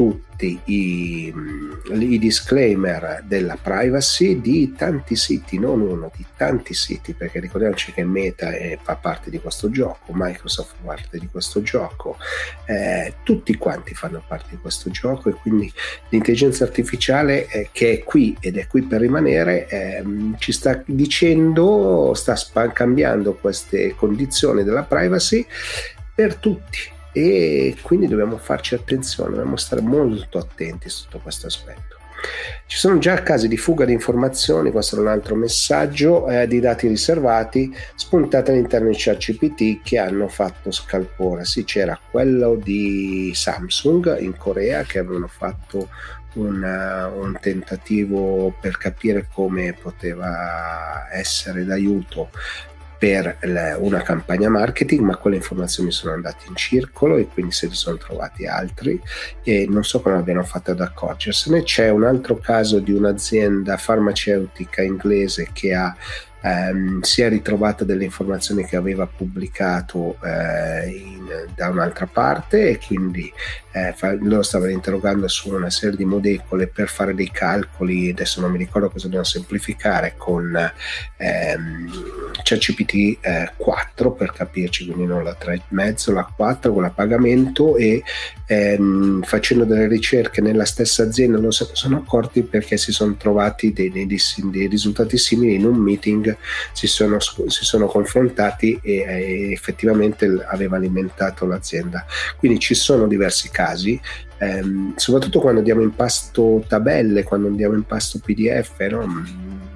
tutti 0.00 0.58
i, 0.64 1.34
i, 1.90 2.18
disclaimer 2.18 3.22
della 3.26 3.58
privacy 3.60 4.40
di 4.40 4.72
tanti 4.74 5.14
siti, 5.14 5.58
non 5.58 5.82
uno, 5.82 6.10
di 6.16 6.24
tanti 6.38 6.72
siti, 6.72 7.12
perché 7.12 7.38
ricordiamoci 7.38 7.92
che 7.92 8.02
Meta 8.02 8.50
è, 8.50 8.78
fa 8.80 8.96
parte 8.96 9.28
di 9.28 9.38
questo 9.38 9.68
gioco, 9.68 10.12
Microsoft 10.14 10.76
fa 10.76 10.86
parte 10.86 11.18
di 11.18 11.28
questo 11.30 11.60
gioco, 11.60 12.16
eh, 12.64 13.16
tutti 13.24 13.54
quanti 13.56 13.94
fanno 13.94 14.24
parte 14.26 14.46
di 14.52 14.56
questo 14.56 14.88
gioco 14.88 15.28
e 15.28 15.34
quindi 15.34 15.70
l'intelligenza 16.08 16.64
artificiale 16.64 17.46
eh, 17.48 17.68
che 17.70 17.92
è 17.92 18.02
qui 18.02 18.34
ed 18.40 18.56
è 18.56 18.66
qui 18.66 18.80
per 18.84 19.02
rimanere 19.02 19.68
eh, 19.68 20.02
ci 20.38 20.52
sta 20.52 20.82
dicendo, 20.86 22.14
sta 22.14 22.38
cambiando 22.72 23.34
queste 23.34 23.94
condizioni 23.94 24.64
della 24.64 24.84
privacy 24.84 25.44
per 26.14 26.36
tutti 26.36 26.98
e 27.12 27.76
quindi 27.82 28.06
dobbiamo 28.06 28.36
farci 28.36 28.74
attenzione, 28.74 29.30
dobbiamo 29.30 29.56
stare 29.56 29.80
molto 29.80 30.38
attenti 30.38 30.88
sotto 30.88 31.18
questo 31.18 31.46
aspetto. 31.46 31.98
Ci 32.66 32.76
sono 32.76 32.98
già 32.98 33.22
casi 33.22 33.48
di 33.48 33.56
fuga 33.56 33.84
di 33.84 33.92
informazioni, 33.92 34.70
questo 34.70 34.96
è 34.96 35.00
un 35.00 35.08
altro 35.08 35.34
messaggio, 35.34 36.28
eh, 36.28 36.46
di 36.46 36.60
dati 36.60 36.86
riservati 36.86 37.74
spuntati 37.94 38.50
all'interno 38.50 38.90
di 38.90 38.94
ChatGPT 38.96 39.82
che 39.82 39.98
hanno 39.98 40.28
fatto 40.28 40.70
scalpore. 40.70 41.44
Sì, 41.44 41.64
c'era 41.64 41.98
quello 42.10 42.54
di 42.54 43.32
Samsung 43.34 44.20
in 44.20 44.36
Corea 44.36 44.82
che 44.82 44.98
avevano 44.98 45.26
fatto 45.26 45.88
una, 46.34 47.08
un 47.08 47.36
tentativo 47.40 48.54
per 48.60 48.78
capire 48.78 49.26
come 49.32 49.72
poteva 49.72 51.08
essere 51.10 51.64
d'aiuto 51.64 52.30
per 53.00 53.38
una 53.78 54.02
campagna 54.02 54.50
marketing, 54.50 55.00
ma 55.00 55.16
quelle 55.16 55.36
informazioni 55.36 55.90
sono 55.90 56.12
andate 56.12 56.44
in 56.48 56.54
circolo 56.54 57.16
e 57.16 57.28
quindi 57.28 57.50
se 57.50 57.68
ne 57.68 57.72
sono 57.72 57.96
trovati 57.96 58.46
altri 58.46 59.00
e 59.42 59.66
non 59.66 59.84
so 59.84 60.02
come 60.02 60.16
abbiano 60.16 60.44
fatto 60.44 60.72
ad 60.72 60.80
accorgersene. 60.80 61.62
C'è 61.62 61.88
un 61.88 62.04
altro 62.04 62.36
caso 62.36 62.78
di 62.78 62.92
un'azienda 62.92 63.78
farmaceutica 63.78 64.82
inglese 64.82 65.48
che 65.54 65.72
ha 65.72 65.96
ehm, 66.42 67.00
si 67.00 67.22
è 67.22 67.28
ritrovata 67.28 67.84
delle 67.84 68.04
informazioni 68.04 68.64
che 68.64 68.76
aveva 68.76 69.06
pubblicato 69.06 70.16
eh, 70.22 70.88
in, 70.88 71.46
da 71.54 71.68
un'altra 71.68 72.06
parte 72.06 72.70
e 72.70 72.78
quindi 72.78 73.32
eh, 73.72 73.92
fa, 73.94 74.14
loro 74.14 74.42
stavano 74.42 74.72
interrogando 74.72 75.28
su 75.28 75.52
una 75.52 75.70
serie 75.70 75.96
di 75.96 76.04
molecole 76.04 76.66
per 76.66 76.88
fare 76.88 77.14
dei 77.14 77.30
calcoli, 77.30 78.10
adesso 78.10 78.40
non 78.40 78.50
mi 78.50 78.58
ricordo 78.58 78.90
cosa 78.90 79.04
dobbiamo 79.04 79.24
semplificare 79.24 80.14
con 80.16 80.56
ehm, 81.16 81.90
ChatGPT 82.42 83.18
eh, 83.20 83.52
4 83.56 84.12
per 84.12 84.32
capirci, 84.32 84.86
quindi 84.86 85.06
non 85.06 85.22
la 85.22 85.36
3,5, 85.40 86.12
la 86.12 86.32
4 86.34 86.72
con 86.72 86.82
la 86.82 86.90
pagamento 86.90 87.76
e 87.76 88.02
ehm, 88.46 89.22
facendo 89.22 89.64
delle 89.64 89.86
ricerche 89.86 90.40
nella 90.40 90.64
stessa 90.64 91.04
azienda 91.04 91.38
non 91.38 91.46
ne 91.46 91.66
sono 91.72 91.98
accorti 91.98 92.42
perché 92.42 92.76
si 92.76 92.90
sono 92.90 93.14
trovati 93.14 93.72
dei, 93.72 93.90
dei, 93.90 94.06
dei 94.06 94.66
risultati 94.66 95.16
simili 95.16 95.54
in 95.54 95.64
un 95.64 95.76
meeting, 95.76 96.29
si 96.72 96.86
sono, 96.86 97.18
si 97.20 97.64
sono 97.64 97.86
confrontati 97.86 98.78
e, 98.82 99.04
e 99.06 99.52
effettivamente 99.52 100.26
aveva 100.48 100.76
alimentato 100.76 101.46
l'azienda. 101.46 102.04
Quindi 102.36 102.58
ci 102.58 102.74
sono 102.74 103.06
diversi 103.06 103.50
casi 103.50 104.00
ehm, 104.38 104.94
soprattutto 104.96 105.40
quando 105.40 105.60
diamo 105.60 105.82
in 105.82 105.94
pasto 105.94 106.64
tabelle, 106.66 107.22
quando 107.22 107.48
diamo 107.50 107.74
in 107.74 107.84
pasto 107.84 108.18
PDF, 108.18 108.80
no? 108.88 109.06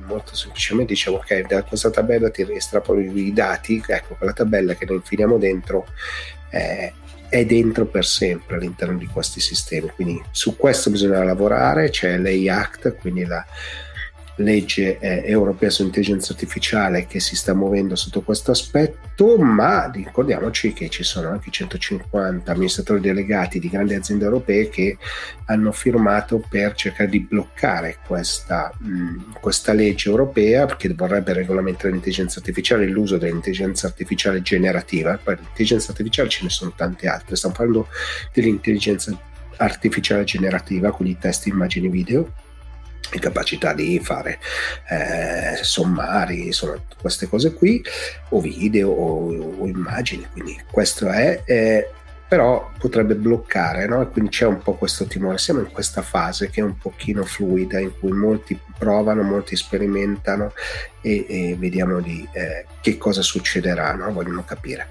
molto 0.07 0.35
semplicemente 0.35 0.93
diciamo 0.93 1.17
ok, 1.17 1.47
da 1.47 1.63
questa 1.63 1.91
tabella 1.91 2.31
ti 2.31 2.47
estrapoli 2.51 3.27
i 3.27 3.33
dati, 3.33 3.83
ecco 3.87 4.15
quella 4.15 4.33
tabella 4.33 4.75
che 4.75 4.85
noi 4.85 4.97
infiliamo 4.97 5.39
dentro 5.39 5.87
eh, 6.51 6.93
è 7.29 7.45
dentro 7.45 7.87
per 7.87 8.05
sempre 8.05 8.57
all'interno 8.57 8.97
di 8.97 9.07
questi 9.07 9.41
sistemi. 9.41 9.91
Quindi 9.95 10.23
su 10.31 10.57
questo 10.57 10.91
bisogna 10.91 11.25
lavorare, 11.25 11.91
c'è 11.91 12.17
l'AI 12.17 12.49
Act, 12.49 12.95
quindi 12.97 13.25
la 13.25 13.45
legge 14.37 14.99
eh, 14.99 15.23
europea 15.27 15.71
sull'intelligenza 15.71 16.33
artificiale 16.33 17.07
che 17.07 17.21
si 17.21 17.37
sta 17.37 17.55
muovendo 17.55 17.95
sotto 17.95 18.23
questo 18.23 18.51
aspetto, 18.51 19.37
ma 19.39 19.91
ricordiamoci 19.91 20.73
che 20.73 20.89
ci 20.89 21.05
sono 21.05 21.29
anche 21.29 21.51
150 21.51 22.51
amministratori 22.51 23.01
delegati 23.01 23.59
di 23.61 23.69
grandi 23.69 23.95
aziende 23.95 24.25
europee 24.25 24.69
che 24.69 24.99
hanno 25.47 25.71
firmato 25.73 26.43
per 26.49 26.75
cercare 26.75 27.09
di 27.09 27.21
bloccare 27.21 27.99
questa, 28.07 28.73
mh, 28.77 29.39
questa 29.41 29.73
legge 29.73 30.09
europea 30.09 30.67
che 30.67 30.93
vorrebbe 30.95 31.33
regolamentare 31.33 31.91
l'intelligenza 31.91 32.41
artificiale 32.41 32.85
e 32.85 32.89
l'uso 32.89 33.19
dell'intelligenza 33.19 33.87
artificiale 33.87 34.43
generativa. 34.43 35.19
Poi 35.23 35.37
l'intelligenza 35.37 35.93
artificiale 35.93 36.29
ce 36.29 36.43
ne 36.43 36.51
sono 36.51 36.73
tante 36.75 37.07
altre, 37.07 37.37
stiamo 37.37 37.55
parlando 37.55 37.89
dell'intelligenza 38.33 39.17
artificiale 39.57 40.25
generativa, 40.25 40.91
quindi 40.91 41.19
test, 41.19 41.47
immagini, 41.47 41.89
video 41.89 42.33
capacità 43.19 43.73
di 43.73 43.99
fare 44.03 44.39
eh, 44.89 45.63
sommari, 45.63 46.47
insomma, 46.47 46.81
queste 47.01 47.29
cose 47.29 47.53
qui, 47.53 47.83
o 48.31 48.41
video 48.41 48.91
o, 48.91 49.61
o 49.61 49.67
immagini, 49.67 50.27
quindi 50.33 50.61
questo 50.71 51.09
è, 51.09 51.43
eh, 51.45 51.91
però 52.35 52.69
potrebbe 52.77 53.15
bloccare, 53.15 53.87
no? 53.87 54.09
quindi 54.09 54.31
c'è 54.31 54.45
un 54.45 54.59
po' 54.59 54.75
questo 54.75 55.05
timore, 55.05 55.39
siamo 55.39 55.61
in 55.61 55.71
questa 55.71 56.03
fase 56.03 56.51
che 56.51 56.61
è 56.61 56.65
un 56.65 56.77
pochino 56.77 57.23
fluida, 57.23 57.79
in 57.79 57.93
cui 57.97 58.11
molti 58.11 58.59
provano, 58.77 59.23
molti 59.23 59.55
sperimentano 59.55 60.53
e, 61.01 61.27
e 61.29 61.57
vediamo 61.57 62.01
di 62.01 62.29
eh, 62.33 62.67
che 62.81 62.99
cosa 62.99 63.23
succederà, 63.23 63.93
no? 63.95 64.13
vogliono 64.13 64.43
capire. 64.45 64.89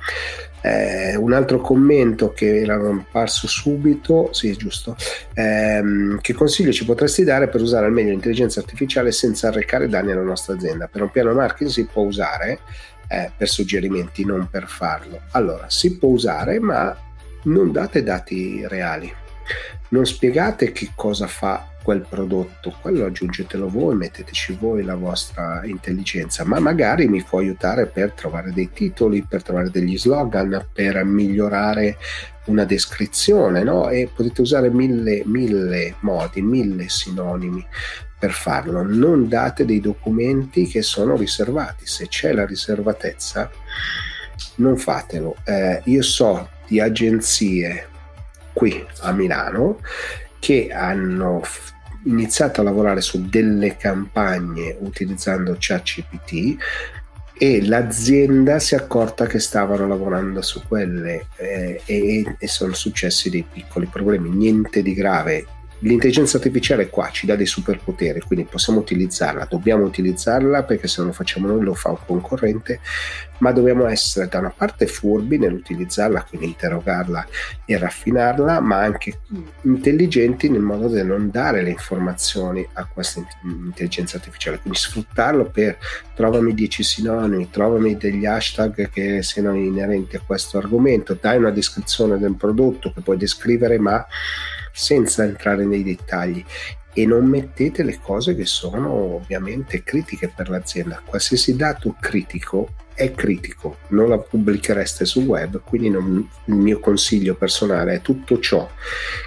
Eh, 0.61 1.17
un 1.17 1.33
altro 1.33 1.59
commento 1.59 2.31
che 2.31 2.61
era 2.61 2.75
apparso 2.75 3.45
subito, 3.45 4.29
sì 4.31 4.53
giusto, 4.53 4.95
ehm, 5.33 6.21
che 6.21 6.33
consiglio 6.33 6.71
ci 6.71 6.85
potresti 6.85 7.25
dare 7.25 7.49
per 7.49 7.59
usare 7.59 7.87
al 7.87 7.91
meglio 7.91 8.11
l'intelligenza 8.11 8.61
artificiale 8.61 9.11
senza 9.11 9.49
arrecare 9.49 9.89
danni 9.89 10.11
alla 10.11 10.21
nostra 10.21 10.53
azienda? 10.53 10.87
Per 10.87 11.01
un 11.01 11.11
piano 11.11 11.33
marketing 11.33 11.69
si 11.69 11.85
può 11.87 12.03
usare 12.03 12.59
eh, 13.09 13.29
per 13.35 13.49
suggerimenti, 13.49 14.23
non 14.23 14.47
per 14.49 14.65
farlo. 14.67 15.23
Allora, 15.31 15.65
si 15.67 15.97
può 15.97 16.07
usare, 16.07 16.61
ma 16.61 17.11
non 17.43 17.71
date 17.71 18.03
dati 18.03 18.65
reali 18.67 19.13
non 19.89 20.05
spiegate 20.05 20.71
che 20.71 20.91
cosa 20.95 21.27
fa 21.27 21.67
quel 21.83 22.05
prodotto, 22.07 22.75
quello 22.81 23.05
aggiungetelo 23.05 23.69
voi, 23.69 23.95
metteteci 23.95 24.57
voi 24.59 24.83
la 24.83 24.95
vostra 24.95 25.61
intelligenza, 25.65 26.45
ma 26.45 26.59
magari 26.59 27.07
mi 27.07 27.21
può 27.21 27.39
aiutare 27.39 27.85
per 27.87 28.13
trovare 28.13 28.51
dei 28.53 28.71
titoli, 28.71 29.25
per 29.27 29.43
trovare 29.43 29.69
degli 29.69 29.97
slogan, 29.97 30.65
per 30.71 31.03
migliorare 31.03 31.97
una 32.45 32.63
descrizione, 32.63 33.63
no? 33.63 33.89
E 33.89 34.09
potete 34.13 34.41
usare 34.41 34.69
mille, 34.69 35.23
mille 35.25 35.95
modi, 35.99 36.41
mille 36.41 36.87
sinonimi 36.87 37.65
per 38.17 38.31
farlo. 38.31 38.81
Non 38.81 39.27
date 39.27 39.65
dei 39.65 39.81
documenti 39.81 40.65
che 40.67 40.81
sono 40.81 41.17
riservati. 41.17 41.85
Se 41.85 42.07
c'è 42.07 42.31
la 42.31 42.45
riservatezza, 42.45 43.51
non 44.55 44.77
fatelo. 44.77 45.35
Eh, 45.43 45.81
io 45.85 46.01
so 46.01 46.49
di 46.73 46.79
agenzie 46.79 47.87
qui 48.51 48.83
a 49.01 49.11
Milano 49.11 49.79
che 50.39 50.71
hanno 50.73 51.43
iniziato 52.05 52.61
a 52.61 52.63
lavorare 52.63 53.01
su 53.01 53.29
delle 53.29 53.77
campagne 53.77 54.75
utilizzando 54.79 55.55
ChatGPT 55.57 56.57
e 57.37 57.65
l'azienda 57.65 58.57
si 58.57 58.73
è 58.73 58.77
accorta 58.79 59.27
che 59.27 59.37
stavano 59.37 59.87
lavorando 59.87 60.41
su 60.41 60.63
quelle 60.67 61.27
eh, 61.37 61.81
e, 61.85 62.35
e 62.39 62.47
sono 62.47 62.73
successi 62.73 63.29
dei 63.29 63.45
piccoli 63.49 63.85
problemi, 63.85 64.29
niente 64.29 64.81
di 64.81 64.93
grave 64.93 65.45
l'intelligenza 65.83 66.37
artificiale 66.37 66.89
qua 66.89 67.09
ci 67.11 67.25
dà 67.25 67.35
dei 67.35 67.45
superpoteri, 67.45 68.21
quindi 68.21 68.45
possiamo 68.49 68.79
utilizzarla, 68.79 69.47
dobbiamo 69.49 69.83
utilizzarla 69.83 70.63
perché 70.63 70.87
se 70.87 70.95
non 70.99 71.07
lo 71.07 71.13
facciamo 71.13 71.47
noi 71.47 71.61
lo 71.61 71.73
fa 71.73 71.89
un 71.89 71.97
concorrente, 72.05 72.79
ma 73.39 73.51
dobbiamo 73.51 73.85
essere 73.87 74.27
da 74.29 74.39
una 74.39 74.53
parte 74.55 74.87
furbi 74.87 75.37
nell'utilizzarla, 75.37 76.23
quindi 76.23 76.47
interrogarla 76.47 77.27
e 77.65 77.77
raffinarla, 77.77 78.61
ma 78.61 78.77
anche 78.77 79.19
intelligenti 79.63 80.49
nel 80.49 80.61
modo 80.61 80.87
di 80.87 81.03
non 81.03 81.29
dare 81.29 81.61
le 81.61 81.71
informazioni 81.71 82.65
a 82.73 82.85
questa 82.85 83.21
intelligenza 83.43 84.17
artificiale, 84.17 84.59
quindi 84.59 84.79
sfruttarlo 84.79 85.45
per 85.45 85.77
trovami 86.15 86.53
10 86.53 86.83
sinonimi, 86.83 87.49
trovami 87.49 87.97
degli 87.97 88.25
hashtag 88.25 88.89
che 88.89 89.21
siano 89.21 89.53
inerenti 89.53 90.15
a 90.15 90.21
questo 90.25 90.57
argomento, 90.57 91.17
dai 91.19 91.37
una 91.37 91.51
descrizione 91.51 92.17
del 92.17 92.35
prodotto 92.35 92.93
che 92.93 93.01
puoi 93.01 93.17
descrivere, 93.17 93.77
ma 93.77 94.05
senza 94.73 95.23
entrare 95.23 95.65
nei 95.65 95.83
dettagli 95.83 96.43
e 96.93 97.05
non 97.05 97.25
mettete 97.25 97.83
le 97.83 97.99
cose 97.99 98.35
che 98.35 98.45
sono 98.45 98.91
ovviamente 98.91 99.83
critiche 99.83 100.31
per 100.35 100.49
l'azienda. 100.49 101.01
Qualsiasi 101.03 101.55
dato 101.55 101.95
critico 101.99 102.73
è 102.95 103.11
critico, 103.13 103.77
non 103.89 104.09
la 104.09 104.17
pubblichereste 104.17 105.05
sul 105.05 105.25
web, 105.25 105.61
quindi 105.63 105.89
non, 105.89 106.29
il 106.45 106.53
mio 106.53 106.79
consiglio 106.79 107.35
personale 107.35 107.95
è 107.95 108.01
tutto 108.01 108.39
ciò 108.39 108.69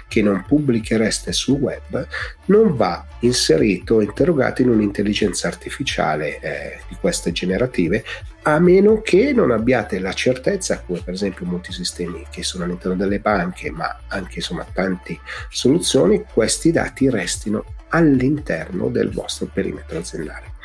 che 0.07 0.21
non 0.21 0.43
pubblichereste 0.47 1.31
sul 1.33 1.59
web 1.59 2.07
non 2.45 2.75
va 2.75 3.05
inserito 3.19 3.95
o 3.95 4.01
interrogato 4.01 4.61
in 4.61 4.69
un'intelligenza 4.69 5.47
artificiale 5.47 6.39
eh, 6.39 6.79
di 6.87 6.95
queste 6.99 7.31
generative, 7.31 8.03
a 8.43 8.59
meno 8.59 9.01
che 9.01 9.33
non 9.33 9.51
abbiate 9.51 9.99
la 9.99 10.13
certezza, 10.13 10.81
come 10.81 11.01
per 11.03 11.13
esempio 11.13 11.45
molti 11.45 11.73
sistemi 11.73 12.25
che 12.29 12.43
sono 12.43 12.63
all'interno 12.63 12.95
delle 12.95 13.19
banche, 13.19 13.69
ma 13.69 14.03
anche 14.07 14.35
insomma 14.35 14.65
tante 14.71 15.19
soluzioni, 15.49 16.23
questi 16.31 16.71
dati 16.71 17.09
restino 17.09 17.65
all'interno 17.89 18.89
del 18.89 19.11
vostro 19.11 19.49
perimetro 19.51 19.97
aziendale 19.97 20.55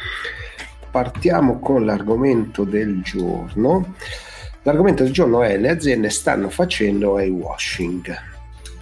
partiamo 0.93 1.59
con 1.59 1.87
l'argomento 1.87 2.65
del 2.65 3.03
giorno. 3.03 3.95
L'argomento 4.63 5.03
del 5.03 5.13
giorno 5.13 5.43
è 5.43 5.57
le 5.57 5.71
aziende 5.71 6.11
stanno 6.11 6.51
facendo 6.51 7.17
a 7.17 7.23
washing. 7.23 8.15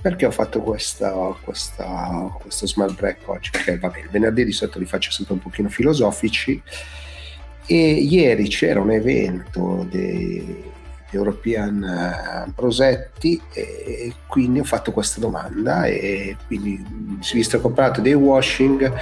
Perché 0.03 0.27
ho 0.27 0.31
fatto 0.31 0.61
questa, 0.61 1.13
questa, 1.43 2.37
questo 2.41 2.67
smart 2.67 2.95
break 2.95 3.29
oggi? 3.29 3.51
Perché 3.51 3.79
vabbè, 3.79 4.01
il 4.01 4.09
venerdì 4.11 4.45
di 4.45 4.53
solito 4.53 4.79
li 4.79 4.87
faccio 4.87 5.11
sempre 5.11 5.35
un 5.35 5.41
pochino 5.41 5.69
filosofici 5.69 6.61
e 7.67 7.93
ieri 7.93 8.49
c'era 8.49 8.81
un 8.81 8.91
evento 8.91 9.87
dei 9.89 10.65
European 11.11 11.83
eh, 11.83 12.53
Prosetti 12.55 13.41
e 13.53 14.15
quindi 14.27 14.61
ho 14.61 14.65
fatto 14.65 14.93
questa 14.93 15.21
domanda 15.21 15.85
e 15.85 16.37
quindi 16.47 16.83
visto 17.33 17.51
che 17.51 17.57
ho 17.57 17.61
comprato 17.61 18.01
dei 18.01 18.15
washing 18.15 18.93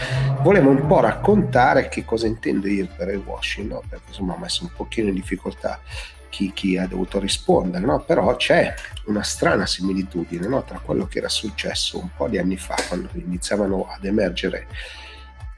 volevo 0.43 0.71
un 0.71 0.87
po' 0.87 1.01
raccontare 1.01 1.89
che 1.89 2.05
cosa 2.05 2.27
intendo 2.27 2.69
io 2.69 2.89
per 2.97 3.09
il 3.09 3.23
washing 3.25 3.71
no? 3.71 3.83
perché 3.89 4.09
insomma 4.09 4.35
ho 4.35 4.39
messo 4.39 4.65
un 4.65 4.71
pochino 4.75 5.09
in 5.09 5.15
difficoltà 5.15 5.81
chi, 6.29 6.53
chi 6.53 6.77
ha 6.77 6.87
dovuto 6.87 7.19
rispondere 7.19 7.85
no? 7.85 8.01
però 8.01 8.37
c'è 8.37 8.75
una 9.07 9.23
strana 9.23 9.67
similitudine 9.67 10.47
no? 10.47 10.63
tra 10.65 10.79
quello 10.79 11.07
che 11.07 11.19
era 11.19 11.29
successo 11.29 11.99
un 11.99 12.09
po' 12.17 12.29
di 12.29 12.39
anni 12.39 12.57
fa 12.57 12.77
quando 12.89 13.09
iniziavano 13.15 13.89
ad 13.89 14.05
emergere 14.05 14.67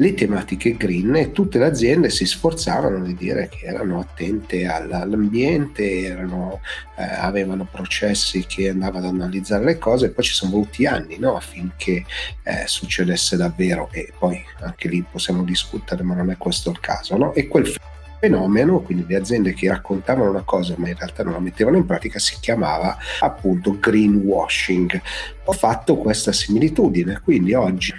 le 0.01 0.15
tematiche 0.15 0.77
green 0.77 1.15
e 1.15 1.31
tutte 1.31 1.59
le 1.59 1.67
aziende 1.67 2.09
si 2.09 2.25
sforzavano 2.25 3.05
di 3.05 3.15
dire 3.15 3.49
che 3.49 3.67
erano 3.67 4.01
attente 4.01 4.65
all'ambiente, 4.65 6.05
erano, 6.05 6.61
eh, 6.97 7.03
avevano 7.03 7.69
processi 7.71 8.47
che 8.47 8.71
andavano 8.71 9.09
ad 9.09 9.15
analizzare 9.15 9.63
le 9.63 9.79
cose 9.79 10.07
e 10.07 10.11
poi 10.11 10.25
ci 10.25 10.33
sono 10.33 10.53
voluti 10.53 10.87
anni 10.87 11.19
no, 11.19 11.37
affinché 11.37 12.07
eh, 12.43 12.63
succedesse 12.65 13.37
davvero 13.37 13.91
e 13.93 14.11
poi 14.19 14.43
anche 14.61 14.89
lì 14.89 15.05
possiamo 15.09 15.43
discutere 15.43 16.03
ma 16.03 16.15
non 16.15 16.31
è 16.31 16.39
questo 16.39 16.71
il 16.71 16.81
caso. 16.81 17.19
No? 17.19 17.35
E 17.35 17.47
quel 17.47 17.71
fenomeno, 18.19 18.81
quindi 18.81 19.05
le 19.07 19.17
aziende 19.17 19.53
che 19.53 19.69
raccontavano 19.69 20.31
una 20.31 20.45
cosa 20.45 20.75
ma 20.79 20.89
in 20.89 20.97
realtà 20.97 21.25
non 21.25 21.35
la 21.35 21.41
mettevano 21.41 21.77
in 21.77 21.85
pratica, 21.85 22.19
si 22.19 22.39
chiamava 22.41 22.97
appunto 23.21 23.79
greenwashing. 23.79 24.99
Ho 25.45 25.53
fatto 25.53 25.99
questa 25.99 26.33
similitudine, 26.33 27.21
quindi 27.23 27.53
oggi 27.53 27.93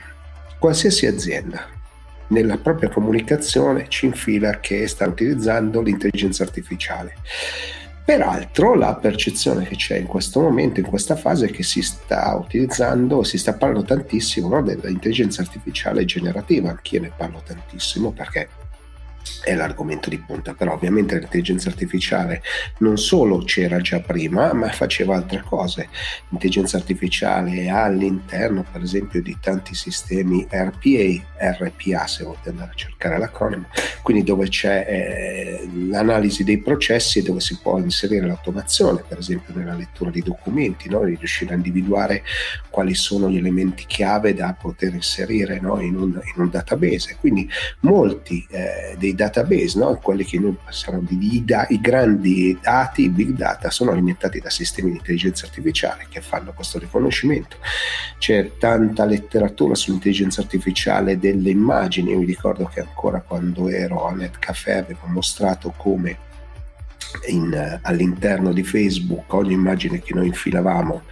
qualsiasi 0.57 1.05
azienda 1.05 1.79
nella 2.31 2.57
propria 2.57 2.89
comunicazione 2.89 3.85
ci 3.87 4.07
infila 4.07 4.59
che 4.59 4.87
sta 4.87 5.07
utilizzando 5.07 5.81
l'intelligenza 5.81 6.43
artificiale. 6.43 7.15
Peraltro 8.03 8.73
la 8.73 8.95
percezione 8.95 9.65
che 9.65 9.75
c'è 9.75 9.97
in 9.97 10.07
questo 10.07 10.41
momento, 10.41 10.79
in 10.79 10.85
questa 10.85 11.15
fase, 11.15 11.45
è 11.45 11.51
che 11.51 11.63
si 11.63 11.81
sta 11.81 12.35
utilizzando, 12.35 13.23
si 13.23 13.37
sta 13.37 13.53
parlando 13.53 13.85
tantissimo 13.85 14.49
no, 14.49 14.61
dell'intelligenza 14.61 15.41
artificiale 15.41 16.03
generativa, 16.03 16.69
anch'io 16.69 16.99
ne 16.99 17.11
parlo 17.15 17.41
tantissimo 17.45 18.11
perché 18.11 18.49
è 19.43 19.55
l'argomento 19.55 20.09
di 20.09 20.19
punta, 20.19 20.53
però 20.53 20.73
ovviamente 20.73 21.17
l'intelligenza 21.17 21.69
artificiale 21.69 22.41
non 22.79 22.97
solo 22.97 23.39
c'era 23.39 23.79
già 23.81 23.99
prima, 23.99 24.53
ma 24.53 24.69
faceva 24.69 25.15
altre 25.15 25.43
cose. 25.43 25.89
L'intelligenza 26.29 26.77
artificiale 26.77 27.69
all'interno, 27.69 28.65
per 28.71 28.81
esempio, 28.81 29.21
di 29.21 29.37
tanti 29.41 29.73
sistemi 29.73 30.47
RPA, 30.49 31.55
RPA 31.59 32.07
se 32.07 32.23
volete 32.23 32.49
andare 32.49 32.71
a 32.71 32.75
cercare 32.75 33.17
l'acronimo, 33.17 33.67
quindi 34.03 34.23
dove 34.23 34.47
c'è 34.47 34.85
eh, 34.87 35.69
l'analisi 35.89 36.43
dei 36.43 36.59
processi 36.59 37.21
dove 37.21 37.39
si 37.39 37.57
può 37.59 37.77
inserire 37.79 38.25
l'automazione, 38.25 39.03
per 39.07 39.17
esempio 39.17 39.53
nella 39.55 39.73
lettura 39.73 40.09
di 40.11 40.21
documenti, 40.21 40.89
no? 40.89 41.03
di 41.03 41.15
riuscire 41.15 41.53
a 41.53 41.55
individuare 41.55 42.23
quali 42.69 42.93
sono 42.93 43.29
gli 43.29 43.37
elementi 43.37 43.85
chiave 43.87 44.33
da 44.33 44.55
poter 44.59 44.93
inserire 44.93 45.59
no? 45.59 45.79
in, 45.79 45.95
un, 45.95 46.21
in, 46.35 46.41
un, 46.41 46.49
database. 46.49 47.17
Quindi 47.19 47.49
molti 47.81 48.45
eh, 48.49 48.95
dei 48.97 49.10
dati 49.13 49.41
database, 49.41 49.79
no? 49.79 49.97
quelli 49.97 50.23
che 50.23 50.39
noi 50.39 50.55
passiamo 50.63 50.99
di, 51.01 51.43
da, 51.45 51.65
i 51.69 51.79
grandi 51.79 52.57
dati, 52.61 53.03
i 53.03 53.09
big 53.09 53.31
data, 53.31 53.69
sono 53.69 53.91
alimentati 53.91 54.39
da 54.39 54.49
sistemi 54.49 54.91
di 54.91 54.97
intelligenza 54.97 55.45
artificiale 55.45 56.07
che 56.09 56.21
fanno 56.21 56.53
questo 56.53 56.79
riconoscimento. 56.79 57.57
C'è 58.17 58.57
tanta 58.57 59.05
letteratura 59.05 59.75
sull'intelligenza 59.75 60.41
artificiale 60.41 61.17
delle 61.17 61.49
immagini, 61.49 62.11
io 62.11 62.19
mi 62.19 62.25
ricordo 62.25 62.65
che 62.65 62.81
ancora 62.81 63.21
quando 63.21 63.69
ero 63.69 64.05
a 64.05 64.13
NetCafé 64.13 64.73
avevo 64.73 65.07
mostrato 65.07 65.73
come 65.75 66.29
in, 67.27 67.79
all'interno 67.81 68.53
di 68.53 68.63
Facebook 68.63 69.33
ogni 69.33 69.53
immagine 69.53 69.99
che 69.99 70.13
noi 70.13 70.27
infilavamo 70.27 71.03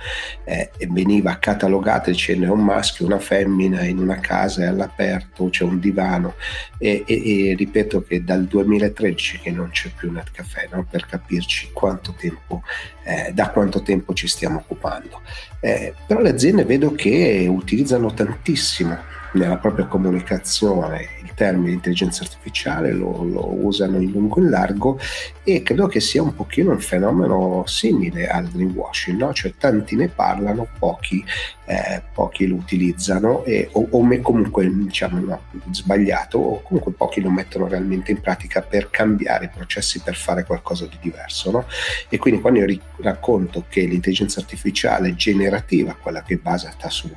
eh, 0.43 0.71
veniva 0.89 1.37
catalogata 1.37 2.09
dicendo 2.11 2.45
è 2.45 2.49
un 2.49 2.63
maschio, 2.63 3.05
una 3.05 3.19
femmina 3.19 3.83
in 3.83 3.99
una 3.99 4.19
casa 4.19 4.63
è 4.63 4.65
all'aperto, 4.67 5.49
c'è 5.49 5.63
un 5.63 5.79
divano 5.79 6.35
e, 6.77 7.03
e, 7.05 7.49
e 7.49 7.55
ripeto 7.55 8.03
che 8.03 8.23
dal 8.23 8.45
2013 8.45 9.39
che 9.39 9.51
non 9.51 9.69
c'è 9.69 9.91
più 9.95 10.11
Netcafé 10.11 10.69
no? 10.71 10.85
per 10.89 11.05
capirci 11.05 11.69
quanto 11.73 12.13
tempo, 12.17 12.63
eh, 13.03 13.31
da 13.33 13.49
quanto 13.49 13.81
tempo 13.81 14.13
ci 14.13 14.27
stiamo 14.27 14.59
occupando. 14.59 15.21
Eh, 15.59 15.93
però 16.07 16.21
le 16.21 16.29
aziende 16.29 16.63
vedo 16.63 16.91
che 16.93 17.45
utilizzano 17.49 18.13
tantissimo 18.13 18.97
nella 19.33 19.57
propria 19.57 19.85
comunicazione 19.85 21.18
termine 21.39 21.71
intelligenza 21.71 22.23
artificiale, 22.23 22.91
lo, 22.91 23.23
lo, 23.23 23.65
usano 23.65 23.97
in 24.01 24.11
lungo 24.11 24.39
e 24.39 24.41
in 24.41 24.49
largo 24.49 24.99
e 25.41 25.63
credo 25.63 25.87
che 25.87 26.01
sia 26.01 26.21
un 26.21 26.35
pochino 26.35 26.71
un 26.71 26.81
fenomeno 26.81 27.63
simile 27.65 28.27
al 28.27 28.49
greenwashing, 28.49 29.17
no? 29.17 29.33
cioè 29.33 29.53
tanti 29.57 29.95
ne 29.95 30.09
parlano, 30.09 30.67
pochi, 30.77 31.23
eh, 31.63 32.01
pochi 32.13 32.45
lo 32.45 32.55
utilizzano 32.55 33.45
e, 33.45 33.69
o, 33.71 33.87
o 33.89 34.21
comunque 34.21 34.69
diciamo 34.69 35.19
no, 35.21 35.41
sbagliato 35.71 36.37
o 36.39 36.61
comunque 36.61 36.91
pochi 36.91 37.21
lo 37.21 37.29
mettono 37.29 37.69
realmente 37.69 38.11
in 38.11 38.19
pratica 38.19 38.61
per 38.61 38.89
cambiare 38.89 39.45
i 39.45 39.49
processi, 39.49 40.01
per 40.01 40.15
fare 40.15 40.43
qualcosa 40.43 40.87
di 40.87 40.97
diverso. 40.99 41.51
No? 41.51 41.65
E 42.09 42.17
quindi 42.17 42.41
quando 42.41 42.59
io 42.59 42.79
racconto 42.97 43.63
che 43.69 43.85
l'intelligenza 43.85 44.41
artificiale 44.41 45.15
generativa, 45.15 45.95
quella 45.95 46.21
che 46.21 46.33
è 46.33 46.37
basata 46.37 46.89
su 46.89 47.09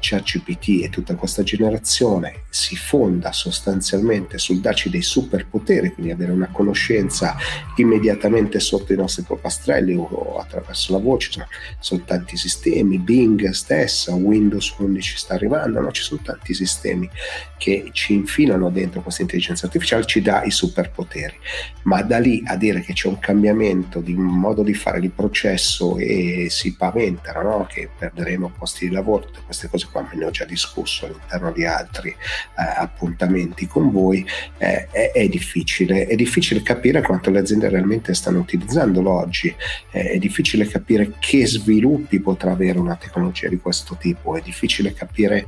ChatGPT 0.00 0.82
e 0.82 0.90
tutta 0.90 1.14
questa 1.14 1.44
generazione 1.44 2.42
si 2.48 2.74
fonda 2.74 3.30
sostanzialmente 3.30 3.66
sul 4.38 4.60
darci 4.60 4.90
dei 4.90 5.02
superpoteri, 5.02 5.92
quindi 5.92 6.12
avere 6.12 6.32
una 6.32 6.48
conoscenza 6.50 7.36
immediatamente 7.76 8.60
sotto 8.60 8.92
i 8.92 8.96
nostri 8.96 9.22
polpastrelli 9.22 9.94
o 9.94 10.38
attraverso 10.38 10.92
la 10.92 10.98
voce, 10.98 11.28
insomma, 11.28 11.48
sono 11.78 12.02
tanti 12.04 12.36
sistemi, 12.36 12.98
Bing 12.98 13.50
stessa, 13.50 14.14
Windows 14.14 14.74
11 14.78 15.16
sta 15.16 15.34
arrivando, 15.34 15.80
no? 15.80 15.90
ci 15.92 16.02
sono 16.02 16.20
tanti 16.22 16.54
sistemi 16.54 17.08
che 17.56 17.90
ci 17.92 18.14
infilano 18.14 18.70
dentro 18.70 19.02
questa 19.02 19.22
intelligenza 19.22 19.66
artificiale, 19.66 20.04
ci 20.04 20.22
dà 20.22 20.42
i 20.44 20.50
superpoteri, 20.50 21.36
ma 21.84 22.02
da 22.02 22.18
lì 22.18 22.42
a 22.46 22.56
dire 22.56 22.80
che 22.80 22.92
c'è 22.92 23.08
un 23.08 23.18
cambiamento 23.18 24.00
di 24.00 24.14
modo 24.14 24.62
di 24.62 24.74
fare 24.74 24.98
il 24.98 25.10
processo 25.10 25.96
e 25.98 26.46
si 26.50 26.76
paventano 26.76 27.42
no? 27.42 27.66
che 27.68 27.88
perderemo 27.96 28.52
posti 28.56 28.88
di 28.88 28.94
lavoro, 28.94 29.24
tutte 29.24 29.40
queste 29.44 29.68
cose 29.68 29.88
qua 29.90 30.02
me 30.02 30.10
ne 30.14 30.24
ho 30.26 30.30
già 30.30 30.44
discusso 30.44 31.06
all'interno 31.06 31.52
di 31.52 31.64
altri 31.64 32.10
eh, 32.10 32.16
appuntamenti 32.56 33.57
con 33.66 33.90
voi, 33.90 34.24
eh, 34.58 34.88
è, 34.90 35.12
è, 35.12 35.28
difficile, 35.28 36.06
è 36.06 36.14
difficile 36.14 36.62
capire 36.62 37.02
quanto 37.02 37.30
le 37.30 37.40
aziende 37.40 37.68
realmente 37.68 38.14
stanno 38.14 38.38
utilizzandolo 38.38 39.10
oggi, 39.10 39.54
eh, 39.90 40.10
è 40.12 40.18
difficile 40.18 40.66
capire 40.66 41.14
che 41.18 41.46
sviluppi 41.46 42.20
potrà 42.20 42.52
avere 42.52 42.78
una 42.78 42.96
tecnologia 42.96 43.48
di 43.48 43.58
questo 43.58 43.96
tipo, 43.98 44.36
è 44.36 44.42
difficile 44.42 44.92
capire 44.92 45.46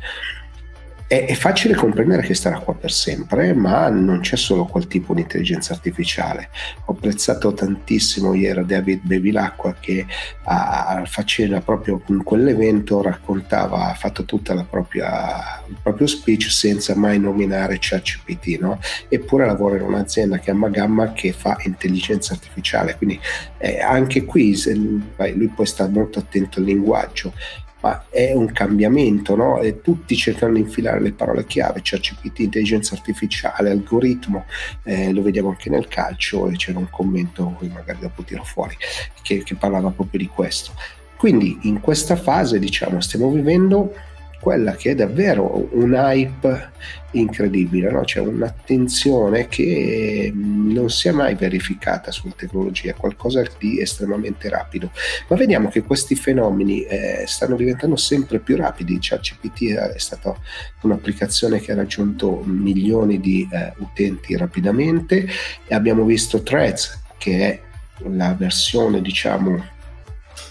è, 1.11 1.27
è, 1.27 1.35
facile 1.35 1.75
comprendere 1.75 2.23
che 2.23 2.35
starà 2.35 2.61
qua 2.61 2.73
per 2.73 2.93
sempre, 2.93 3.53
ma 3.53 3.89
non 3.89 4.21
c'è 4.21 4.37
solo 4.37 4.65
quel 4.65 4.87
tipo 4.87 5.13
di 5.13 5.23
intelligenza 5.23 5.73
artificiale. 5.73 6.51
Ho 6.85 6.93
apprezzato 6.93 7.53
tantissimo 7.53 8.33
ieri 8.33 8.65
David 8.65 9.01
Bevilacqua 9.03 9.75
che 9.81 10.07
a, 10.45 11.03
faceva 11.07 11.61
proprio 11.63 12.01
in 12.07 12.23
quell'evento 12.23 13.03
raccontava, 13.03 13.91
ha 13.91 13.95
fatto 13.95 14.25
tutta 14.25 14.55
la 14.55 14.63
propria, 14.63 15.61
il 15.67 15.79
proprio 15.83 16.07
speech 16.07 16.49
senza 16.49 16.95
mai 16.95 17.19
nominare 17.19 17.79
ChatGPT, 17.81 18.61
no? 18.61 18.79
eppure 19.09 19.47
lavora 19.47 19.79
in 19.79 19.83
un'azienda 19.83 20.39
che 20.39 20.53
è 20.53 20.55
Magamma 20.55 21.13
che 21.13 21.33
fa 21.33 21.57
intelligenza 21.65 22.35
artificiale, 22.35 22.97
quindi 22.97 23.19
eh, 23.59 23.81
anche 23.81 24.25
qui 24.25 24.55
se, 24.55 24.75
lui 24.75 25.49
poi 25.49 25.67
sta 25.67 25.89
molto 25.89 26.21
attento 26.21 26.61
al 26.61 26.67
linguaggio 26.67 27.33
ma 27.81 28.05
è 28.11 28.33
un 28.33 28.53
cambiamento, 28.53 29.35
no? 29.35 29.61
E 29.61 29.81
tutti 29.81 30.17
cercano 30.17 30.55
di 30.55 30.61
infilare 30.61 31.01
le 31.01 31.13
parole 31.13 31.47
chiave, 31.47 31.83
c'è 31.83 31.99
CPT, 31.99 32.41
intelligenza 32.41 32.95
artificiale, 32.95 33.71
algoritmo, 33.71 34.45
eh, 34.85 35.13
lo 35.13 35.23
vediamo 35.23 35.51
anche 35.51 35.71
nel 35.71 35.89
calcio 35.89 36.49
e 36.49 36.57
c'era 36.57 36.79
un 36.79 36.91
commento, 36.91 37.57
magari 37.73 37.99
dopo 38.01 38.23
tiro 38.23 38.45
fuori, 38.45 38.77
che, 39.23 39.43
che 39.43 39.55
parlava 39.55 39.91
proprio 39.91 40.21
di 40.21 40.27
questo. 40.27 40.73
Quindi 41.17 41.59
in 41.63 41.81
questa 41.81 42.17
fase, 42.17 42.59
diciamo, 42.59 43.01
stiamo 43.01 43.31
vivendo 43.31 43.95
quella 44.41 44.75
che 44.75 44.93
è 44.93 44.95
davvero 44.95 45.69
un 45.73 45.93
hype 45.93 46.71
incredibile, 47.13 47.91
no? 47.91 48.03
c'è 48.03 48.21
un'attenzione 48.21 49.49
che 49.49 50.33
non 50.35 50.89
si 50.91 51.09
è 51.09 51.11
mai 51.11 51.35
verificata 51.35 52.11
sulla 52.11 52.33
tecnologia, 52.37 52.95
qualcosa 52.95 53.43
di 53.59 53.81
estremamente 53.81 54.49
rapido. 54.49 54.91
Ma 55.29 55.37
vediamo 55.37 55.69
che 55.69 55.83
questi 55.83 56.15
fenomeni 56.15 56.83
eh, 56.83 57.25
stanno 57.27 57.57
diventando 57.57 57.97
sempre 57.97 58.39
più 58.39 58.57
rapidi. 58.57 58.99
ChatGPT 59.01 59.75
è 59.75 59.99
stata 59.99 60.35
un'applicazione 60.83 61.61
che 61.61 61.73
ha 61.73 61.77
raggiunto 61.77 62.43
milioni 62.45 63.21
di 63.21 63.47
eh, 63.51 63.73
utenti 63.79 64.37
rapidamente 64.37 65.27
e 65.67 65.75
abbiamo 65.75 66.05
visto 66.05 66.43
Threads 66.43 67.03
che 67.19 67.39
è 67.39 67.61
la 68.09 68.35
versione 68.35 69.03
diciamo 69.03 69.79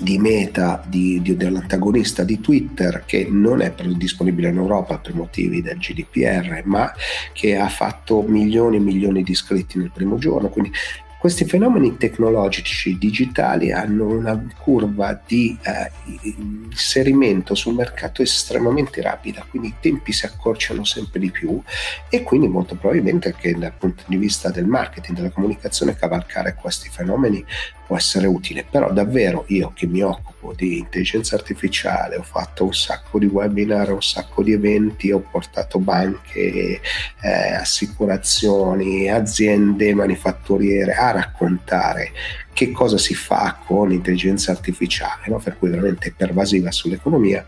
di 0.01 0.17
meta 0.17 0.81
di, 0.87 1.21
di, 1.21 1.35
dell'antagonista 1.35 2.23
di 2.23 2.39
Twitter 2.39 3.03
che 3.05 3.27
non 3.29 3.59
è 3.59 3.73
disponibile 3.95 4.47
in 4.47 4.57
Europa 4.57 4.97
per 4.97 5.13
motivi 5.13 5.61
del 5.61 5.77
GDPR 5.77 6.61
ma 6.63 6.91
che 7.33 7.57
ha 7.57 7.67
fatto 7.67 8.21
milioni 8.21 8.77
e 8.77 8.79
milioni 8.79 9.23
di 9.23 9.31
iscritti 9.31 9.77
nel 9.77 9.91
primo 9.91 10.17
giorno. 10.17 10.47
Quindi 10.47 10.71
questi 11.19 11.43
fenomeni 11.43 11.97
tecnologici 11.97 12.97
digitali 12.97 13.73
hanno 13.73 14.07
una 14.07 14.41
curva 14.57 15.21
di 15.27 15.57
eh, 15.63 15.91
inserimento 16.21 17.55
sul 17.55 17.73
mercato 17.73 18.21
estremamente 18.21 19.01
rapida, 19.01 19.45
quindi 19.49 19.67
i 19.67 19.73
tempi 19.81 20.13
si 20.13 20.25
accorciano 20.25 20.85
sempre 20.85 21.19
di 21.19 21.29
più 21.29 21.61
e 22.09 22.23
quindi 22.23 22.47
molto 22.47 22.75
probabilmente 22.75 23.35
che 23.37 23.53
dal 23.53 23.73
punto 23.77 24.03
di 24.07 24.15
vista 24.15 24.49
del 24.49 24.65
marketing, 24.65 25.17
della 25.17 25.31
comunicazione, 25.31 25.97
cavalcare 25.97 26.55
questi 26.55 26.87
fenomeni 26.87 27.43
può 27.89 27.97
essere 27.97 28.27
utile, 28.27 28.63
però 28.69 28.91
davvero 28.91 29.45
io 29.47 29.71
che 29.73 29.87
mi 29.87 30.03
occupo 30.03 30.53
di 30.53 30.77
intelligenza 30.77 31.35
artificiale, 31.35 32.17
ho 32.17 32.21
fatto 32.21 32.65
un 32.65 32.73
sacco 32.75 33.17
di 33.17 33.25
webinar, 33.25 33.91
un 33.91 34.03
sacco 34.03 34.43
di 34.43 34.51
eventi, 34.51 35.11
ho 35.11 35.21
portato 35.21 35.79
banche, 35.79 36.81
eh, 37.19 37.53
assicurazioni, 37.59 39.09
aziende 39.09 39.95
manifatturiere 39.95 40.93
a 40.93 41.09
raccontare 41.09 42.11
che 42.53 42.69
cosa 42.69 42.99
si 42.99 43.15
fa 43.15 43.57
con 43.65 43.89
l'intelligenza 43.89 44.51
artificiale, 44.51 45.23
no? 45.25 45.39
per 45.39 45.57
cui 45.57 45.69
veramente 45.71 46.09
è 46.09 46.13
pervasiva 46.15 46.69
sull'economia 46.69 47.43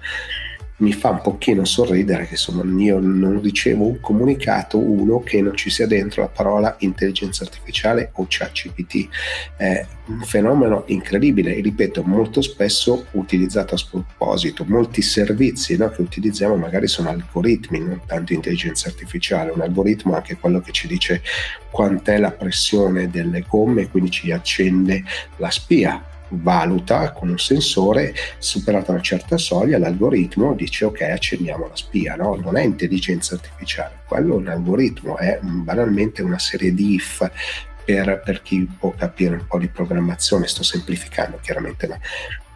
mi 0.82 0.94
fa 0.94 1.10
un 1.10 1.22
pochino 1.22 1.64
sorridere 1.64 2.26
che 2.26 2.34
insomma 2.34 2.64
io 2.82 3.00
non 3.00 3.40
ricevo 3.42 3.86
un 3.86 4.00
comunicato 4.00 4.78
uno 4.78 5.20
che 5.20 5.42
non 5.42 5.56
ci 5.56 5.70
sia 5.70 5.88
dentro 5.88 6.22
la 6.22 6.28
parola 6.28 6.76
intelligenza 6.80 7.44
artificiale 7.44 8.12
o 8.16 8.26
chat 8.28 8.52
GPT 8.52 9.08
è 9.58 9.86
un 10.08 10.22
fenomeno 10.22 10.84
incredibile 10.88 11.56
e 11.56 11.62
ripeto 11.62 12.04
molto 12.04 12.42
spesso 12.42 13.06
utilizzato 13.12 13.76
a 13.76 13.78
sproposito. 13.78 14.66
Molti 14.68 15.02
servizi 15.02 15.78
no, 15.78 15.90
che 15.90 16.02
utilizziamo 16.02 16.56
magari 16.56 16.88
sono 16.88 17.10
algoritmi 17.10 17.80
non 17.80 18.02
tanto 18.06 18.34
intelligenza 18.34 18.90
artificiale 18.90 19.52
un 19.52 19.62
algoritmo 19.62 20.14
è 20.14 20.16
anche 20.18 20.38
quello 20.38 20.60
che 20.62 20.72
ci 20.72 20.88
dice 20.88 21.22
quant'è 21.70 22.18
la 22.18 22.32
pressione 22.32 23.10
delle 23.10 23.46
gomme 23.48 23.88
quindi 23.90 24.10
ci 24.10 24.32
accende 24.32 25.04
la 25.38 25.52
spia 25.52 26.04
valuta 26.32 27.12
con 27.12 27.30
un 27.30 27.40
sensore, 27.40 28.14
superata 28.38 28.92
una 28.92 29.02
certa 29.02 29.38
soglia, 29.38 29.78
l'algoritmo 29.78 30.54
dice 30.54 30.86
ok 30.86 31.02
accendiamo 31.02 31.68
la 31.68 31.76
spia, 31.76 32.16
no? 32.16 32.36
non 32.36 32.58
è 32.58 32.64
intelligenza 32.64 33.36
artificiale, 33.36 34.02
quello 34.08 34.36
è 34.36 34.38
un 34.38 34.48
algoritmo, 34.48 35.18
è 35.18 35.40
banalmente 35.42 36.22
una 36.22 36.40
serie 36.40 36.74
di 36.74 36.94
if 36.96 37.30
per, 37.84 38.22
per 38.24 38.42
chi 38.42 38.70
può 38.80 38.92
capire 38.92 39.36
un 39.36 39.46
po' 39.48 39.58
di 39.58 39.68
programmazione, 39.68 40.48
sto 40.48 40.64
semplificando 40.64 41.40
chiaramente, 41.42 41.88
ma 41.88 41.98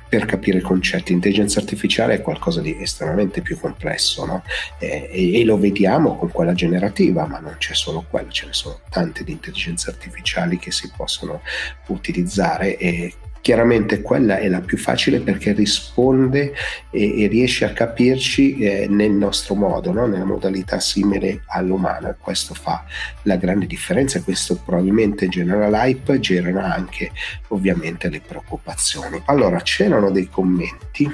per 0.07 0.25
capire 0.25 0.59
i 0.59 0.61
concetti. 0.61 1.11
Intelligenza 1.11 1.59
artificiale 1.59 2.15
è 2.15 2.21
qualcosa 2.21 2.61
di 2.61 2.77
estremamente 2.79 3.41
più 3.41 3.59
complesso 3.59 4.25
no? 4.25 4.43
e, 4.79 5.09
e, 5.11 5.43
lo 5.43 5.57
vediamo 5.57 6.15
con 6.15 6.31
quella 6.31 6.53
generativa, 6.53 7.25
ma 7.25 7.39
non 7.39 7.55
c'è 7.57 7.73
solo 7.73 8.05
quello, 8.09 8.29
ce 8.29 8.45
ne 8.45 8.53
sono 8.53 8.79
tante 8.89 9.23
di 9.23 9.31
intelligenze 9.31 9.89
artificiali 9.89 10.57
che 10.57 10.71
si 10.71 10.91
possono 10.95 11.41
utilizzare 11.87 12.77
e 12.77 13.13
Chiaramente 13.45 14.01
quella 14.01 14.39
è 14.39 14.49
la 14.49 14.61
più 14.61 14.75
facile 14.75 15.19
perché 15.19 15.53
risponde 15.53 16.55
e, 16.89 17.21
e 17.21 17.27
riesce 17.27 17.63
a 17.63 17.73
capirci 17.73 18.57
eh, 18.57 18.87
nel 18.89 19.11
nostro 19.11 19.53
modo, 19.53 19.91
no? 19.91 20.07
nella 20.07 20.25
modalità 20.25 20.79
simile 20.79 21.43
all'umana. 21.49 22.17
Questo 22.19 22.55
fa 22.55 22.83
la 23.21 23.35
grande 23.35 23.67
differenza 23.67 24.17
e 24.17 24.23
questo 24.23 24.55
probabilmente 24.55 25.27
genera 25.27 25.69
l'hype, 25.69 26.19
genera 26.19 26.73
anche 26.73 27.11
ovviamente 27.49 28.09
le 28.09 28.19
preoccupazioni. 28.19 29.21
Allora 29.25 29.61
c'erano 29.61 30.09
dei 30.09 30.27
commenti, 30.27 31.07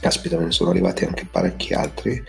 caspita 0.00 0.36
me 0.38 0.46
ne 0.46 0.50
sono 0.50 0.70
arrivati 0.70 1.04
anche 1.04 1.24
parecchi 1.30 1.72
altri. 1.72 2.20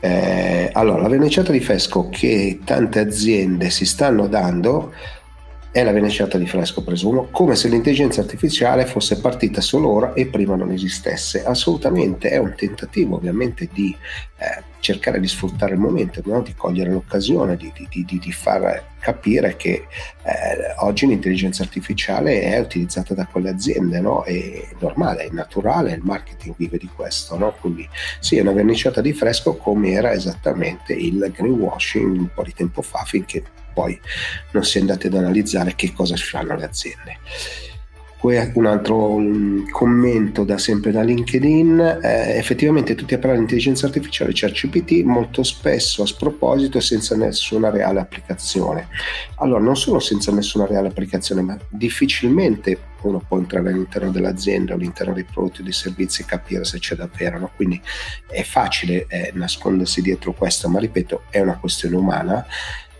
Eh, 0.00 0.68
allora, 0.74 1.00
la 1.00 1.08
verniciata 1.08 1.50
di 1.50 1.60
Fesco 1.60 2.10
che 2.10 2.58
tante 2.62 2.98
aziende 2.98 3.70
si 3.70 3.86
stanno 3.86 4.26
dando 4.26 4.92
è 5.74 5.82
la 5.82 5.90
veneciata 5.90 6.38
di 6.38 6.46
fresco, 6.46 6.84
presumo, 6.84 7.26
come 7.32 7.56
se 7.56 7.66
l'intelligenza 7.66 8.20
artificiale 8.20 8.86
fosse 8.86 9.18
partita 9.18 9.60
solo 9.60 9.88
ora 9.88 10.12
e 10.12 10.26
prima 10.26 10.54
non 10.54 10.70
esistesse. 10.70 11.44
Assolutamente, 11.44 12.30
è 12.30 12.36
un 12.36 12.54
tentativo 12.56 13.16
ovviamente 13.16 13.68
di 13.72 13.92
eh, 14.36 14.62
cercare 14.78 15.18
di 15.18 15.26
sfruttare 15.26 15.72
il 15.72 15.80
momento, 15.80 16.22
no? 16.26 16.42
di 16.42 16.54
cogliere 16.54 16.92
l'occasione, 16.92 17.56
di, 17.56 17.72
di, 17.74 18.04
di, 18.04 18.18
di 18.20 18.32
far 18.32 18.92
capire 19.00 19.56
che 19.56 19.88
eh, 20.22 20.74
oggi 20.78 21.08
l'intelligenza 21.08 21.64
artificiale 21.64 22.42
è 22.42 22.60
utilizzata 22.60 23.12
da 23.12 23.26
quelle 23.26 23.50
aziende, 23.50 23.98
no? 23.98 24.22
è 24.22 24.68
normale, 24.78 25.24
è 25.24 25.28
naturale, 25.32 25.90
il 25.90 26.02
marketing 26.04 26.54
vive 26.56 26.78
di 26.78 26.88
questo, 26.94 27.36
no? 27.36 27.52
quindi 27.60 27.88
sì, 28.20 28.36
è 28.36 28.42
una 28.42 28.52
verniciata 28.52 29.00
di 29.00 29.12
fresco 29.12 29.56
come 29.56 29.90
era 29.90 30.12
esattamente 30.12 30.92
il 30.92 31.32
greenwashing 31.34 32.16
un 32.16 32.28
po' 32.32 32.44
di 32.44 32.52
tempo 32.54 32.80
fa 32.80 33.02
finché 33.04 33.42
poi 33.74 34.00
non 34.52 34.64
si 34.64 34.78
è 34.78 34.80
andati 34.80 35.08
ad 35.08 35.14
analizzare 35.14 35.74
che 35.74 35.92
cosa 35.92 36.16
fanno 36.16 36.56
le 36.56 36.64
aziende 36.64 37.18
un 38.54 38.64
altro 38.64 39.20
commento 39.70 40.44
da 40.44 40.56
sempre 40.56 40.92
da 40.92 41.02
LinkedIn, 41.02 41.98
eh, 42.02 42.36
effettivamente 42.38 42.94
tutti 42.94 43.12
a 43.12 43.18
parlare 43.18 43.36
di 43.36 43.42
intelligenza 43.42 43.86
artificiale, 43.86 44.32
cioè 44.32 44.50
CPT, 44.50 45.02
molto 45.02 45.42
spesso 45.42 46.02
a 46.02 46.06
sproposito 46.06 46.80
senza 46.80 47.16
nessuna 47.16 47.68
reale 47.68 48.00
applicazione. 48.00 48.88
Allora, 49.36 49.60
non 49.60 49.76
solo 49.76 49.98
senza 49.98 50.32
nessuna 50.32 50.64
reale 50.64 50.88
applicazione, 50.88 51.42
ma 51.42 51.58
difficilmente 51.68 52.92
uno 53.02 53.18
può 53.18 53.36
entrare 53.36 53.68
all'interno 53.68 54.10
dell'azienda, 54.10 54.72
all'interno 54.72 55.12
dei 55.12 55.24
prodotti 55.24 55.60
e 55.60 55.64
dei 55.64 55.72
servizi 55.72 56.22
e 56.22 56.24
capire 56.24 56.64
se 56.64 56.78
c'è 56.78 56.94
davvero. 56.94 57.38
No? 57.38 57.50
Quindi 57.54 57.78
è 58.26 58.42
facile 58.42 59.04
eh, 59.06 59.32
nascondersi 59.34 60.00
dietro 60.00 60.32
questo, 60.32 60.70
ma 60.70 60.78
ripeto, 60.78 61.24
è 61.28 61.40
una 61.40 61.58
questione 61.58 61.96
umana 61.96 62.46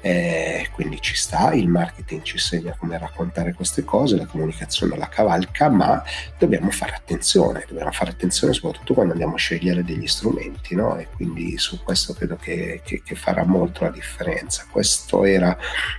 eh, 0.04 0.68
quindi 0.72 1.00
ci 1.00 1.16
sta, 1.16 1.54
il 1.54 1.66
marketing 1.66 2.20
ci 2.20 2.34
insegna 2.34 2.76
come 2.78 2.98
raccontare 2.98 3.54
queste 3.54 3.84
cose, 3.84 4.18
la 4.18 4.26
comunicazione 4.26 4.98
la 4.98 5.08
cavalca, 5.08 5.70
ma 5.70 6.02
dobbiamo 6.38 6.68
fare 6.68 6.92
attenzione, 6.92 7.64
dobbiamo 7.66 7.90
fare 7.90 8.10
attenzione 8.10 8.52
soprattutto 8.52 8.92
quando 8.92 9.12
andiamo 9.12 9.36
a 9.36 9.38
scegliere 9.38 9.82
degli 9.82 10.06
strumenti, 10.06 10.74
no? 10.74 10.98
e 10.98 11.08
quindi 11.16 11.56
su 11.56 11.82
questo 11.82 12.12
credo 12.12 12.36
che, 12.36 12.82
che, 12.84 13.00
che 13.02 13.14
farà 13.14 13.46
molto 13.46 13.84
la 13.84 13.90
differenza. 13.90 14.66
Questo 14.70 15.24
era, 15.24 15.56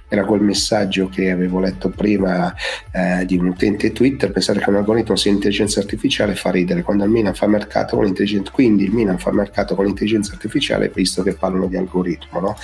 era, 0.08 0.24
quel 0.24 0.41
messaggio 0.41 1.10
che 1.10 1.32
avevo 1.32 1.60
letto 1.60 1.89
prima 1.89 2.53
eh, 2.91 3.26
di 3.26 3.38
un 3.38 3.47
utente 3.47 3.91
Twitter, 3.91 4.30
pensare 4.30 4.60
che 4.60 4.70
un 4.70 4.76
algoritmo 4.76 5.16
sia 5.16 5.32
intelligenza 5.32 5.80
artificiale 5.80 6.36
fa 6.36 6.51
ridere, 6.51 6.84
quando 6.84 7.06
il 7.06 7.10
Milan 7.10 7.34
fa 7.34 7.47
mercato 7.47 7.95
con 7.95 8.06
l'intelligenza, 8.06 8.51
quindi 8.51 8.84
il 8.84 8.91
Milan 8.91 9.18
fa 9.18 9.32
mercato 9.32 9.74
con 9.74 9.86
l'intelligenza 9.86 10.34
artificiale 10.34 10.91
visto 10.93 11.24
che 11.24 11.34
parlano 11.34 11.66
di 11.66 11.76
algoritmo, 11.76 12.39
no? 12.39 12.56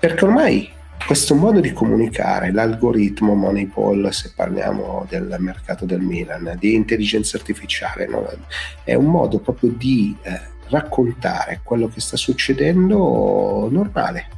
Perché 0.00 0.24
ormai 0.24 0.70
questo 1.04 1.34
modo 1.34 1.60
di 1.60 1.72
comunicare, 1.72 2.52
l'algoritmo 2.52 3.34
Moneyball, 3.34 4.10
se 4.10 4.32
parliamo 4.34 5.06
del 5.08 5.36
mercato 5.38 5.86
del 5.86 6.00
Milan, 6.00 6.56
di 6.58 6.74
intelligenza 6.74 7.36
artificiale, 7.36 8.06
no? 8.06 8.26
è 8.84 8.94
un 8.94 9.06
modo 9.06 9.38
proprio 9.38 9.70
di 9.70 10.14
eh, 10.22 10.40
raccontare 10.68 11.60
quello 11.62 11.88
che 11.88 12.00
sta 12.00 12.16
succedendo 12.16 13.68
normale 13.70 14.28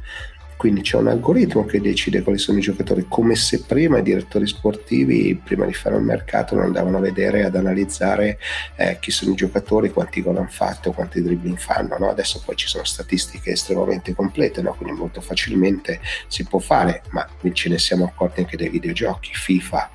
quindi 0.61 0.81
c'è 0.81 0.95
un 0.97 1.07
algoritmo 1.07 1.65
che 1.65 1.81
decide 1.81 2.21
quali 2.21 2.37
sono 2.37 2.59
i 2.59 2.61
giocatori, 2.61 3.07
come 3.09 3.33
se 3.33 3.63
prima 3.63 3.97
i 3.97 4.03
direttori 4.03 4.45
sportivi, 4.45 5.33
prima 5.43 5.65
di 5.65 5.73
fare 5.73 5.95
un 5.95 6.03
mercato, 6.03 6.53
non 6.53 6.65
andavano 6.65 6.97
a 6.97 6.99
vedere, 6.99 7.43
ad 7.43 7.55
analizzare 7.55 8.37
eh, 8.75 8.99
chi 9.01 9.09
sono 9.09 9.31
i 9.31 9.35
giocatori, 9.35 9.89
quanti 9.89 10.21
gol 10.21 10.37
hanno 10.37 10.45
fatto, 10.51 10.91
quanti 10.91 11.23
dribbling 11.23 11.57
fanno. 11.57 11.97
No? 11.97 12.11
Adesso 12.11 12.43
poi 12.45 12.55
ci 12.57 12.67
sono 12.67 12.83
statistiche 12.83 13.53
estremamente 13.53 14.13
complete, 14.13 14.61
no? 14.61 14.75
quindi 14.75 14.99
molto 14.99 15.19
facilmente 15.19 15.99
si 16.27 16.43
può 16.43 16.59
fare, 16.59 17.01
ma 17.09 17.27
ce 17.53 17.69
ne 17.69 17.79
siamo 17.79 18.05
accorti 18.05 18.41
anche 18.41 18.55
dai 18.55 18.69
videogiochi. 18.69 19.31
FIFA 19.33 19.89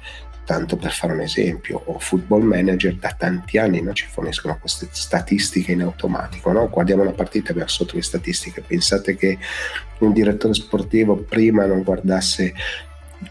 tanto 0.46 0.76
per 0.76 0.92
fare 0.92 1.12
un 1.12 1.20
esempio, 1.20 1.82
o 1.84 1.98
Football 1.98 2.42
Manager 2.42 2.94
da 2.94 3.14
tanti 3.18 3.58
anni 3.58 3.82
no? 3.82 3.92
ci 3.92 4.06
forniscono 4.08 4.56
queste 4.58 4.88
statistiche 4.92 5.72
in 5.72 5.82
automatico. 5.82 6.52
No? 6.52 6.68
Guardiamo 6.68 7.02
una 7.02 7.10
partita, 7.10 7.50
abbiamo 7.50 7.68
sotto 7.68 7.96
le 7.96 8.02
statistiche. 8.02 8.62
Pensate 8.62 9.16
che 9.16 9.38
un 9.98 10.12
direttore 10.12 10.54
sportivo 10.54 11.16
prima 11.16 11.66
non 11.66 11.82
guardasse 11.82 12.54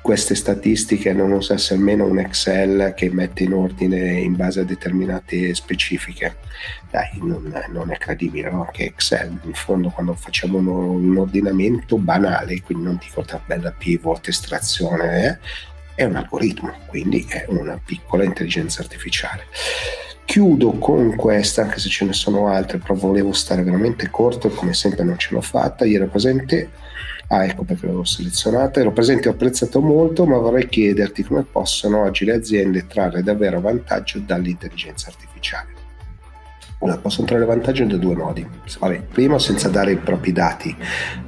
queste 0.02 0.34
statistiche 0.36 1.14
non 1.14 1.32
usasse 1.32 1.76
almeno 1.76 2.06
un 2.06 2.20
Excel 2.20 2.94
che 2.96 3.10
mette 3.12 3.44
in 3.44 3.54
ordine 3.54 4.20
in 4.20 4.36
base 4.36 4.62
a 4.62 4.64
determinate 4.64 5.54
specifiche. 5.54 6.38
Dai, 6.90 7.12
non, 7.22 7.54
non 7.70 7.92
è 7.92 7.98
credibile, 7.98 8.50
no? 8.50 8.68
Che 8.72 8.84
Excel, 8.84 9.40
in 9.44 9.54
fondo, 9.54 9.90
quando 9.90 10.14
facciamo 10.16 10.58
un, 10.58 10.68
un 10.68 11.18
ordinamento 11.18 11.98
banale, 11.98 12.62
quindi 12.62 12.84
non 12.84 12.98
dico 13.00 13.24
tabella 13.24 13.72
pivot, 13.72 14.28
estrazione, 14.28 15.28
eh, 15.28 15.38
è 15.96 16.04
un 16.04 16.16
algoritmo, 16.18 16.74
quindi 16.88 17.26
è 17.28 17.46
una 17.48 17.80
piccola 17.84 18.24
intelligenza 18.24 18.82
artificiale. 18.82 19.46
Chiudo 20.26 20.72
con 20.74 21.16
questa, 21.16 21.62
anche 21.62 21.80
se 21.80 21.88
ce 21.88 22.04
ne 22.04 22.14
sono 22.14 22.48
altre, 22.48 22.80
però 22.80 22.94
volevo 22.96 23.32
stare 23.32 23.64
veramente 23.64 24.10
corto 24.10 24.48
e 24.48 24.54
come 24.54 24.74
sempre 24.74 25.04
non 25.04 25.18
ce 25.18 25.34
l'ho 25.34 25.42
fatta. 25.42 25.86
Io 25.86 25.98
ero 25.98 26.08
presente, 26.08 26.72
ah 27.28 27.46
ecco 27.46 27.64
perché 27.64 27.86
l'avevo 27.86 28.04
selezionata, 28.04 28.80
ero 28.80 28.92
presente 28.92 29.28
e 29.28 29.30
ho 29.30 29.34
apprezzato 29.34 29.82
molto, 29.82 30.26
ma 30.26 30.38
vorrei 30.38 30.68
chiederti 30.68 31.24
come 31.24 31.44
possono 31.44 32.02
oggi 32.02 32.26
le 32.26 32.34
aziende 32.34 32.88
trarre 32.88 33.24
davvero 33.24 33.62
vantaggio 33.62 34.20
dall'intelligenza 34.20 35.10
artificiale. 35.10 35.74
Allora, 36.80 36.98
possono 36.98 37.26
trarre 37.26 37.46
vantaggio 37.46 37.84
in 37.84 38.00
due 38.00 38.16
modi. 38.16 38.46
Vabbè, 38.80 39.02
primo, 39.04 39.38
senza 39.38 39.70
dare 39.70 39.94
i 39.94 39.98
propri 39.98 40.34
dati 40.34 40.76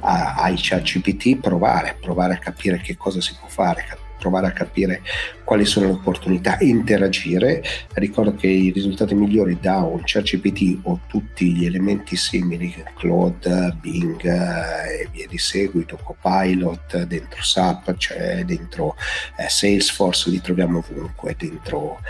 ai 0.00 0.56
chat 0.56 0.82
GPT, 0.82 1.38
provare, 1.40 1.96
provare 1.98 2.34
a 2.34 2.38
capire 2.38 2.78
che 2.78 2.96
cosa 2.96 3.20
si 3.20 3.34
può 3.38 3.48
fare, 3.48 3.86
provare 4.18 4.46
a 4.46 4.52
capire 4.52 5.02
quali 5.44 5.64
sono 5.64 5.86
le 5.86 5.92
opportunità, 5.92 6.58
interagire. 6.60 7.62
Ricordo 7.94 8.34
che 8.34 8.48
i 8.48 8.70
risultati 8.70 9.14
migliori 9.14 9.58
da 9.60 9.78
un 9.78 10.02
ChatGPT 10.04 10.80
o 10.82 11.00
tutti 11.06 11.52
gli 11.52 11.64
elementi 11.64 12.16
simili, 12.16 12.74
Claude, 12.96 13.76
Bing 13.80 14.22
eh, 14.24 15.02
e 15.02 15.08
via 15.10 15.26
di 15.26 15.38
seguito, 15.38 15.98
Copilot, 16.02 17.04
dentro 17.04 17.42
SAP, 17.42 17.96
cioè 17.96 18.44
dentro 18.44 18.96
eh, 19.36 19.48
Salesforce, 19.48 20.30
li 20.30 20.40
troviamo 20.40 20.78
ovunque, 20.78 21.34
dentro 21.38 22.00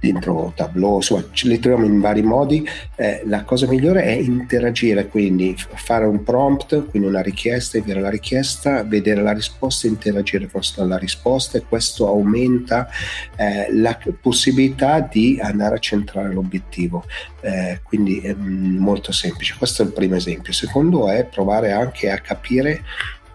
dentro 0.00 0.52
Tableau, 0.54 0.96
insomma 0.96 1.24
li 1.42 1.58
troviamo 1.58 1.86
in 1.86 2.00
vari 2.00 2.22
modi. 2.22 2.66
Eh, 2.94 3.22
la 3.26 3.44
cosa 3.44 3.66
migliore 3.66 4.02
è 4.02 4.12
interagire, 4.12 5.08
quindi 5.08 5.56
fare 5.74 6.06
un 6.06 6.22
prompt, 6.22 6.88
quindi 6.88 7.08
una 7.08 7.22
richiesta, 7.22 7.78
inviare 7.78 8.00
la 8.00 8.10
richiesta, 8.10 8.82
vedere 8.82 9.22
la 9.22 9.32
risposta, 9.32 9.86
interagire 9.86 10.48
con 10.50 10.60
la 10.88 10.98
risposta 10.98 11.58
e 11.58 11.64
questo 11.68 12.06
aumenta 12.06 12.88
eh, 13.36 13.66
la 13.72 13.98
possibilità 14.20 15.00
di 15.00 15.38
andare 15.40 15.76
a 15.76 15.78
centrare 15.78 16.32
l'obiettivo. 16.32 17.04
Eh, 17.40 17.80
quindi 17.82 18.20
è 18.20 18.34
molto 18.34 19.12
semplice. 19.12 19.54
Questo 19.56 19.82
è 19.82 19.86
il 19.86 19.92
primo 19.92 20.16
esempio. 20.16 20.52
Secondo 20.52 21.08
è 21.08 21.24
provare 21.24 21.72
anche 21.72 22.10
a 22.10 22.18
capire 22.18 22.82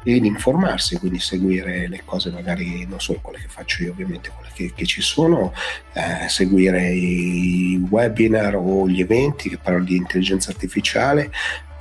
ed 0.04 0.26
informarsi, 0.26 0.98
quindi 0.98 1.20
seguire 1.20 1.88
le 1.88 2.02
cose 2.04 2.32
magari 2.32 2.86
non 2.88 3.00
solo 3.00 3.20
quelle 3.22 3.40
che 3.40 3.48
faccio 3.48 3.84
io 3.84 3.92
ovviamente, 3.92 4.32
quelle 4.36 4.52
che, 4.54 4.74
che 4.76 4.86
ci 4.86 5.02
sono, 5.02 5.54
eh, 5.94 6.28
seguire 6.28 6.90
i 6.90 7.86
webinar 7.90 8.56
o 8.56 8.88
gli 8.88 9.02
eventi 9.02 9.50
che 9.50 9.58
parlano 9.58 9.86
di 9.86 9.96
intelligenza 9.96 10.52
artificiale, 10.52 11.32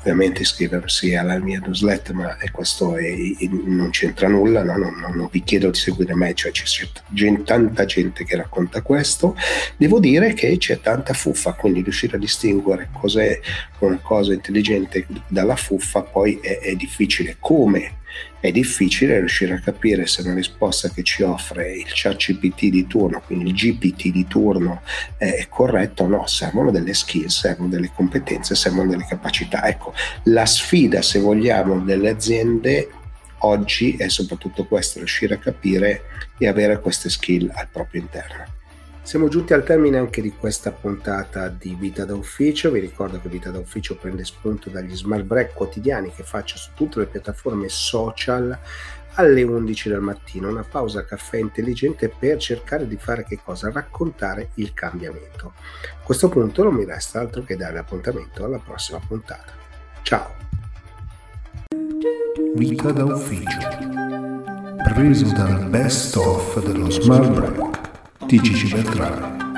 ovviamente 0.00 0.42
iscriversi 0.42 1.14
alla 1.14 1.38
mia 1.38 1.60
newsletter, 1.60 2.14
ma 2.14 2.36
questo 2.50 2.96
è, 2.96 3.14
non 3.48 3.90
c'entra 3.90 4.28
nulla, 4.28 4.62
no? 4.62 4.76
non, 4.76 4.98
non, 4.98 5.12
non, 5.14 5.28
vi 5.30 5.42
chiedo 5.42 5.70
di 5.70 5.78
seguire 5.78 6.14
me, 6.14 6.32
cioè 6.34 6.50
c'è 6.52 6.64
gente, 7.08 7.42
tanta 7.42 7.84
gente 7.84 8.24
che 8.24 8.36
racconta 8.36 8.80
questo, 8.80 9.36
devo 9.76 10.00
dire 10.00 10.32
che 10.32 10.56
c'è 10.56 10.80
tanta 10.80 11.12
fuffa, 11.12 11.52
quindi 11.52 11.82
riuscire 11.82 12.16
a 12.16 12.20
distinguere 12.20 12.88
cos'è 12.92 13.38
una 13.80 13.98
cosa 14.00 14.32
intelligente 14.32 15.06
dalla 15.28 15.56
fuffa 15.56 16.02
poi 16.02 16.38
è, 16.40 16.58
è 16.60 16.74
difficile. 16.74 17.36
Come 17.38 17.98
è 18.40 18.50
difficile 18.50 19.18
riuscire 19.18 19.54
a 19.54 19.60
capire 19.60 20.06
se 20.06 20.22
una 20.22 20.34
risposta 20.34 20.88
che 20.88 21.02
ci 21.02 21.22
offre 21.22 21.72
il 21.72 21.88
chat 21.88 22.16
GPT 22.16 22.66
di 22.66 22.86
turno, 22.86 23.20
quindi 23.20 23.50
il 23.50 23.54
GPT 23.54 24.08
di 24.08 24.26
turno, 24.26 24.82
è 25.16 25.46
corretta 25.48 26.04
o 26.04 26.06
no. 26.06 26.26
Servono 26.26 26.70
delle 26.70 26.94
skills, 26.94 27.40
servono 27.40 27.68
delle 27.68 27.90
competenze, 27.94 28.54
servono 28.54 28.90
delle 28.90 29.06
capacità. 29.06 29.66
Ecco, 29.66 29.92
la 30.24 30.46
sfida, 30.46 31.02
se 31.02 31.18
vogliamo, 31.18 31.80
delle 31.80 32.10
aziende 32.10 32.88
oggi 33.40 33.96
è 33.96 34.08
soprattutto 34.08 34.66
questa, 34.66 34.98
riuscire 34.98 35.34
a 35.34 35.38
capire 35.38 36.02
e 36.38 36.48
avere 36.48 36.80
queste 36.80 37.10
skill 37.10 37.50
al 37.54 37.68
proprio 37.70 38.00
interno. 38.00 38.58
Siamo 39.02 39.28
giunti 39.28 39.54
al 39.54 39.64
termine 39.64 39.98
anche 39.98 40.20
di 40.22 40.30
questa 40.30 40.70
puntata 40.70 41.48
di 41.48 41.74
Vita 41.74 42.04
da 42.04 42.14
Ufficio. 42.14 42.70
Vi 42.70 42.80
ricordo 42.80 43.20
che 43.20 43.28
Vita 43.28 43.50
da 43.50 43.58
Ufficio 43.58 43.96
prende 43.96 44.24
spunto 44.24 44.70
dagli 44.70 44.94
smart 44.94 45.24
break 45.24 45.54
quotidiani 45.54 46.12
che 46.12 46.22
faccio 46.22 46.56
su 46.56 46.70
tutte 46.74 47.00
le 47.00 47.06
piattaforme 47.06 47.68
social 47.68 48.56
alle 49.14 49.42
11 49.42 49.88
del 49.88 50.00
mattino, 50.00 50.48
una 50.48 50.62
pausa 50.62 51.04
caffè 51.04 51.38
intelligente 51.38 52.08
per 52.08 52.38
cercare 52.38 52.86
di 52.86 52.96
fare 52.96 53.24
che 53.24 53.40
cosa? 53.42 53.72
Raccontare 53.72 54.50
il 54.54 54.72
cambiamento. 54.72 55.54
A 56.00 56.04
questo 56.04 56.28
punto 56.28 56.62
non 56.62 56.74
mi 56.74 56.84
resta 56.84 57.18
altro 57.18 57.42
che 57.42 57.56
dare 57.56 57.78
appuntamento 57.78 58.44
alla 58.44 58.58
prossima 58.58 59.00
puntata. 59.04 59.52
Ciao! 60.02 60.34
Vita 62.54 62.92
da 62.92 63.04
Ufficio, 63.04 63.58
preso 64.84 65.32
dal 65.32 65.68
best 65.68 66.16
of 66.16 66.64
dello 66.64 66.90
smart 66.90 67.30
break. 67.32 67.89
тысячи 68.30 68.68
чебяткра. 68.68 69.49